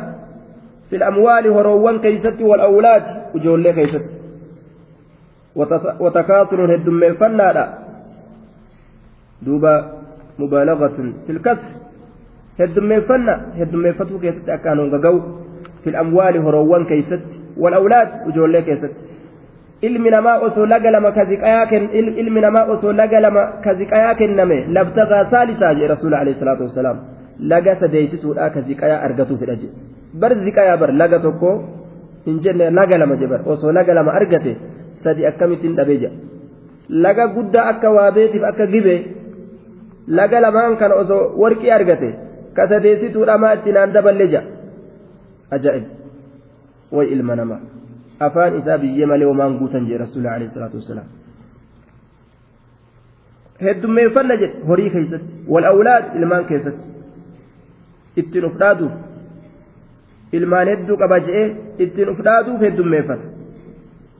في 0.89 0.95
الأموال 0.95 1.47
هروان 1.47 1.99
كيست 1.99 2.41
والأولاد 2.41 3.03
وجول 3.35 3.71
كيست 3.71 4.05
وتكاثر 5.99 6.59
هدميفنا 6.75 7.45
لا 7.53 7.65
دوبا 9.41 9.73
مبالغة 10.39 10.97
في 11.25 11.31
الكسر 11.35 11.71
هدميفنا 12.59 13.33
هدميفتو 13.59 14.19
كيست 14.19 14.49
أكانوا 14.49 14.87
غقو 14.93 15.19
في 15.83 15.89
الأموال 15.89 16.37
هروان 16.45 16.85
كيست 16.85 17.25
والأولاد 17.57 18.09
وجول 18.27 18.59
كيست 18.59 18.91
ilmi 19.81 20.09
namaa 20.09 20.39
osoo 20.45 20.65
laga 20.65 20.91
lama 20.91 21.11
kaziqayaa 21.11 21.65
ken 21.71 21.83
ilmi 22.21 22.41
namaa 22.41 22.65
osoo 22.73 22.91
laga 22.91 23.19
lama 23.25 23.43
kaziqayaa 23.65 24.15
kenname 24.21 24.57
labtagaa 24.77 25.25
saalisaa 25.31 25.73
jedhe 25.73 25.87
rasuula 25.91 26.19
alayhi 26.19 26.39
salaatu 26.39 26.63
wassalaam 26.67 26.97
laga 27.51 27.75
sadeeytisuudha 27.81 28.49
kaziqayaa 28.55 28.99
argatu 29.07 29.37
fedha 29.41 29.55
jedhe 29.61 29.73
bar 30.21 30.31
ziqayaa 30.45 30.77
bar 30.81 30.91
laga 31.01 31.19
tokko 31.25 31.51
hin 32.25 32.41
jenne 32.43 32.65
laga 32.79 32.97
lama 33.03 33.15
je 33.21 33.27
bar 33.33 33.41
osoo 33.53 33.71
laga 33.77 33.93
lama 33.99 34.11
argate 34.19 34.53
sadi 35.03 35.25
akkamittiin 35.31 35.75
dhabee 35.79 35.97
jedha 36.03 36.17
laga 37.05 37.25
guddaa 37.35 37.65
akka 37.71 37.89
waabeetiif 37.97 38.43
akka 38.51 38.65
gibe 38.73 38.95
laga 40.19 40.37
lamaan 40.45 40.77
kana 40.81 40.95
osoo 41.03 41.21
warqii 41.41 41.71
argate 41.77 42.09
ka 42.55 42.67
sadeessituudha 42.71 43.37
maa 43.43 43.53
itti 43.57 43.71
naan 43.77 43.93
daballe 43.97 44.25
jedha 44.33 44.47
ajaa'ib 45.57 45.85
way 46.97 47.07
ilma 47.15 47.35
namaa 47.41 47.61
afaan 48.27 48.57
isaa 48.59 48.77
biyyee 48.83 49.07
malee 49.11 49.27
homaan 49.31 49.57
guutan 49.59 49.83
jee 49.89 49.97
rasuula 50.03 50.29
alayhi 50.35 50.53
salaatu 50.55 50.77
wasalaam 50.81 51.09
heddummeeffanna 53.67 54.35
jedhe 54.41 54.57
horii 54.71 54.89
keessatti 54.95 55.31
wal 55.53 55.65
awlaad 55.71 56.05
ilmaan 56.19 56.45
keessatti 56.51 56.87
ittiin 58.21 58.45
uf 58.49 58.55
dhaaduuf 58.61 58.93
ilmaan 60.39 60.67
hedduu 60.73 60.97
qaba 61.03 61.17
je'ee 61.27 61.45
ittiin 61.85 62.09
uf 62.13 62.19
dhaaduuf 62.27 62.61
heddummeeffata 62.67 63.25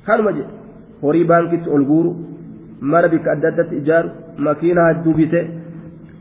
kanuma 0.08 0.32
jedhe 0.40 0.54
horii 1.04 1.28
baankitti 1.32 1.70
ol 1.76 1.84
guuru 1.92 2.12
mana 2.94 3.08
bikka 3.14 3.32
adda 3.36 3.48
addatti 3.52 3.76
ijaaru 3.82 4.10
makiina 4.48 4.88
hedduu 4.90 5.14
bite 5.20 5.42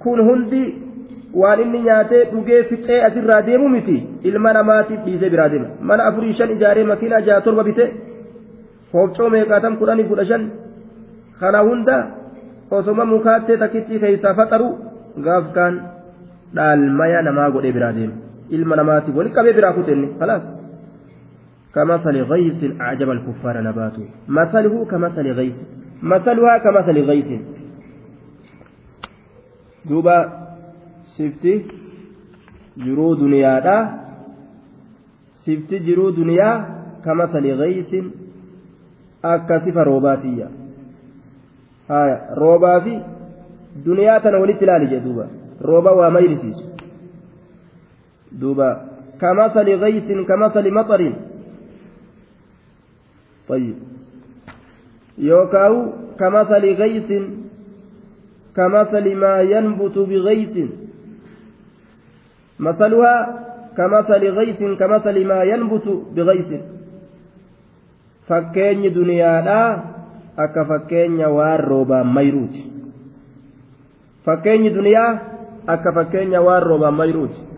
kun 0.03 0.21
hundi 0.29 0.63
waan 1.41 1.61
inni 1.65 1.81
nyaatee 1.87 2.23
dhugee 2.33 2.63
ficee 2.71 3.01
asirraa 3.09 3.41
deemu 3.49 3.69
miti 3.75 3.97
ilma 4.31 4.53
namaatiif 4.59 5.01
dhiisee 5.07 5.31
biraa 5.35 5.49
deema 5.55 5.69
mana 5.91 6.07
afurii 6.11 6.37
shan 6.39 6.55
ijaaree 6.57 6.87
makiinaa 6.93 7.25
jaha 7.29 7.41
torba 7.47 7.65
bite 7.69 7.85
hoofcoo 8.93 9.31
meeqaatam 9.35 9.77
kudhanii 9.81 10.09
kudha 10.11 10.29
shan 10.31 10.47
kana 11.41 11.65
hunda 11.69 11.97
osoma 12.79 13.05
mukaattee 13.15 13.57
takkittii 13.63 14.01
keessaa 14.05 14.35
faxaru 14.41 14.69
gaaf 15.27 15.53
kaan 15.57 15.81
dhaalmaya 16.57 17.23
namaa 17.29 17.51
godhee 17.57 17.75
biraa 17.77 17.93
deema 17.99 18.17
ilma 18.57 18.81
namaatiif 18.81 19.17
wali 19.21 19.35
qabee 19.37 19.55
biraa 19.59 19.73
kutenni 19.79 20.09
khalaas 20.21 20.45
كمثل 21.75 22.17
غيث 22.23 22.81
أعجب 22.81 23.11
الكفار 23.11 23.61
نباته 23.61 24.07
مثله 24.29 24.85
كمثل 24.85 25.27
غيث 25.33 25.57
مثلها 26.03 26.59
كمثل 26.59 26.97
غيث 27.01 27.41
دوبا 29.85 30.19
jiruu 35.87 36.13
duniyaa 36.17 36.57
kamasali 37.05 37.57
gaysin 37.57 38.13
akka 39.23 39.61
sifa 39.61 39.85
roobaatiyya 39.85 40.49
haya 41.89 42.17
roobaa 42.41 42.81
fi 42.81 42.99
duniyaa 43.85 44.21
tana 44.21 44.39
walitti 44.39 44.65
ilaali 44.65 44.87
jee 44.87 45.01
duuba 45.01 45.27
rooba 45.61 45.93
waa 46.01 46.11
mayrisiisu 46.11 46.65
duuba 48.41 48.69
kamasali 49.19 49.79
gaysin 49.79 50.25
kamasali 50.25 50.71
maxarin 50.71 51.15
طيب 53.49 53.77
يوكاو 55.19 55.75
كمثل 56.19 56.65
غيث 56.75 57.11
كمثل 58.57 59.15
ما 59.17 59.41
ينبت 59.41 59.99
بغيث 59.99 60.57
مثلها 62.59 63.17
كمثل 63.77 64.23
غيث 64.39 64.61
كمثل 64.81 65.17
ما 65.27 65.43
ينبت 65.43 65.87
بغيث 66.15 66.51
fakkeenyi 68.29 68.93
duniyaadhaa 68.95 69.69
akka 70.45 70.65
fakkeenya 70.71 71.29
waan 71.33 71.61
roobaan 71.71 72.11
mayruuti 72.17 72.61
fakkeenyi 74.27 74.75
duniyaa 74.75 75.13
akka 75.75 75.93
fakkeenya 75.97 76.41
waan 76.45 76.63
roobaan 76.63 76.99
mayruuti 77.01 77.49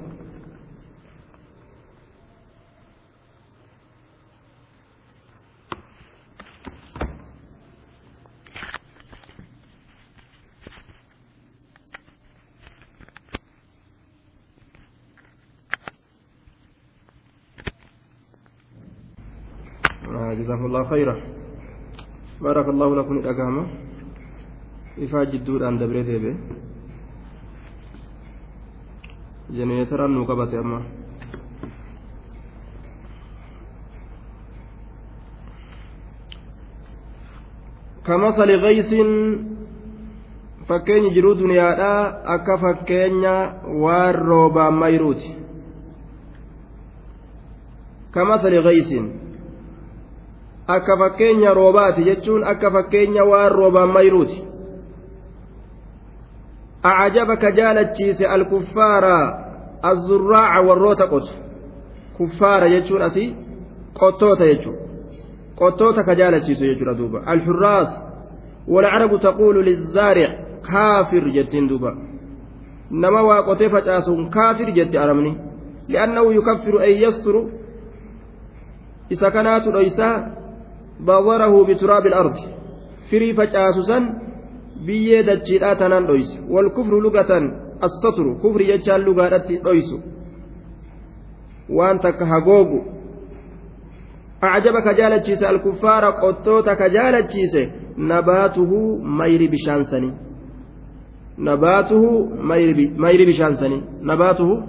جزاكم 20.41 20.65
الله 20.67 20.83
خيرا 20.89 21.15
بارك 22.41 22.67
الله 22.69 22.89
لكم 22.97 23.15
الأقامة 23.19 23.63
إفا 25.05 25.25
جدود 25.25 25.63
عن 25.63 25.79
دبري 25.79 26.03
ديبي 26.03 26.33
جنيتر 29.51 30.05
أنو 30.05 30.25
قبت 30.25 30.55
أما 30.55 30.81
كمثل 38.07 38.51
غيث 38.65 38.91
fakkeenyi 40.71 41.11
jiruu 41.11 41.35
duniyaadhaa 41.39 42.03
akka 42.35 42.57
fakkeenya 42.63 43.33
waan 43.83 44.15
roobaan 44.15 44.77
mayruuti 44.83 45.31
kamasali 48.17 48.63
gaysin 48.67 49.07
akka 50.75 50.97
fakkeenya 51.03 51.55
roobaati 51.55 52.05
jechuun 52.09 52.45
akka 52.53 52.71
fakkeenya 52.71 53.25
waan 53.25 53.53
roobaan 53.53 53.93
mayruuti 53.97 54.39
acjabaka 56.83 57.53
jaalachiise 57.59 58.27
alkuffaara 58.27 59.17
azzurraaca 59.83 60.67
warroota 60.69 61.07
qotu 61.07 61.33
kuffaara 62.17 62.69
jechuun 62.69 63.03
asii 63.03 63.37
qottoota 64.01 64.45
jechuu 64.53 64.77
qottoota 65.61 66.05
ka 66.05 66.15
jaalachiisu 66.15 66.65
jechuudha 66.65 66.95
duuba 66.95 67.23
alxurraas 67.27 68.11
والعرب 68.69 69.21
تقول 69.21 69.67
للزارع 69.67 70.29
كافر 70.73 71.29
جتين 71.29 71.67
دوبا 71.67 71.99
نما 72.91 73.21
واقوتي 73.21 73.69
فجاسون 73.69 74.31
كافر 74.31 74.71
جت 74.71 74.97
أرمني 74.97 75.37
لأنه 75.89 76.35
يكفر 76.35 76.81
أي 76.81 77.03
يستر 77.03 77.47
إذا 79.13 79.29
كانت 79.29 79.67
ليس 79.67 80.01
بawwarahu 81.07 81.65
bituraabi 81.65 82.09
al-ardi 82.13 82.45
firii 83.11 83.35
facaasu 83.35 83.83
san 83.91 84.05
biyyee 84.87 85.23
dachiidhaa 85.29 85.75
tanaan 85.83 86.07
dhoyse 86.11 86.41
walkufru 86.55 87.01
lugatan 87.07 87.45
assatru 87.89 88.31
kufri 88.43 88.67
jechaan 88.71 89.05
lugaadhatti 89.09 89.61
dhoysu 89.67 90.01
waan 91.77 91.99
takka 92.07 92.27
hagoogu 92.33 92.81
acjaba 94.41 94.83
ka 94.83 94.95
jaalachiise 95.01 95.47
alkuffaara 95.53 96.13
qottoota 96.23 96.77
ka 96.77 96.89
jaalachiise 96.97 97.63
nabaatuhu 98.13 98.79
mayri 99.21 99.49
bishaan 99.55 99.85
sanii 99.93 100.13
نباته 101.49 102.11
mayri 103.05 103.27
bishaan 103.31 103.55
sanii 103.63 103.83
نباته 104.13 104.63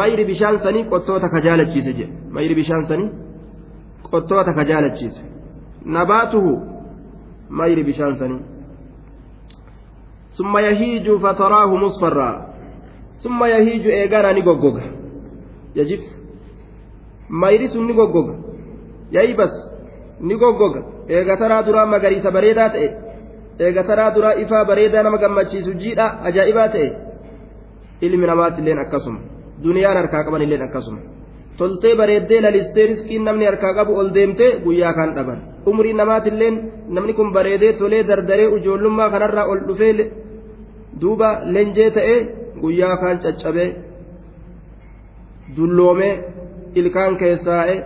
mayri 0.00 0.24
bishaan 0.30 0.58
sanii 0.64 0.84
qottoota 0.92 1.28
ka 1.34 1.40
jaalachiise 1.46 1.92
jedhe 1.98 2.12
mayri 2.36 2.54
bishaan 2.60 2.84
sanii 2.90 3.10
qottoota 4.10 4.52
ka 4.58 4.64
jaalachiise 4.70 5.35
نباته 5.85 6.45
مير 7.49 7.81
بشانسني 7.87 8.39
ثم 10.37 10.57
يهيج 10.57 11.11
فتراه 11.23 11.75
مصفرا 11.75 12.31
ثم 13.23 13.43
يهيج 13.43 13.87
إيغانا 13.87 14.31
نيغوغوغ 14.31 14.77
يجف 15.75 16.03
مير 17.29 17.67
سن 17.67 17.83
نيغوغوغ 17.87 18.27
يايبس 19.11 19.55
نيغوغوغ 20.21 20.75
إيغا 21.09 21.35
ترى 21.35 21.63
درا 21.63 21.85
مغريسا 21.85 22.29
بريدا 22.29 22.67
تئ 22.67 22.91
إيغا 23.61 23.81
ترى 23.81 24.05
درا 24.15 24.41
إفا 24.41 24.63
بريدا 24.63 25.01
نما 25.01 25.17
gammachiisu 25.17 25.73
jiidha 25.81 26.05
ajaa'ibaa 26.27 26.69
ta'e 26.69 26.87
ilmi 28.01 28.27
namaatti 28.27 28.61
illeen 28.61 28.79
akkasuma 28.79 29.19
duniyaan 29.63 29.97
harkaa 29.97 30.23
qaban 30.23 30.41
illeen 30.41 30.61
akkasuma 30.61 30.99
toltee 31.58 31.94
bareeddee 32.00 32.40
lalistee 32.42 32.86
riskiin 32.86 33.24
namni 33.24 33.44
harkaa 33.50 33.74
qabu 33.78 33.92
ol 34.00 34.08
deemtee 34.14 34.50
guyyaa 34.64 34.92
kan 34.98 35.14
dhaban 35.16 35.38
umrii 35.70 35.94
namaatilleen 36.00 36.56
namni 36.94 37.12
kun 37.18 37.32
bareedee 37.36 37.72
tolee 37.80 38.06
dardaree 38.08 38.48
ijoollummaa 38.58 39.10
kanarraa 39.10 39.46
ol 39.52 39.60
dhufee 39.68 40.10
duuba 41.00 41.28
lenjee 41.54 41.90
ta'ee 41.96 42.18
guyyaa 42.62 42.96
kaan 43.02 43.18
caccabee 43.24 43.68
dulloomee 45.56 46.14
ilkaan 46.80 47.16
keessaa'e 47.20 47.76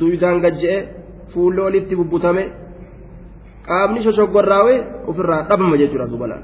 duwidaan 0.00 0.40
gajje'e 0.44 0.78
fuullee 1.32 1.64
olitti 1.70 1.96
bubbutame 1.96 2.44
qaamni 3.68 4.04
shoshogorraawee 4.04 4.78
ofirraa 5.10 5.42
dhabama 5.48 5.76
jechuudha 5.80 6.10
duubalaan. 6.12 6.42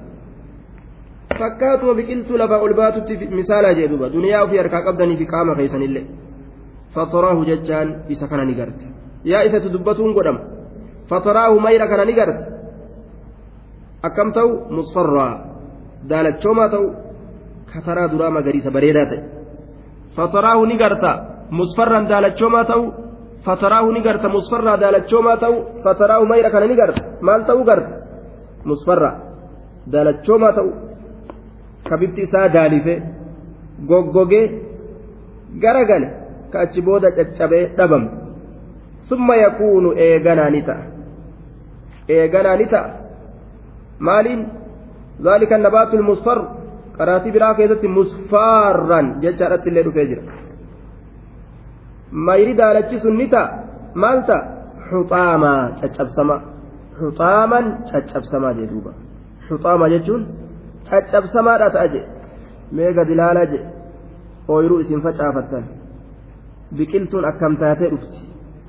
fakkaatuma 1.38 1.94
biqiltuu 1.98 2.38
lafaa 2.38 2.60
ol 2.66 2.74
baatutti 2.80 3.28
misaalaa 3.38 3.74
jee 3.78 3.88
duniyaa 4.14 4.44
ofii 4.44 4.58
harkaa 4.62 4.82
qabdanii 4.86 5.16
fi 5.20 5.26
qaama 5.32 5.56
keessanillee. 5.60 6.04
Dubbatuun 9.74 10.12
godhama 10.14 10.40
fatoraahu 11.10 11.60
mayra 11.60 11.86
kana 11.88 12.04
ni 12.04 12.14
garte 12.14 12.44
akkam 14.02 14.32
ta'u 14.32 14.50
musfarraa 14.76 15.32
daalachoomaa 16.10 16.68
ta'u 16.74 16.86
kataraa 17.72 18.08
duraa 18.12 18.30
magariisa 18.30 18.70
bareedaa 18.70 19.06
ta'e 19.10 19.22
fatoraahu 20.16 20.66
ni 20.66 20.76
garta 20.82 21.10
musfarraan 21.50 22.08
daalachoomaa 22.08 22.64
ta'u 22.64 22.84
fatoraahu 23.44 23.92
ni 23.92 24.00
garta 24.06 24.28
musfarraa 24.28 24.76
daalachoomaa 24.82 25.36
ta'u 25.36 25.56
fatoraahu 25.84 26.26
mayra 26.26 26.50
kana 26.50 26.66
ni 26.66 26.76
garta 26.80 27.02
maal 27.20 27.46
ta'uu 27.48 27.64
garta 27.70 27.94
musfarraa 28.64 29.14
daalachoomaa 29.92 30.52
ta'u 30.58 30.70
kabibti 31.88 32.22
isaa 32.28 32.48
daalife 32.48 32.94
goggogee 33.88 34.46
garagale 35.64 36.23
ka 36.54 36.60
achi 36.64 36.80
booda 36.88 37.10
caccabee 37.18 37.64
dhabame 37.78 38.08
summa 39.08 39.34
yakuunu 39.44 39.88
eeganaa 40.06 40.50
ni 40.54 40.62
ta'a. 40.68 40.84
Eeganaa 42.08 42.56
ni 42.60 42.66
ta'a. 42.74 42.90
Maaliin? 44.06 44.42
Zaalika 45.24 45.58
nabaatu 45.58 45.98
lmusfar 46.02 46.38
qaraatii 46.98 47.32
biraa 47.36 47.54
keessatti 47.58 47.88
musfaarran 47.98 49.06
jechaadhatti 49.22 49.68
illee 49.70 49.84
dhufee 49.86 50.06
jira. 50.10 50.22
Mayri 52.26 52.54
daalachi 52.60 53.00
sun 53.04 53.16
ni 53.20 53.28
ta'a. 53.34 53.48
Maal 53.94 54.18
ta'a? 54.30 54.42
Xuxaamaa 54.88 55.60
caccabsama 55.80 56.36
xuxaaman 56.98 57.64
caccabsamaa 57.90 58.54
jee 58.58 58.68
duuba. 58.72 58.92
Xuxaamaa 59.48 59.92
jechuun 59.94 60.22
caccabsamaadha 60.90 61.70
ta'a 61.76 61.88
jee. 61.94 62.04
Mee 62.76 62.92
gad 62.96 63.08
ilaalaa 63.14 63.46
jee. 63.52 63.64
Ooyiruu 64.48 64.78
isin 64.84 65.00
facaafattan 65.06 65.64
biqiltuun 66.76 67.24
akkam 67.30 67.56
taatee 67.56 67.90
dhufti. 67.90 68.18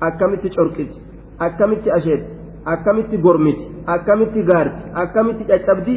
Akkamitti 0.00 0.48
corqiti 0.56 0.98
akkamitti 1.38 1.90
asheetti 1.90 2.32
akkamitti 2.64 3.16
gormiti? 3.18 3.64
Akkamitti 3.86 4.42
gaarti? 4.42 4.82
Akkamitti 4.94 5.44
caccabdi? 5.44 5.96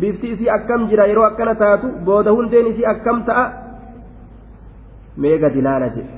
Bifti 0.00 0.26
isii 0.34 0.50
akkam 0.50 0.88
jira? 0.88 1.06
Yeroo 1.06 1.24
akkana 1.24 1.54
taatu 1.54 1.86
booda 2.04 2.30
hundeen 2.32 2.66
isii 2.72 2.86
akkam 2.86 3.24
ta'a? 3.26 3.44
Mee 5.16 5.38
gadi 5.38 5.58
ilaala 5.58 5.88
jedhe 5.96 6.14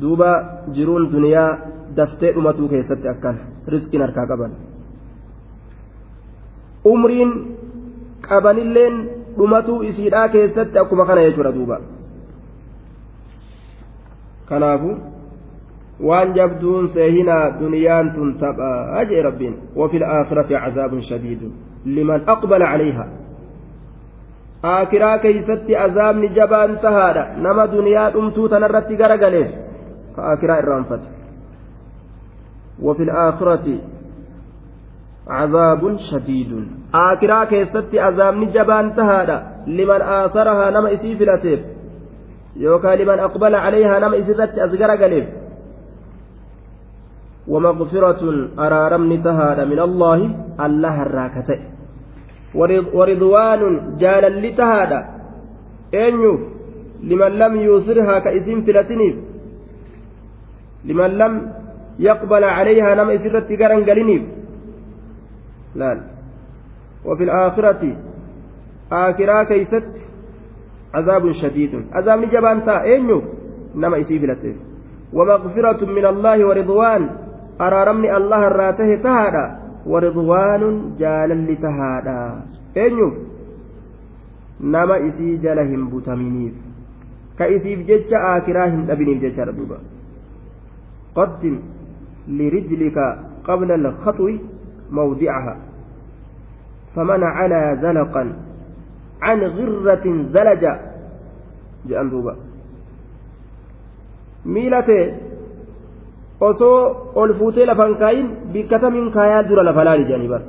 duuba 0.00 0.30
jiruun 0.74 1.10
duniyaa 1.12 1.58
daftee 1.96 2.32
dhumatuu 2.34 2.68
keessatti 2.68 3.08
akkana 3.08 3.38
riskiin 3.68 4.02
harkaa 4.02 4.26
qaban. 4.26 4.52
Umriin 6.84 7.32
qabanilleen 8.28 8.94
dhumatuu 9.36 9.82
isiidhaa 9.82 10.28
keessatti 10.28 10.78
akkuma 10.78 11.06
kana 11.06 11.22
jechuudha 11.26 11.54
duuba 11.54 11.80
kanaafu 14.50 14.90
waan 16.08 16.34
jabduun 16.38 16.88
seehinaa 16.96 17.44
duniyaan 17.60 18.12
tun 18.16 18.34
taphaa 18.42 19.04
jee 19.12 19.22
rabbiin 19.28 19.56
wafi 19.76 19.96
الآخرة 20.02 20.50
عذاب 20.56 21.00
شديد 21.00 21.42
لمن 21.86 22.20
أقبل 22.28 22.62
عليها 22.62 23.06
aakiraa 24.62 25.18
keeysatti 25.18 25.76
azaabni 25.76 26.28
jabaan 26.36 26.78
tahaadha 26.84 27.22
nama 27.44 27.64
duniyaa 27.72 28.10
dhumtuu 28.16 28.48
tanarratti 28.48 28.96
garagaleef 28.96 29.50
ka 30.16 30.20
aakiraa 30.30 30.58
irraanfate 30.62 31.08
وفي 32.82 33.02
الآخرة 33.02 33.66
عذاب 35.28 35.96
شديد 36.10 36.68
آكرا 36.94 37.44
كيستي 37.44 38.00
عذاب 38.00 38.34
نجبان 38.34 38.94
تهادا 38.96 39.38
لمن 39.66 40.00
آثرها 40.02 40.70
نما 40.70 40.92
إسي 40.94 41.16
فلاتيف 41.16 41.60
يوكا 42.64 42.88
لمن 42.98 43.18
أقبل 43.18 43.54
عليها 43.54 43.94
نما 43.98 44.16
إسي 44.20 44.32
أزغر 44.66 44.90
قليف 45.02 45.26
ومغفرة 47.48 48.22
أرارمن 48.58 49.22
تهادا 49.22 49.64
من 49.64 49.80
الله 49.88 50.18
الله 50.66 50.96
الراكتئ 51.02 51.60
ورضوان 52.94 53.62
جالا 54.02 54.30
لتهادا 54.44 55.00
eenyuuf 55.92 56.40
liman 57.02 57.32
lam 57.38 57.56
yuusirhaa 57.66 58.20
ka 58.24 58.30
isin 58.38 58.62
filatiniif 58.66 59.16
liman 60.84 61.16
lam 61.20 61.32
yaqbala 61.98 62.54
calayhaa 62.58 62.94
nama 62.94 63.16
isirratti 63.18 63.56
garan 63.62 63.82
galiniif 63.88 64.24
laal 65.80 65.98
wafi 67.04 67.24
alaakhirati 67.26 67.90
عذاب 70.94 71.32
شديد 71.32 71.72
عذاب 71.92 72.20
جبان 72.30 72.64
تا 72.64 72.82
eenyuuf 72.84 73.24
nama 73.74 73.98
isii 73.98 74.18
filateef 74.18 74.56
ومغفرة 75.12 75.80
من 75.90 76.06
الله 76.06 76.46
ورضوان 76.46 77.02
أرارمني 77.60 78.16
الله 78.16 78.46
الراته 78.46 78.90
تهادا 78.94 79.46
ورضوان 79.86 80.62
جالا 80.98 81.34
لتهادا 81.34 82.20
eenyuuf 82.76 83.14
nama 84.60 84.98
isii 84.98 85.38
jala 85.42 85.62
hin 85.66 85.90
butaminiif 85.90 86.54
ka 87.38 87.48
isiif 87.48 87.80
jecha 87.88 88.18
aakiraa 88.30 88.66
hin 88.70 88.86
dhabiniif 88.86 89.18
jechaadha 89.24 89.52
duuba 89.58 89.78
qaddim 91.18 91.56
lirijlika 92.38 93.06
qabla 93.48 93.74
alkhaxwi 93.80 94.34
mawdicaha 94.98 95.54
faman 99.20 99.28
calaa 99.28 99.28
zalaqan 99.28 99.28
can 99.28 99.40
girratin 99.58 100.16
zalaja 100.34 100.72
jedhan 101.88 102.08
duuba 102.12 102.32
miila 104.52 104.80
tee 104.88 105.04
osoo 106.48 106.78
ol 107.20 107.30
fuutee 107.38 107.66
lafan 107.70 107.92
kaayin 108.02 108.28
bikkatamin 108.52 109.06
kaayaa 109.16 109.46
dura 109.48 109.62
lafa 109.68 109.84
laali 109.88 110.08
jedhanii 110.08 110.32
bara 110.34 110.46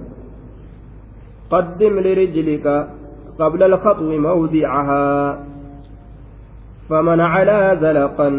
قدم 1.51 1.95
لرجلك 1.99 2.65
قبل 3.39 3.61
الخطو 3.63 4.09
موضعها 4.27 5.07
فمن 6.89 7.19
على 7.33 7.59
زلقا 7.81 8.29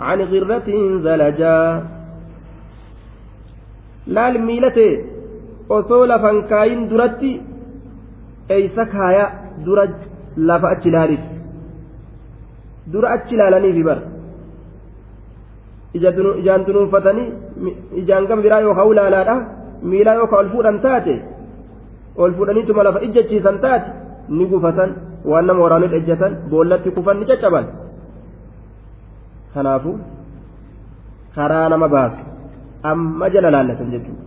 عن 0.00 0.18
غرة 0.32 0.68
زلجا 1.06 1.58
لا 4.06 4.24
الميلة 4.32 4.78
osoo 5.76 6.06
lafan 6.06 6.46
kaayin 6.50 6.86
duratti 6.90 7.32
eeysa 8.54 8.84
kaaya 8.94 9.41
dura 9.66 9.84
lafa 10.48 10.68
achi 10.74 10.88
ilaaliif. 10.88 11.22
Dura 12.92 13.08
achi 13.16 13.34
ilaalaniifi 13.34 13.82
bar. 13.88 13.98
Ijaan 15.94 16.62
dunuunfatanii 16.66 17.28
ijaan 18.00 18.26
gama 18.28 18.42
biraa 18.42 18.60
yookaan 18.66 18.88
ulaalaadha 18.92 19.34
miilaa 19.90 20.14
yookaan 20.20 20.44
ol 20.44 20.50
fuudhan 20.54 20.78
taate 20.84 21.14
ol 22.16 22.32
fuudhaniituma 22.36 22.82
lafa 22.86 23.04
ijjachiisan 23.06 23.58
taate 23.64 23.88
ni 24.36 24.44
gufatan 24.52 24.90
waan 25.30 25.46
nama 25.46 25.60
waraanuu 25.64 25.94
ejjatan 25.98 26.32
boollatti 26.50 26.90
kufan 26.96 27.16
ni 27.20 27.26
caccaban. 27.30 27.66
Kanaafu 29.54 29.92
karaa 31.34 31.68
nama 31.68 31.88
baasu 31.94 32.20
amma 32.90 33.26
jala 33.34 33.50
laallatan 33.54 33.90
jechuudha. 33.94 34.24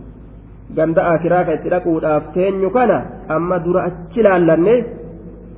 Ganda 0.76 1.02
akiraa 1.12 1.44
ka 1.46 1.52
itti 1.58 1.68
dhaquudhaaf 1.74 2.24
teenyu 2.34 2.70
kana 2.76 2.98
amma 3.34 3.58
dura 3.64 3.80
achi 3.88 4.22
laallanne 4.26 4.74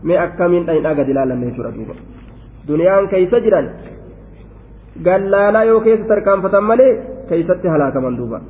mee 0.03 0.19
akkamiin 0.27 0.67
dhayinaa 0.67 0.95
gadi 0.95 1.13
laallanne 1.15 1.47
jechuudha 1.51 1.73
duuba. 1.77 1.95
Duniyaan 2.69 3.09
keeysa 3.09 3.41
jiran 3.41 3.71
gallaalaa 5.05 5.65
yoo 5.65 5.81
keessa 5.81 6.09
tarkaanfatan 6.09 6.65
malee 6.65 6.93
keeysatti 7.29 7.69
halaakaman 7.69 8.17
duuba. 8.17 8.41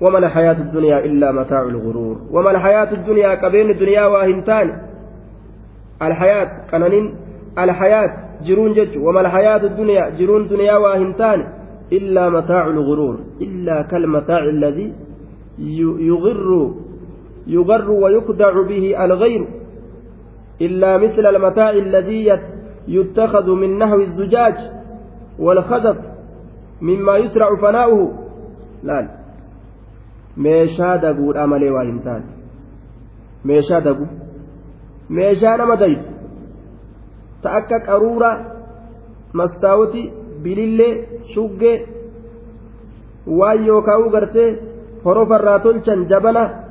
وما 0.00 0.18
الحياة 0.18 0.58
الدنيا 0.66 1.04
إلا 1.04 1.32
متاع 1.32 1.62
الغرور 1.62 2.16
وما 2.30 2.50
الحياة 2.50 2.92
الدنيا 2.92 3.34
كبين 3.34 3.70
الدنيا 3.70 4.06
واهنتان 4.06 4.68
الحياة 6.02 6.50
كنانين 6.70 7.14
الحياة 7.58 8.12
جرون 8.46 8.72
جج 8.72 8.98
وما 8.98 9.20
الحياة 9.20 9.62
الدنيا 9.70 10.10
جرون 10.18 10.48
دنيا 10.48 10.76
واهنتان 10.76 11.46
إلا 11.92 12.28
متاع 12.28 12.66
الغرور 12.66 13.18
إلا 13.40 13.82
كالمتاع 13.82 14.38
الذي 14.38 14.92
يغر 16.10 16.74
يغر 17.46 17.90
ويخدع 17.90 18.62
به 18.62 19.04
الغير 19.04 19.46
إلا 20.66 20.90
مثل 20.98 21.26
المتاع 21.26 21.70
الذي 21.70 22.38
يتخذ 22.88 23.50
من 23.50 23.78
نحو 23.78 23.98
الزجاج 24.00 24.54
والخزف 25.38 25.96
مما 26.80 27.16
يسرع 27.16 27.48
فناؤه 27.62 28.12
لا 28.82 29.08
taane 32.04 32.28
meeshaa 33.48 33.80
dagu 33.86 34.06
meeshaa 35.16 35.56
nama 35.60 35.76
daydu 35.82 36.04
ta 37.42 37.52
akka 37.58 37.78
qaruura 37.88 38.30
mastaawoti 39.40 40.02
bilillee 40.42 40.92
shuggee 41.34 41.76
waan 43.38 43.66
yookaan 43.66 44.10
gartee 44.14 44.48
horofarraa 45.04 45.58
tolchan 45.66 46.06
jabana 46.12 46.63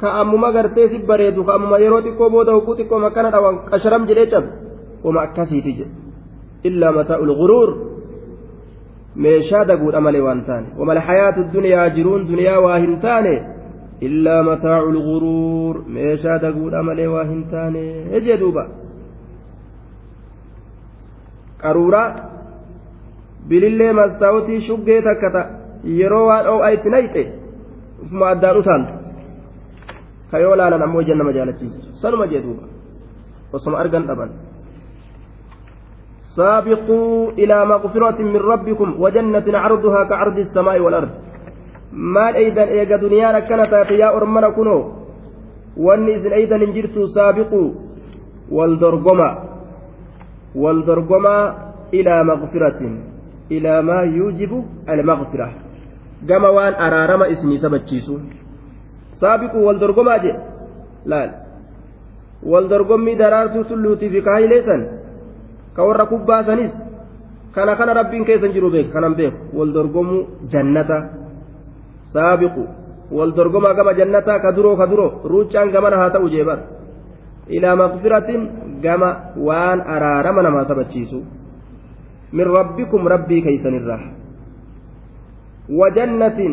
ka 0.00 0.08
ammuma 0.20 0.52
gartee 0.52 0.88
si 0.88 0.98
bareedu 1.08 1.44
ka 1.44 1.52
ammuma 1.56 1.78
yeroo 1.84 2.02
xiqqoo 2.06 2.30
booda 2.34 2.52
hogguu 2.56 2.76
xiqqoo 2.78 3.00
makkana 3.06 3.30
dhawan 3.34 3.56
qasharam 3.70 4.06
jedhee 4.08 4.28
cabu 4.32 4.48
uma 5.08 5.20
akkasiiti 5.26 5.72
jedhe 5.78 5.94
illaa 6.68 6.92
mataa 6.98 7.18
ulguruur 7.24 7.70
meeshaa 9.24 9.64
daguudha 9.70 10.00
malee 10.06 10.24
waan 10.28 10.40
taane 10.48 10.68
wamal 10.78 11.00
hayaatu 11.08 11.44
duniyaa 11.54 11.88
jiruun 11.96 12.26
duniyaa 12.30 12.60
waa 12.66 12.78
hin 12.84 12.96
taane 13.04 13.34
illaa 14.08 14.42
mataacu 14.48 14.90
lguruur 14.96 15.74
meeshaa 15.96 16.38
daguudha 16.44 16.82
malee 16.88 17.06
waa 17.14 17.24
hin 17.30 17.42
taane 17.52 17.84
jee 18.26 18.36
duuba 18.42 18.64
qaruuraa 21.62 22.08
bilillee 23.48 23.92
mastaawutii 24.00 24.60
shuggee 24.68 25.00
takkata 25.08 25.42
yeroo 26.00 26.26
waan 26.28 26.46
oo'aa 26.52 26.70
itti 26.76 26.94
nayxe 26.96 27.22
ufuma 28.04 28.28
addaan 28.34 28.60
utaaltu 28.62 28.92
ka 30.30 30.36
yoo 30.44 30.56
laalan 30.60 30.82
ammoo 30.86 31.00
ija 31.04 31.14
nama 31.14 31.32
jaalachiisu 31.36 31.78
sanuma 32.02 32.26
jee 32.32 32.40
duuba 32.44 32.64
osoma 33.52 33.78
argan 33.84 34.06
dhaban 34.10 34.30
سابقوا 36.36 37.32
إلى 37.42 37.56
مغفرة 37.72 38.18
من 38.22 38.36
ربكم 38.52 38.88
وجنة 39.02 39.46
عرضها 39.58 40.00
كعرض 40.04 40.38
السماء 40.38 40.78
والأرض 40.84 41.10
maal 42.14 42.34
eeydan 42.36 42.68
eega 42.68 43.00
duniyaan 43.00 43.36
akkana 43.40 43.66
taate 43.72 43.94
yaa 43.98 44.12
ormana 44.18 44.50
kunoo 44.56 44.80
wanni 45.86 46.12
isin 46.18 46.32
eeydan 46.38 46.60
hin 46.60 46.72
jirtu 46.76 47.08
saabiquu 47.16 47.60
wal 48.56 48.74
dorgoma 48.82 49.28
wal 50.62 50.78
dorgomaa 50.88 51.44
ilaa 51.98 52.24
maqfiratin 52.30 52.92
ilaa 53.56 53.80
maa 53.88 54.02
yuujibu 54.16 54.58
almaqfira 54.92 55.48
gama 56.28 56.50
waan 56.56 56.74
araarama 56.86 57.26
isinii 57.34 57.58
sabachiisu 57.64 58.14
saabiquu 59.20 59.58
wal 59.66 59.78
dorgomaa 59.84 60.18
jedhe 60.24 60.40
laal 61.12 61.30
wal 62.52 62.68
dorgommii 62.72 63.16
daraartuu 63.22 63.64
tulluutii 63.70 64.10
fi 64.14 64.20
kaayileesan 64.28 64.82
ka 65.76 65.84
warra 65.88 66.06
kubbaasanis 66.12 66.72
kana 67.54 67.76
kana 67.76 67.92
rabbiin 68.00 68.24
keessan 68.28 68.52
jiru 68.56 68.70
beek 68.70 68.92
kanan 68.92 69.14
beeku 69.20 69.58
wal 69.58 69.72
dorgomuu 69.76 70.26
jannata 70.52 70.98
saabiqu 72.12 72.64
wal 73.18 73.32
dorgomaa 73.38 73.74
gama 73.74 73.92
jannataa 74.00 74.38
ka 74.44 74.52
duroo 74.56 74.76
ka 74.76 74.86
duroo 74.90 75.10
ruuccaan 75.24 75.70
gamana 75.70 75.96
haa 75.96 76.10
ta'u 76.10 76.28
jeebar 76.34 76.58
ilaa 77.48 77.76
maqfiratin 77.76 78.40
gama 78.84 79.10
waan 79.48 79.80
araarama 79.80 80.42
namaa 80.42 80.64
sabachiisu 80.70 81.18
min 82.32 82.46
rabbikum 82.58 83.06
rabbii 83.14 83.42
keeysanirraa 83.46 84.00
wajannatin 85.80 86.52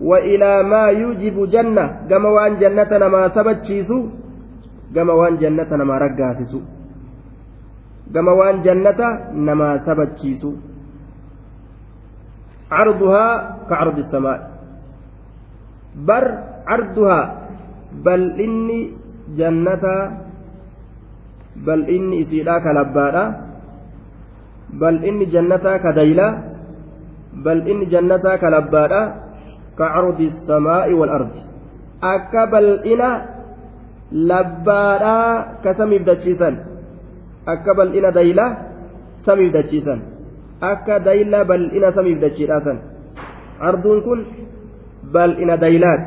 وإلى 0.00 0.52
ما 0.62 0.84
يوجب 1.02 1.36
جنة 1.54 1.84
كما 2.10 2.28
وان 2.28 2.52
جنة 2.62 2.92
ما 3.14 3.22
سبتشيسو 3.36 3.98
كما 4.94 5.12
وان 5.12 5.36
جنة 5.42 5.70
ما 5.88 5.96
رقاسسو 6.04 6.60
كما 8.14 8.32
وان 8.32 8.56
جنة 8.66 9.00
ما 9.58 9.70
سبتشيسو 9.86 10.50
عرضها 12.70 13.26
كعرض 13.70 13.96
السماء 13.98 14.38
بر 16.08 16.24
عرضها 16.70 17.20
بل 18.06 18.22
إني 18.44 18.80
جنة 19.38 19.84
بل 21.66 21.80
إني 21.94 22.16
إسيدا 22.22 22.54
كلبادا 22.64 23.24
بل 24.80 24.94
إني 25.04 25.24
جنة 25.34 25.66
كديلا 25.84 26.28
بل 27.44 27.58
إني 27.70 27.84
جنة 27.92 28.24
كلبادا 28.42 29.02
labbaadha 29.80 29.80
ka 29.80 29.86
cardi 29.96 30.28
samaa'i 30.44 30.92
wal 31.00 31.12
ardi 31.18 31.40
akka 32.14 32.42
bal'ina 32.52 33.08
labbaadhaa 34.12 35.62
ka 35.64 35.70
samiif 35.80 36.02
dachiisan 36.04 36.54
akka 37.46 37.72
bal'ina 37.78 38.12
daylaa 38.12 38.56
samiif 39.24 39.50
dachiisan 39.56 39.98
akka 40.60 41.00
dayla 41.08 41.44
bal'ina 41.50 41.88
samiif 41.96 42.18
dachiidhaasan 42.20 42.76
arduun 43.60 43.98
kun 44.06 44.20
bal'ina 45.14 45.56
daylaat 45.56 46.02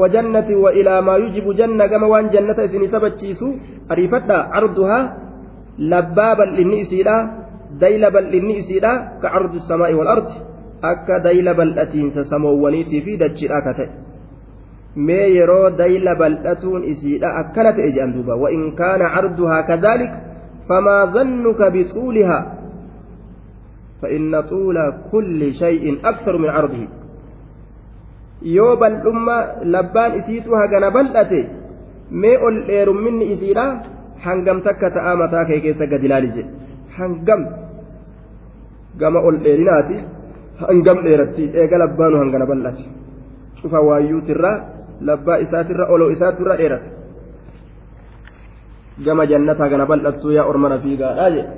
وجنة 0.00 0.48
وإلى 0.64 0.94
ما 1.04 1.14
يجب 1.20 1.46
جنة 1.60 1.84
كما 1.86 2.06
وان 2.06 2.32
جنة 2.32 2.56
إسني 2.64 2.88
سبتشيسو 2.88 3.48
أريفتا 3.92 4.38
عرضها 4.56 5.00
لبابا 5.78 6.46
للنئسيلا 6.56 7.16
ديلبا 7.76 8.18
للنئسيلا 8.32 8.92
كعرض 9.22 9.54
السماء 9.60 9.90
والأرض 9.94 10.28
أكا 10.84 11.18
ديلبا 11.18 11.62
الأتين 11.62 12.10
سسموونيتي 12.10 13.00
في 13.00 13.16
دجي 13.16 13.46
أكتئ 13.58 13.88
mee 14.96 15.32
yeroo 15.32 15.70
dayla 15.72 16.12
bal'atuun 16.20 16.84
isiidha 16.84 17.28
akkana 17.40 17.72
ta'e 17.72 17.92
jedhan 17.96 18.12
duuba 18.12 18.36
wa'in 18.36 18.76
kaana 18.76 19.08
carduhaa 19.14 19.62
kadalik 19.64 20.12
famaa 20.68 21.06
zannuka 21.16 21.70
bixuulihaa 21.70 22.60
فإن 24.02 24.40
طول 24.40 24.76
كل 25.12 25.40
شيء 25.54 25.84
أكثر 26.04 26.34
من 26.38 26.48
عرضه 26.48 26.84
yoo 28.42 28.74
bal'ummaa 28.76 29.62
labbaan 29.62 30.18
isiitu 30.18 30.50
hagana 30.50 30.90
bal'ate 30.90 31.40
mee 32.10 32.36
ol 32.46 32.56
dheerumminni 32.66 33.32
isiidha 33.34 33.66
hangam 34.24 34.58
takka 34.66 34.90
ta'aa 34.90 35.14
mataa 35.22 35.44
kee 35.46 35.60
keessa 35.64 35.86
gad 35.86 36.02
ilaali 36.06 36.28
jedhe 36.36 36.50
hangam 36.98 37.42
gama 39.00 39.20
ol 39.28 39.38
dheerinaati 39.44 39.96
hangam 40.68 40.98
dheeratti 41.06 41.44
eega 41.60 41.78
labbaanu 41.82 42.16
hangana 42.22 42.46
bal'ate 42.50 42.84
cufa 43.62 43.80
waayyuutirraa 43.88 44.56
labbaa 45.08 45.38
isaatirra 45.44 45.86
oloo 45.94 46.10
isaatirra 46.10 46.56
dheerata. 46.56 46.88
Gama 49.04 49.26
jannata 49.26 49.64
hagana 49.64 49.86
bal'attuu 49.86 50.32
yaa 50.36 50.46
ormana 50.52 50.78
fiigaadhaa 50.78 51.30
jedhe. 51.30 51.52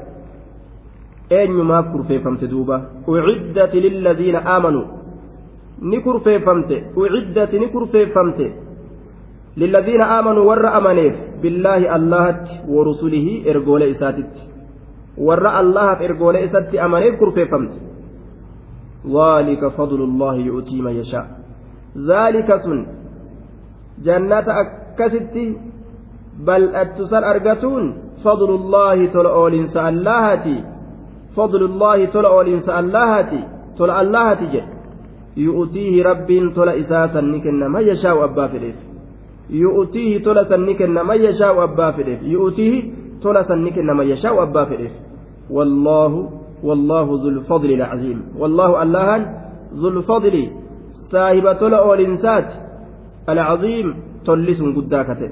Eenyumaaf 1.31 1.87
kurfeeffamte 1.93 2.47
duuba. 2.53 2.77
Uciddati 3.07 3.81
lilladhiina 3.87 4.43
aamanuu 4.55 4.85
ni 5.91 6.01
kurfeeffamte. 6.01 6.77
Uciddati 6.97 7.59
ni 7.59 7.69
kurfeeffamte. 7.69 8.47
Lilladhiina 9.57 10.05
aamanuu 10.17 10.47
warra 10.51 10.73
amaneef 10.81 11.15
billaahi 11.43 11.87
allahatti 11.97 12.61
warusulihi 12.75 13.43
ergoolee 13.53 13.91
isaatitti. 13.97 14.41
Warra 15.27 15.51
allahaaf 15.63 16.01
ergoolee 16.01 16.45
isatti 16.49 16.79
amaneef 16.87 17.19
kurfeeffamte 17.19 17.94
ذلك 19.07 19.69
فضل 19.69 20.01
الله 20.03 20.35
يؤتي 20.35 20.83
من 20.83 20.93
يشاء 20.93 21.27
ذلك 21.99 22.57
سن 22.57 22.87
جنة 24.05 24.47
أكست 24.63 25.37
بل 26.39 26.63
أتسل 26.75 27.25
أرجتون 27.25 27.85
فضل 28.25 28.51
الله 28.55 29.07
تلأول 29.07 29.55
إنسان 29.55 29.89
اللهتي 29.89 30.65
فضل 31.37 31.65
الله 31.65 32.05
تلأول 32.05 32.49
إنسان 32.49 32.85
اللهتي 32.85 33.41
تلأ 33.79 34.01
اللهتي 34.01 34.47
جد 34.47 34.75
yu'utiihi 35.37 36.03
rabbiin 36.03 36.55
tola 36.55 36.73
isaa 36.79 37.09
sanni 37.09 37.41
kenna 37.41 37.69
man 37.69 37.87
yashaa'u 37.87 38.23
abbaa 38.23 38.49
fedheef 38.49 38.77
yu'utiihi 39.51 40.21
tola 40.21 40.45
sanni 40.45 40.75
kenna 40.75 41.05
man 41.05 41.23
yashaa'u 41.23 41.61
abbaa 41.61 41.93
fedheef 41.93 42.23
yu'utiihi 42.23 42.95
tola 43.21 43.45
sanni 43.45 43.73
kenna 43.73 43.95
man 43.95 44.09
yashaa'u 44.09 44.41
wallaahu 46.69 47.19
zulfadli 47.25 47.75
alcaziim 47.81 48.19
wallaahu 48.41 48.75
allahan 48.85 49.23
zulfadli 49.83 50.45
saahiba 51.13 51.55
tola 51.63 51.79
oolinsaati 51.89 52.55
alcaziim 53.33 53.89
tolli 54.25 54.55
sun 54.55 54.75
guddaa 54.79 55.05
kate 55.05 55.29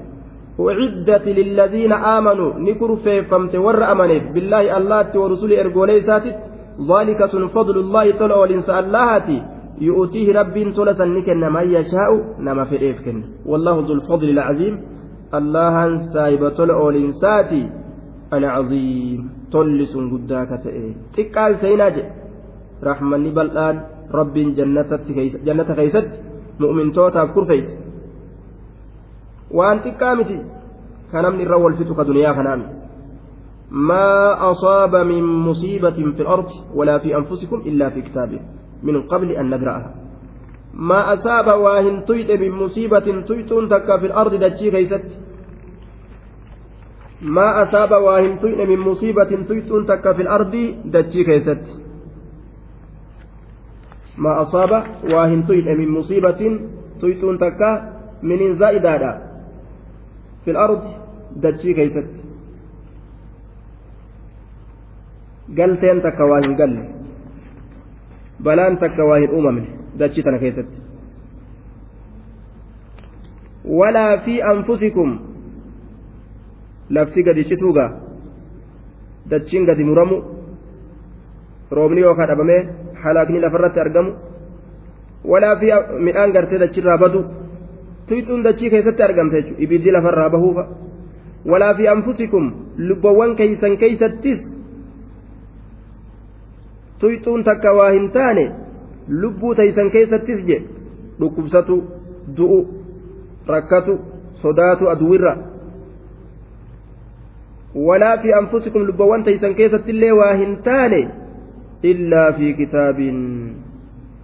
أعدت 0.60 1.26
للذين 1.28 1.92
آمنوا. 1.92 2.50
نكر 2.58 2.96
فيفمت 2.96 3.54
ور 3.56 3.92
أمنيف 3.92 4.24
بالله 4.34 4.76
الله 4.76 5.06
ورسوله 5.16 5.60
إرجولي 5.60 6.00
ساتت 6.00 6.36
ذلك 6.90 7.20
سن 7.32 7.46
فضل 7.56 7.76
الله 7.78 8.10
تلو 8.20 8.44
الإنسان 8.44 8.78
اللهاتي 8.84 9.38
يؤتيه 9.80 10.26
ربين 10.40 10.68
تلسا 10.76 11.04
نكن 11.04 11.42
ما 11.54 11.62
يشاء 11.62 12.10
نما 12.46 12.64
في 12.64 12.76
إيف 12.86 12.98
كن 13.04 13.18
والله 13.46 13.76
ذو 13.86 13.92
الفضل 13.92 14.28
العظيم. 14.36 14.74
الله 15.34 15.76
سايب 16.14 16.42
تلع 16.58 16.78
الإنساتي 16.88 17.62
العظيم. 18.32 19.20
تلس 19.52 19.94
قداك 20.12 20.50
تئي 20.64 20.88
تقال 21.16 21.52
سيناج 21.60 21.96
رحمن 22.88 23.24
بلآن. 23.36 23.76
رب 24.12 24.34
جنة 24.34 25.74
خيست 25.74 26.10
مؤمن 26.60 26.92
توتا 26.92 27.24
كرفيس 27.24 27.68
وأن 29.50 29.82
تقامتي 29.82 30.44
كان 31.12 31.24
من 31.32 31.40
الرول 31.40 31.72
فتك 31.80 32.00
دنيا 32.06 32.32
خنام 32.32 32.60
ما 33.70 34.06
أصاب 34.50 34.96
من 34.96 35.24
مصيبة 35.48 35.98
في 36.16 36.22
الأرض 36.22 36.48
ولا 36.74 36.98
في 36.98 37.16
أنفسكم 37.16 37.58
إلا 37.66 37.90
في 37.90 38.02
كتابه 38.02 38.40
من 38.82 39.02
قبل 39.02 39.28
أن 39.30 39.50
نقرأها 39.50 39.94
ما 40.74 41.00
أصاب 41.14 41.46
واهن 41.60 42.04
تيت 42.04 42.30
من 42.40 42.50
مصيبة 42.50 43.06
تيتون 43.28 43.68
تكا 43.68 43.98
في 44.00 44.06
الأرض 44.06 44.34
دجي 44.34 44.70
كيست. 44.70 45.04
ما 47.22 47.62
أصاب 47.62 47.90
واهن 47.90 48.38
تيت 48.40 48.58
من 48.68 48.78
مصيبة 48.78 49.30
تيتون 49.48 49.86
تكا 49.86 50.12
في 50.12 50.22
الأرض 50.22 50.54
دجي 50.84 51.24
كيست. 51.24 51.64
ما 54.18 54.42
أصاب 54.42 54.72
واهن 55.12 55.46
تيت 55.46 55.68
من 55.68 55.88
مصيبة 55.88 56.60
تيتون 57.00 57.38
تكا 57.38 57.70
من 58.22 58.54
زائدة 58.54 59.18
في 60.44 60.50
الأرض 60.50 60.82
دجي 61.36 61.74
كيست. 61.74 62.10
قلتين 65.58 66.02
تكا 66.02 66.24
واهن 66.24 66.54
قل. 66.60 67.02
takka 68.80 69.04
waa 69.04 69.18
hin 69.18 69.30
uumamne 69.30 69.68
dachii 69.98 70.22
tana 70.22 70.38
keessatti 70.38 70.78
walaa 73.64 74.18
fi 74.24 74.42
anfusikum 74.42 75.18
lafti 76.96 77.22
gadi 77.26 77.44
cituugaa 77.50 77.90
dachiin 79.30 79.66
gadi 79.68 79.84
muramu 79.90 80.16
roobni 81.76 82.00
yookaan 82.06 82.28
dhabamee 82.30 82.60
halaakni 83.02 83.40
lafarratti 83.44 83.80
argamu 83.84 84.12
walaa 85.32 85.56
fi 85.60 85.68
midhaan 86.06 86.32
gartee 86.32 86.58
dachirraa 86.64 86.98
badu 87.04 87.20
tuyxuun 88.08 88.42
dachii 88.46 88.70
keessatti 88.70 89.02
argamte 89.02 89.36
jechuudha 89.36 89.62
ibiddi 89.64 89.94
lafarraa 89.96 90.30
bahuufa 90.34 90.64
walaa 91.52 91.74
fi 91.78 91.88
anfusikum 91.94 92.50
lubbawwan 92.88 93.36
keeysan 93.40 93.76
keeysattis 93.82 94.42
tuyxuun 97.00 97.44
takka 97.44 97.72
waa 97.78 97.90
hin 97.90 98.10
taane 98.16 98.44
lubbuu 99.22 99.54
taysan 99.54 99.90
keessattis 99.90 100.44
je 100.50 100.58
dhukkubsatu 101.20 101.76
du'u 102.36 102.60
rakkatu 103.54 103.98
sodaatu 104.42 104.90
aduwirra 104.94 105.36
walaa 107.74 108.16
fi 108.22 108.32
anfusikum 108.32 108.86
lubbawwan 108.86 109.24
taysan 109.24 109.54
keessattillee 109.54 110.12
waa 110.20 110.32
hin 110.44 110.56
taane 110.68 111.02
illaa 111.82 112.32
fi 112.38 112.54
kitaabin 112.54 113.20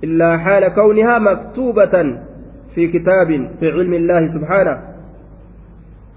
illaa 0.08 0.36
haala 0.46 0.70
kawnihaa 0.70 1.20
maktuubatan 1.20 2.16
في 2.78 2.86
كتاب 2.88 3.28
في 3.60 3.70
علم 3.70 3.94
الله 3.94 4.26
سبحانه 4.34 4.74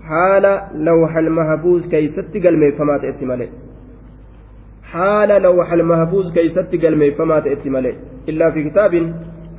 حال 0.10 0.46
لوح 0.74 1.18
المحفوظ 1.18 1.90
كي 1.92 2.08
ستقل 2.08 2.58
ميفمات 2.58 3.04
اتمالي 3.04 3.48
haala 4.94 5.40
lawxal 5.40 5.84
mahfuuz 5.92 6.32
keeysatti 6.36 6.78
galmeeffamaa 6.84 7.42
ta'etti 7.44 7.70
malee 7.76 7.96
illaa 8.32 8.52
fi 8.56 8.64
kitaabin 8.64 9.06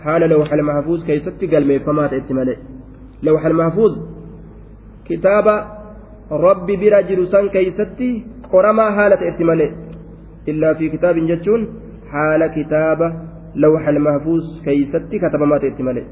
haala 0.04 0.26
lawxal 0.32 0.62
mahfuuz 0.70 1.04
keeysatti 1.08 1.48
galmeeffamaa 1.52 2.08
ta'etti 2.12 2.36
malee 2.38 2.58
lawxal 3.28 3.56
mahfuuz 3.60 3.94
kitaaba 5.08 5.54
rabbi 6.46 6.76
bira 6.76 7.02
jiru 7.08 7.26
san 7.26 7.48
keeysatti 7.54 8.08
qoramaa 8.52 8.90
haala 8.98 9.16
ta'etti 9.22 9.44
malee 9.50 9.70
illaa 10.52 10.74
fi 10.78 10.90
kitaabin 10.94 11.26
jechuun 11.30 11.66
haala 12.12 12.48
kitaaba 12.56 13.12
lawxal 13.64 13.98
mahfuuz 14.06 14.44
keeysatti 14.64 15.20
katabamaa 15.24 15.58
ta'etti 15.64 15.82
malee 15.88 16.06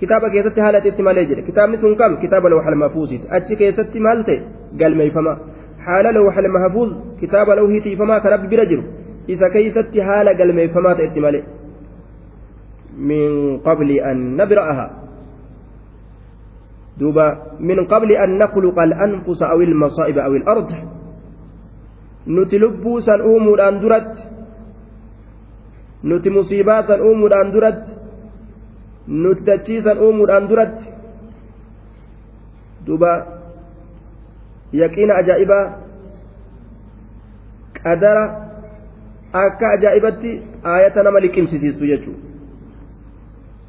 kitaaba 0.00 0.30
keessatti 0.34 0.60
haala 0.66 0.80
ta'etti 0.86 1.02
malee 1.08 1.26
jedhe 1.30 1.46
kitaabni 1.48 1.82
sun 1.84 1.96
kam 2.00 2.16
kitaaba 2.24 2.52
lawxal 2.54 2.78
mahfuuziiti 2.84 3.28
achi 3.38 3.60
keessatti 3.62 4.04
maal 4.06 4.24
ta'e 4.30 4.38
galmeeffama 4.82 5.36
haala 5.86 6.16
lawxal 6.18 6.48
mahfuuz 6.56 6.90
kitaaba 7.20 7.60
lawhiitii 7.60 7.96
famaa 8.02 8.20
ka 8.24 8.34
rabbi 8.36 8.48
bira 8.54 8.66
jiru 8.72 8.82
isa 9.36 9.50
keeysatti 9.56 10.00
haala 10.10 10.34
galmeeffamaa 10.40 10.94
ta'etti 11.00 11.20
malee 11.26 11.44
min 13.10 13.58
qabli 13.68 14.00
an 14.10 14.28
nabra'aha 14.40 14.86
al-anfusa 18.82 19.48
aw 19.50 19.60
il-masaa'iba 19.62 20.24
aw 20.24 20.34
il-ard 20.34 20.70
nuti 22.26 22.58
lubbuu 22.58 23.00
san 23.00 23.20
uumuudhaan 23.20 23.80
duratti 23.80 24.22
nuti 26.04 26.30
musiibaa 26.30 26.82
san 26.86 27.00
uumuudhaan 27.00 27.52
duratti 27.52 27.92
nuti 29.08 29.44
dachiisan 29.44 29.98
uumuudhaan 29.98 30.48
duratti 30.48 30.86
duuba 32.86 33.26
yaqiina 34.72 35.14
ajaa'ibaa 35.14 35.64
qadara 37.82 38.24
akka 39.32 39.66
ajaa'ibatti 39.76 40.42
aayata 40.64 41.02
nama 41.02 41.20
liqimsisiistu 41.20 41.86
jechuudha 41.86 42.22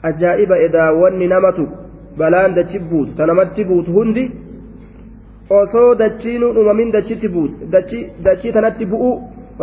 ajaa'iba 0.10 0.58
edaa 0.68 0.92
wanni 0.92 1.28
namatu 1.28 1.85
balaan 2.20 2.56
dachi 2.58 2.80
buutu 2.80 3.12
ta 3.18 3.26
namatti 3.26 3.64
buutu 3.70 3.92
hundi 3.98 4.24
osoo 5.60 5.90
dachiinuun 6.02 6.58
uumamin 6.58 6.92
dachitti 6.96 7.28
buutu 7.36 7.56
dachii 8.26 8.52
tanatti 8.56 8.86
bu'uu 8.92 9.16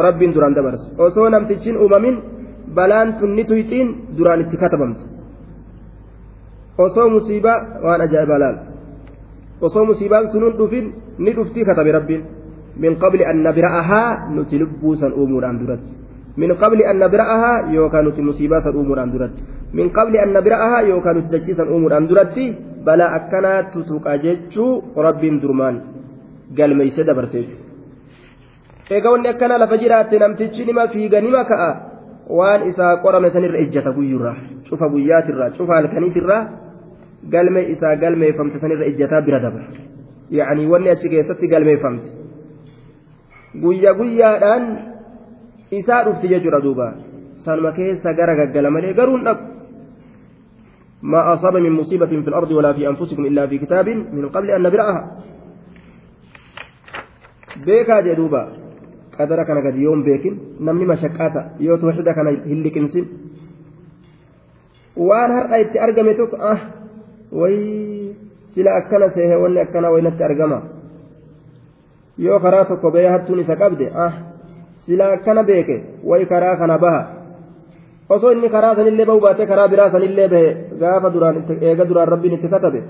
rabbiin 0.06 0.34
duraan 0.34 0.54
dabarsa 0.54 0.86
osoo 1.06 1.28
namtichiin 1.34 1.76
uumamin 1.82 2.16
balaan 2.76 3.08
tun 3.18 3.34
ni 3.36 3.44
tuyxiin 3.44 3.88
duraan 4.16 4.40
itti 4.44 4.56
katabamte 4.62 5.02
osoo 6.78 7.08
musiibaa 7.14 7.58
waan 7.84 8.00
ajaa'ibaa 8.06 8.38
laala 8.44 8.60
osoo 9.66 9.84
musiibaan 9.90 10.28
sunuun 10.32 10.54
dhufin 10.58 10.86
ni 11.18 11.34
dhuftii 11.36 11.64
katabe 11.64 11.92
rabbiin 11.98 12.22
min 12.82 12.96
qabli 13.02 13.24
an 13.30 13.42
nabra'ahaa 13.46 14.08
nuti 14.34 14.58
lubbuu 14.62 14.94
uumuudhaan 15.16 15.60
duratti 15.60 15.92
min 16.36 16.54
qabli 16.62 16.84
an 16.90 16.98
nabra'ahaa 17.04 17.56
yookaan 17.76 18.04
nuti 18.04 18.22
musiibaa 18.28 18.60
san 18.66 18.76
uumuudhaan 18.76 19.12
duratti 19.14 19.42
min 19.78 19.90
qabli 19.96 20.18
an 20.24 20.32
nabra'ahaa 20.36 20.82
yookaan 20.90 21.16
nuti 21.16 21.32
dachii 21.34 21.54
san 21.60 21.68
uumuudhaan 21.74 22.08
duratti 22.10 22.44
balaa 22.86 23.10
akkanaa 23.18 23.62
tutuqa 23.72 24.18
jechuu 24.24 24.70
rabbiin 25.06 25.40
durmaan 25.42 25.76
galmeeyse 26.56 27.04
dabarsee 27.08 27.44
egaa 28.98 29.12
wanni 29.14 29.28
akkanaa 29.34 29.58
lafa 29.62 29.76
jiraatte 29.82 30.18
namtichi 30.22 30.64
nima 30.68 30.88
fiiga 30.94 31.20
nima 31.26 31.44
ka'a 31.50 31.70
waan 32.38 32.66
isaa 32.70 32.96
qorame 33.04 33.30
sanirra 33.34 33.58
ejjata 33.64 33.92
guyyurraa 33.98 34.36
cufa 34.68 34.88
guyyaatirraa 34.94 35.50
cufa 35.56 35.74
halkaniitirraa 35.78 36.42
galmee 37.34 37.64
isaa 37.74 37.96
galmeeffamte 38.02 38.58
sanirra 38.62 38.88
ejjataa 38.90 39.20
bira 39.26 39.40
dabra 39.44 39.64
yacanii 40.38 40.66
wanni 40.72 40.88
achi 40.94 41.08
keessatti 41.12 41.48
galmeeffamte 41.52 42.08
guyya 43.64 43.92
guyyaadhaan 44.00 44.64
isaa 45.78 46.04
dhufti 46.04 46.28
jechuudha 46.32 46.60
duuba 46.66 46.86
sanuma 47.44 47.72
keessa 47.78 48.14
gara 48.18 48.36
gaggala 48.40 48.70
malee 48.70 48.94
garuu 49.00 49.16
hin 49.16 49.26
dhabu 49.30 49.50
ما 51.02 51.34
أصاب 51.34 51.56
من 51.56 51.72
مصيبة 51.82 52.06
في 52.06 52.28
الأرض 52.30 52.50
ولا 52.50 52.72
في 52.72 52.86
أنفسكم 52.88 53.26
إلا 53.26 53.46
في 53.50 53.58
كتاب 53.58 53.88
من 53.88 54.28
قبل 54.30 54.50
أن 54.50 54.62
نبرأها 54.62 55.02
بيكا 57.66 58.00
جدوبا 58.00 58.42
قدر 59.18 59.38
كان 59.42 59.58
قد 59.66 59.76
يوم 59.76 60.02
بيكن 60.06 60.62
نمني 60.62 60.86
مشكاتا 60.86 61.58
يو 61.60 61.74
هلكنسن 61.74 63.04
وان 64.96 65.30
هر 65.30 65.54
ايت 65.54 65.74
ارغمتك 65.76 66.34
آه 66.34 66.58
way 67.32 68.14
sila 68.54 68.76
akkana 68.76 69.10
seehe 69.14 69.36
wanni 69.36 69.60
akkana 69.60 69.90
waynatti 69.90 70.24
argama 70.24 70.62
yoo 72.18 72.38
karaa 72.40 72.64
tokko 72.64 72.90
bee 72.90 73.08
hattuun 73.08 73.40
isa 73.40 73.56
qabde 73.56 73.88
ah 73.96 74.12
sila 74.86 75.12
akkana 75.16 75.42
beeke 75.42 75.76
way 76.04 76.26
karaa 76.26 76.56
kana 76.56 76.78
baha 76.78 77.02
osoo 78.08 78.32
inni 78.32 78.48
karaa 78.54 78.74
sanillee 78.76 79.06
bahu 79.10 79.20
baate 79.20 79.46
karaa 79.46 79.68
biraa 79.68 79.90
sanillee 79.94 80.28
bahe 80.28 80.48
gaafa 80.80 81.10
duraan 81.14 81.44
eega 81.60 81.84
duraan 81.90 82.08
rabbiin 82.14 82.34
itti 82.38 82.48
katabe 82.54 82.82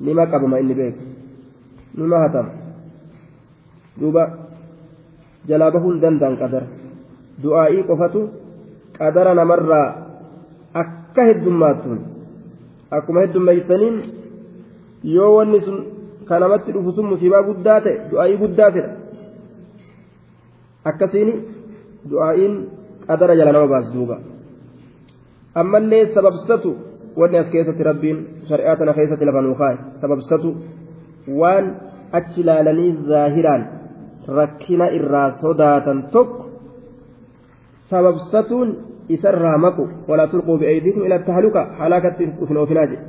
nima 0.00 0.26
qabama 0.26 0.60
inni 0.62 0.74
beeke 0.80 1.00
nima 1.94 2.18
hatama 2.24 2.50
duuba 4.00 4.22
jalaa 5.48 5.70
bahuun 5.70 6.00
danda'an 6.02 6.36
qadara 6.42 6.66
du'aa'ii 7.42 7.86
qofatu 7.90 8.20
qadara 8.98 9.34
namarraa 9.34 9.86
akka 10.82 11.22
heddummaattuun 11.30 12.00
akkuma 12.90 13.20
heddummeeysaniin 13.24 13.96
yoo 15.16 15.32
wanni 15.36 15.60
sun 15.66 15.78
ka 16.28 16.38
namatti 16.40 16.72
dhufu 16.72 16.92
sun 16.92 17.06
musiibaa 17.12 17.42
guddaa 17.48 17.80
ta'e 17.80 17.96
du'aa'ii 18.10 18.40
guddaa 18.42 18.70
fedha 18.76 18.97
akkasiin 20.84 21.30
du'aa'iin 22.10 22.54
qadara 23.08 23.36
jala 23.36 23.52
nama 23.52 23.66
baas 23.74 23.92
duuba 23.94 24.16
ammallee 25.54 26.04
sababsatu 26.14 26.70
wanni 27.20 27.38
as 27.38 27.48
keessatti 27.52 27.82
rabbiin 27.90 28.18
shari'aa 28.48 28.76
tana 28.76 28.94
keessatti 28.94 29.24
lafa 29.28 29.42
nuu 29.42 29.54
kaa'e 29.62 29.76
sababsatu 30.00 30.48
waan 31.40 31.66
achi 32.18 32.42
laalanii 32.48 32.92
zaahiraan 33.08 33.62
rakkina 34.38 34.86
irraa 34.98 35.28
sodaatan 35.42 35.98
tokko 36.14 36.44
sababsatuun 37.90 38.68
isarraa 39.08 39.58
maqu 39.58 39.84
walaa 40.08 40.28
tulquu 40.32 40.58
bi'aydiikum 40.62 41.02
ila 41.08 41.18
tahaluka 41.28 41.60
halaakatti 41.80 42.26
dhufin 42.38 42.56
oofinaa 42.62 42.86
jedhe 42.86 43.04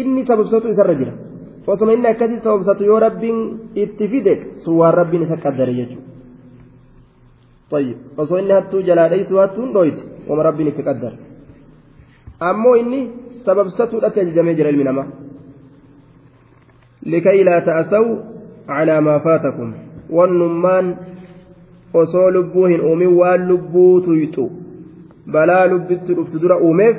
inni 0.00 0.26
sababsatu 0.26 0.68
isarra 0.74 0.94
jira 1.00 1.12
osuma 1.66 1.92
inni 1.92 2.08
akkasii 2.12 2.40
sababsatu 2.46 2.84
yoo 2.90 3.00
rabbiin 3.06 3.38
itti 3.84 4.08
fide 4.12 4.34
sun 4.64 4.76
waan 4.80 4.94
rabbiin 5.00 5.22
isa 5.26 5.36
qaddare 5.44 5.74
jechuudha 5.78 6.15
طيب 7.70 7.96
wama 10.28 10.42
rabbiin 10.42 10.68
itti 10.68 10.82
qaddare 10.82 11.16
ammoo 12.40 12.74
inni 12.76 13.00
sababsatuudhatti 13.44 14.20
ajajamee 14.20 14.54
jira 14.58 14.70
ilmi 14.70 14.84
namaa 14.84 15.06
likay 17.12 17.44
laa 17.48 17.60
ta'asaw 17.68 18.06
calaa 18.70 19.00
maa 19.08 19.18
faatakum 19.26 19.74
wannummaan 20.18 20.96
osoo 22.02 22.30
lubbuu 22.38 22.66
hin 22.72 22.80
uumin 22.90 23.16
waan 23.20 23.48
lubbuu 23.50 24.00
tuyxu 24.08 24.48
balaa 25.36 25.66
lubbitti 25.74 26.18
dhuftu 26.18 26.42
dura 26.42 26.58
uumeef 26.68 26.96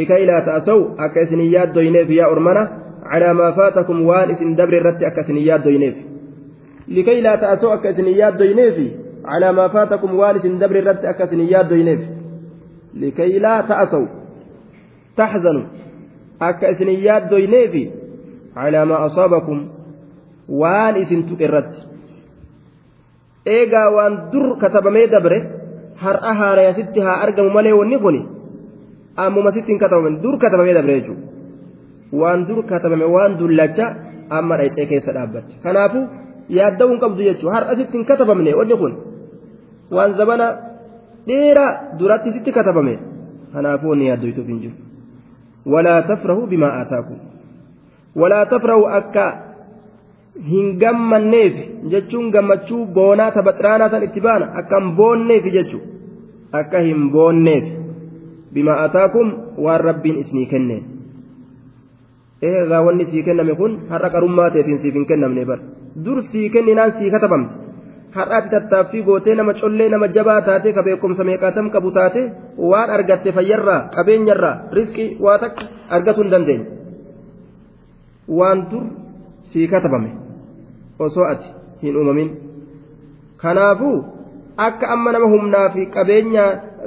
likay 0.00 0.26
laa 0.30 0.42
ta'asaw 0.50 0.80
akka 1.06 1.26
isin 1.28 1.44
yaaddoyneef 1.54 2.10
yaa 2.20 2.30
ormana 2.34 2.68
calaa 3.10 3.34
maa 3.40 3.52
faatakum 3.60 4.06
waan 4.08 4.30
isin 4.36 4.56
dabre 4.62 4.80
irratti 4.80 5.10
akka 5.10 5.26
isin 5.26 5.38
yaaddoyneef 5.48 5.96
likay 6.98 7.20
laa 7.28 7.36
ta'asaw 7.44 7.72
akka 7.76 7.94
isin 7.94 8.10
yaaddoyneefi 8.22 8.88
calaa 9.26 9.52
maa 9.58 9.68
faatakum 9.74 10.10
waan 10.20 10.36
isin 10.40 10.58
dabre 10.62 10.78
irratti 10.82 11.06
akka 11.12 11.24
isin 11.28 11.42
yaaddoyneef 11.52 12.00
likay 13.00 13.32
laa 13.44 13.62
ta'asaw 13.70 14.04
taxzanu 15.18 15.62
akka 16.48 16.66
isin 16.74 16.90
yaaddoyneefi 17.06 17.82
calaa 18.54 18.84
maa 18.90 19.00
asaabakum 19.08 19.58
waan 20.62 20.94
isin 21.02 21.20
tuqe 21.28 21.44
irratti 21.50 21.78
eegaa 23.56 23.88
waan 23.96 24.14
dur 24.32 24.48
katabamee 24.62 25.06
dabre 25.14 25.38
har'a 26.02 26.32
haaraya 26.40 26.72
sitti 26.78 27.00
haa 27.06 27.18
argamu 27.24 27.50
malee 27.56 27.74
wanni 27.80 27.98
kun 28.04 28.16
ammuma 29.24 29.50
sitti 29.56 29.72
hin 29.72 29.80
katabaman 29.84 30.20
dur 30.22 30.34
katabamee 30.42 30.74
dabre 30.78 31.00
jechuudha 31.00 31.24
waan 32.20 32.46
dur 32.48 32.60
katabame 32.70 33.06
waan 33.14 33.32
dullacha 33.40 33.86
amma 34.38 34.56
dhayxee 34.60 34.86
keessa 34.90 35.12
dhaabbatte 35.16 35.54
kanaafuu 35.64 36.04
yaadda'uu 36.48 36.90
hin 36.92 37.00
qabdu 37.04 37.22
jechuudha 37.28 37.54
har'a 37.56 37.76
sitti 37.76 37.96
hin 37.98 38.06
katabamne 38.10 38.54
wanni 38.60 38.76
kun 38.82 38.94
waan 39.90 40.14
zabana 40.20 40.46
dheeraa 41.28 41.98
duratti 41.98 42.32
sitti 42.32 42.52
katabame. 42.52 42.98
Kanaafuu 43.52 43.90
wanni 43.90 44.08
yaaddoytuuf 44.08 44.46
hin 44.46 44.60
jiru. 44.60 44.76
Walaa 45.66 46.02
tafrahu 46.02 46.46
bimaa 46.46 46.72
aataakum. 46.80 47.18
Walaa 48.16 48.46
tafrahu 48.46 48.86
akka 48.98 49.24
hin 50.50 50.78
gammanneef 50.82 51.54
jechuun 51.94 52.30
gammachuu 52.36 52.84
boonaa 52.98 53.30
tabaxiraanaa 53.36 53.90
san 53.94 54.02
itti 54.08 54.20
baana 54.20 54.52
akka 54.62 54.80
hin 54.80 54.92
boonneef 55.00 55.50
jechuu. 55.56 55.82
Akka 56.52 56.84
hin 56.88 57.10
boonneef 57.16 57.64
bima 58.52 58.78
ataakum 58.84 59.32
waan 59.64 59.80
rabbiin 59.80 60.20
isinii 60.20 60.46
kenneen 60.52 60.84
eegaa 62.42 62.82
wanni 62.86 63.06
sii 63.10 63.22
kenname 63.22 63.54
kun 63.60 63.72
har'a 63.90 64.10
qarummaa 64.14 64.50
teetiin 64.54 64.78
siif 64.78 64.94
hin 64.94 65.06
kennamne 65.10 65.44
bar 65.50 65.58
dur 66.04 66.22
sii 66.30 66.50
kenninaan 66.54 66.92
sii 66.98 67.10
katabamte 67.14 67.54
har'aati 68.16 68.48
tattaaffii 68.54 69.02
gootee 69.08 69.34
nama 69.34 69.54
collee 69.60 69.88
nama 69.88 70.06
jabaa 70.16 70.40
taate 70.48 70.72
ka 70.72 70.82
beekumsa 70.82 71.24
meeqaatam 71.24 71.70
qabu 71.74 71.90
taate 71.98 72.22
waan 72.70 72.90
argatte 72.96 73.32
fayyarraa 73.38 73.80
qabeenyarraa 73.96 74.56
riskii 74.78 75.08
waa 75.24 75.38
takka 75.38 75.64
argatuu 75.96 76.22
hin 76.22 76.32
dandeenye. 76.34 76.66
Waan 78.38 78.58
dur 78.70 78.84
sii 79.52 79.68
katabame 79.68 80.10
osoo 80.98 81.26
ati 81.32 81.48
hin 81.82 81.96
uumamin. 81.96 82.30
Kanaafuu 83.42 83.96
akka 84.56 84.86
amma 84.94 85.12
nama 85.12 85.26
humnaa 85.34 85.68
fi 85.74 85.86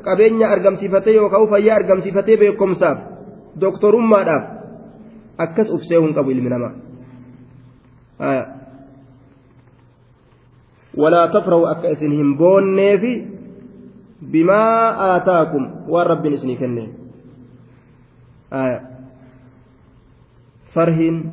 qabeenya 0.05 0.47
argamsiifatee 0.55 1.15
yookaan 1.15 1.47
fayyaa 1.53 1.75
argamsiifatee 1.81 2.38
beekumsaaf 2.38 2.97
doktorummaadhaaf 3.61 4.43
akkas 5.45 5.69
ufsee 5.77 5.99
hin 6.01 6.13
qabu 6.17 6.31
ilmi 6.31 6.49
namaa 6.49 6.73
walaa 10.97 11.27
tafrahu 11.27 11.65
akka 11.73 11.89
isin 11.89 12.11
hin 12.11 12.38
boonneefi 12.38 13.13
bimaa 14.31 14.95
aataakum 15.09 15.68
waan 15.89 16.07
rabbiin 16.07 16.34
isinii 16.34 16.57
kenne 16.57 16.89
farhiin 20.73 21.23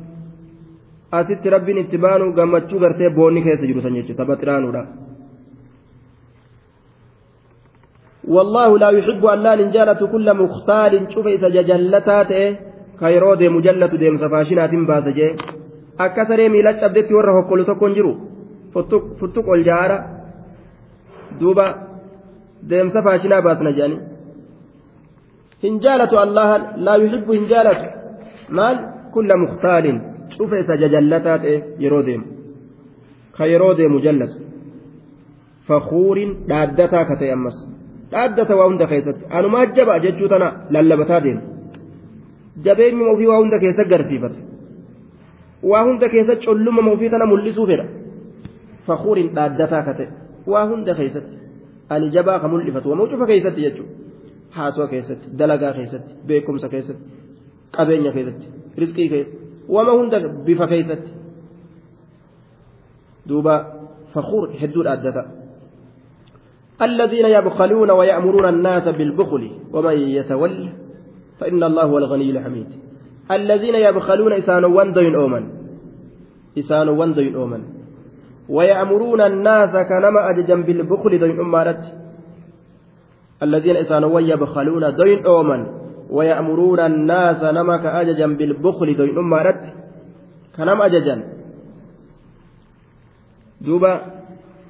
asitti 1.11 1.49
rabbiin 1.49 1.83
itti 1.83 1.97
baanu 2.07 2.31
gammachuu 2.33 2.79
gartee 2.79 3.09
boonni 3.19 3.43
keessa 3.43 3.67
jiru 3.67 3.81
san 3.81 3.95
jechuudha 3.99 4.25
taphaxiraanuudha. 4.25 4.87
والله 8.29 8.77
لا 8.77 8.89
يحب 8.89 9.25
أن 9.25 9.39
لا 9.39 9.53
نجالة 9.55 10.01
كل 10.13 10.27
مختال 10.41 10.93
شوف 11.13 11.27
إذا 11.27 11.49
جلتات 11.49 12.31
كيرو 12.99 13.33
دي 13.41 13.49
مجلة 13.49 13.93
دي 14.01 14.09
مسفاشنات 14.09 14.73
باسجي 14.89 15.27
أكثر 15.99 16.39
ميلاد 16.49 16.83
أبدت 16.83 17.11
وره 17.11 17.37
كل 17.49 17.65
تكون 17.65 17.93
جرو 17.93 18.13
فتك 18.73 19.47
الجارة 19.57 19.97
دوبا 21.39 21.67
دي 22.69 22.83
مسفاشنا 22.83 23.39
باسنا 23.39 23.71
جاني 23.77 23.97
هنجالة 25.63 26.13
الله 26.23 26.49
لا 26.85 26.95
يحب 26.95 27.27
هنجالة 27.31 27.73
مال 28.57 28.75
كل 29.13 29.29
مختال 29.43 29.85
شوف 30.37 30.53
إذا 30.53 30.75
جلتات 30.93 31.43
يرو 31.83 32.01
ديم 32.07 32.21
كيرو 33.37 33.73
دي 33.73 33.87
مجلة 33.95 34.29
فخور 35.67 36.17
دادتا 36.49 37.01
كتيمس 37.09 37.57
dhaaddata 38.11 38.55
waa 38.59 38.67
hunda 38.69 38.85
keessatti 38.91 39.25
anumaa 39.37 39.65
jaba 39.77 39.99
jechuu 40.05 40.27
tana 40.31 40.47
lallabataa 40.75 41.19
deema 41.25 41.41
jabeenyi 42.65 43.03
ofii 43.11 43.27
waa 43.31 43.37
hunda 43.41 43.59
keessa 43.63 43.83
garsiifata 43.91 44.39
waa 45.71 45.83
hunda 45.87 46.09
keessa 46.13 46.35
colluma 46.45 46.91
ofii 46.93 47.09
tana 47.13 47.25
mul'isuu 47.31 47.67
fedha 47.71 47.85
kate 48.97 50.07
waa 50.47 50.65
hunda 50.65 50.95
keessatti 50.95 51.37
ani 51.89 52.09
jabaa 52.09 52.39
ka 52.39 52.47
mul'ifatu 52.47 52.89
wama 52.89 53.07
cufa 53.07 53.25
keessatti 53.25 53.61
jechuudha 53.61 53.93
haasoo 54.49 54.87
keessatti 54.87 55.27
dalagaa 55.39 55.73
keessatti 55.73 56.13
beekumsa 56.27 56.69
keessatti 56.69 57.03
qabeenya 57.77 58.11
keessatti 58.11 58.47
riskii 58.77 59.09
keessa 59.09 59.37
wama 59.69 59.91
hunda 59.91 60.19
bifa 60.45 60.67
keessatti 60.67 61.11
duuba 63.29 63.65
fakuur 64.13 64.49
hedduu 64.61 64.83
dhaaddata. 64.83 65.39
الذين 66.81 67.25
يبخلون 67.25 67.91
ويأمرون 67.91 68.45
الناس 68.45 68.87
بالبخل 68.87 69.51
ومن 69.73 69.97
يتولى 69.97 70.69
فإن 71.39 71.63
الله 71.63 71.83
هو 71.83 71.97
الغني 71.97 72.31
الحميد 72.31 72.67
الذين 73.31 73.75
يبخلون 73.75 74.33
إسان 74.33 74.65
وندين 74.65 75.15
أومن 75.15 75.43
إسان 76.57 76.89
وندين 76.89 77.35
أومن 77.35 77.78
ويأمرون 78.49 79.21
الناس 79.21 79.73
كنما 79.89 80.29
أججا 80.29 80.55
بالبخل 80.55 81.19
دين 81.19 81.39
أمارت. 81.39 81.83
الذين 83.43 83.75
إسان 83.75 84.03
ويبخلون 84.03 84.95
دين 84.95 85.25
أومن. 85.25 85.65
ويأمرون 86.09 86.79
الناس 86.79 87.43
نما 87.43 87.77
كأججا 87.77 88.27
بالبخل 88.27 88.97
دين 88.97 89.17
أمارت. 89.17 89.61
كنما 90.57 90.85
أججا 90.85 91.15
دوبا 93.61 94.01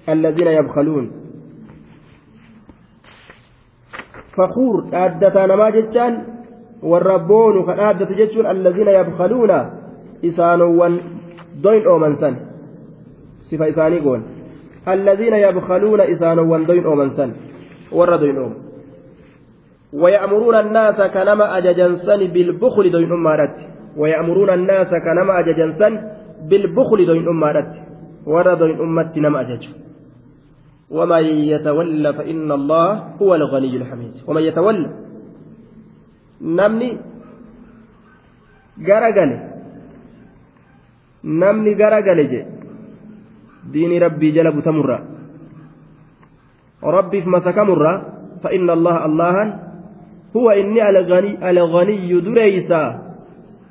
الذين 0.10 0.48
يبخلون. 0.48 1.20
namaa 5.48 5.72
jechaan 5.72 6.14
warra 6.82 7.20
boonu 7.20 7.64
ka 7.68 7.76
dhaaddatu 7.76 8.16
jechuun 8.16 8.46
allaziina 8.46 8.92
yabkaluuna 8.92 9.58
isaanowwan 10.22 11.00
doyn 11.64 11.88
ooman 11.88 12.16
san 12.20 12.49
sifa 13.50 13.68
isaanii 13.68 14.02
goon 14.02 14.24
isaanowwan 16.16 16.66
doyn 16.66 16.86
ooman 16.86 17.12
san 17.18 17.34
warra 17.92 18.18
doyn 18.18 18.38
oomu. 18.38 18.70
ويأمرون 19.94 20.56
الناس 20.56 21.02
كنما 21.02 21.58
أججنسن 21.58 22.28
بالبخل 22.34 22.92
دوين 22.92 23.12
أمارت 23.12 23.56
ويأمرون 23.98 24.50
الناس 24.50 24.90
كنما 25.06 25.40
أججنسن 25.40 25.94
بالبخل 26.50 27.06
دوين 27.06 27.28
أمارت 27.28 27.74
ورا 28.26 28.54
دوين 28.54 28.80
أمت 28.80 29.18
نما 29.18 29.42
أججوا 29.42 29.74
ومن 30.90 31.24
يتولى 31.54 32.14
فإن 32.14 32.52
الله 32.52 32.88
هو 33.22 33.36
الغني 33.36 33.78
الحميد 33.78 34.14
ومن 34.28 34.42
يتولى 34.42 34.90
نمني 36.42 36.98
غرغل 38.88 39.32
نمني 41.24 41.72
غرغل 41.80 42.20
جي 42.32 42.42
دين 43.74 44.04
ربي 44.04 44.32
جلب 44.32 44.60
تمر 44.60 44.90
ربي 46.84 47.22
في 47.22 47.30
مسكمر 47.30 47.82
فإن 48.44 48.70
الله 48.70 49.06
الله 49.06 49.36
هو 50.36 50.50
إني 50.50 50.90
الغني 50.90 51.50
الغني 51.50 52.22
دريسا. 52.22 52.84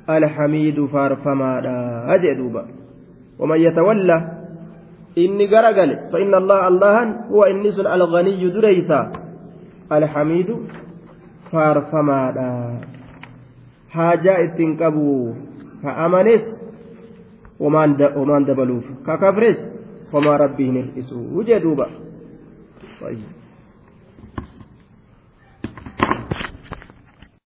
الحميد 0.09 0.85
فارفما 0.85 1.51
أجدوبا 2.15 2.63
ومن 3.39 3.59
يتولى 3.61 4.17
inni 5.17 5.45
garagale 5.49 6.13
فإن 6.13 6.33
الله 6.35 6.67
الله 6.67 6.95
هو 7.33 7.43
إني 7.43 7.71
سن 7.71 7.87
الغني 7.87 8.49
دريسا. 8.49 9.11
الحميد 9.91 10.49
qabu 14.77 15.33
ka 15.81 15.89
amanes 16.05 16.45
homaan 17.57 18.45
dabaluuf 18.45 18.85
ka 19.01 19.17
kafres 19.17 19.57
homaa 20.11 20.37
rabbii 20.43 20.65
hin 20.71 20.77
hir'isu 20.81 21.43
jee 21.49 21.59
duuba 21.65 21.89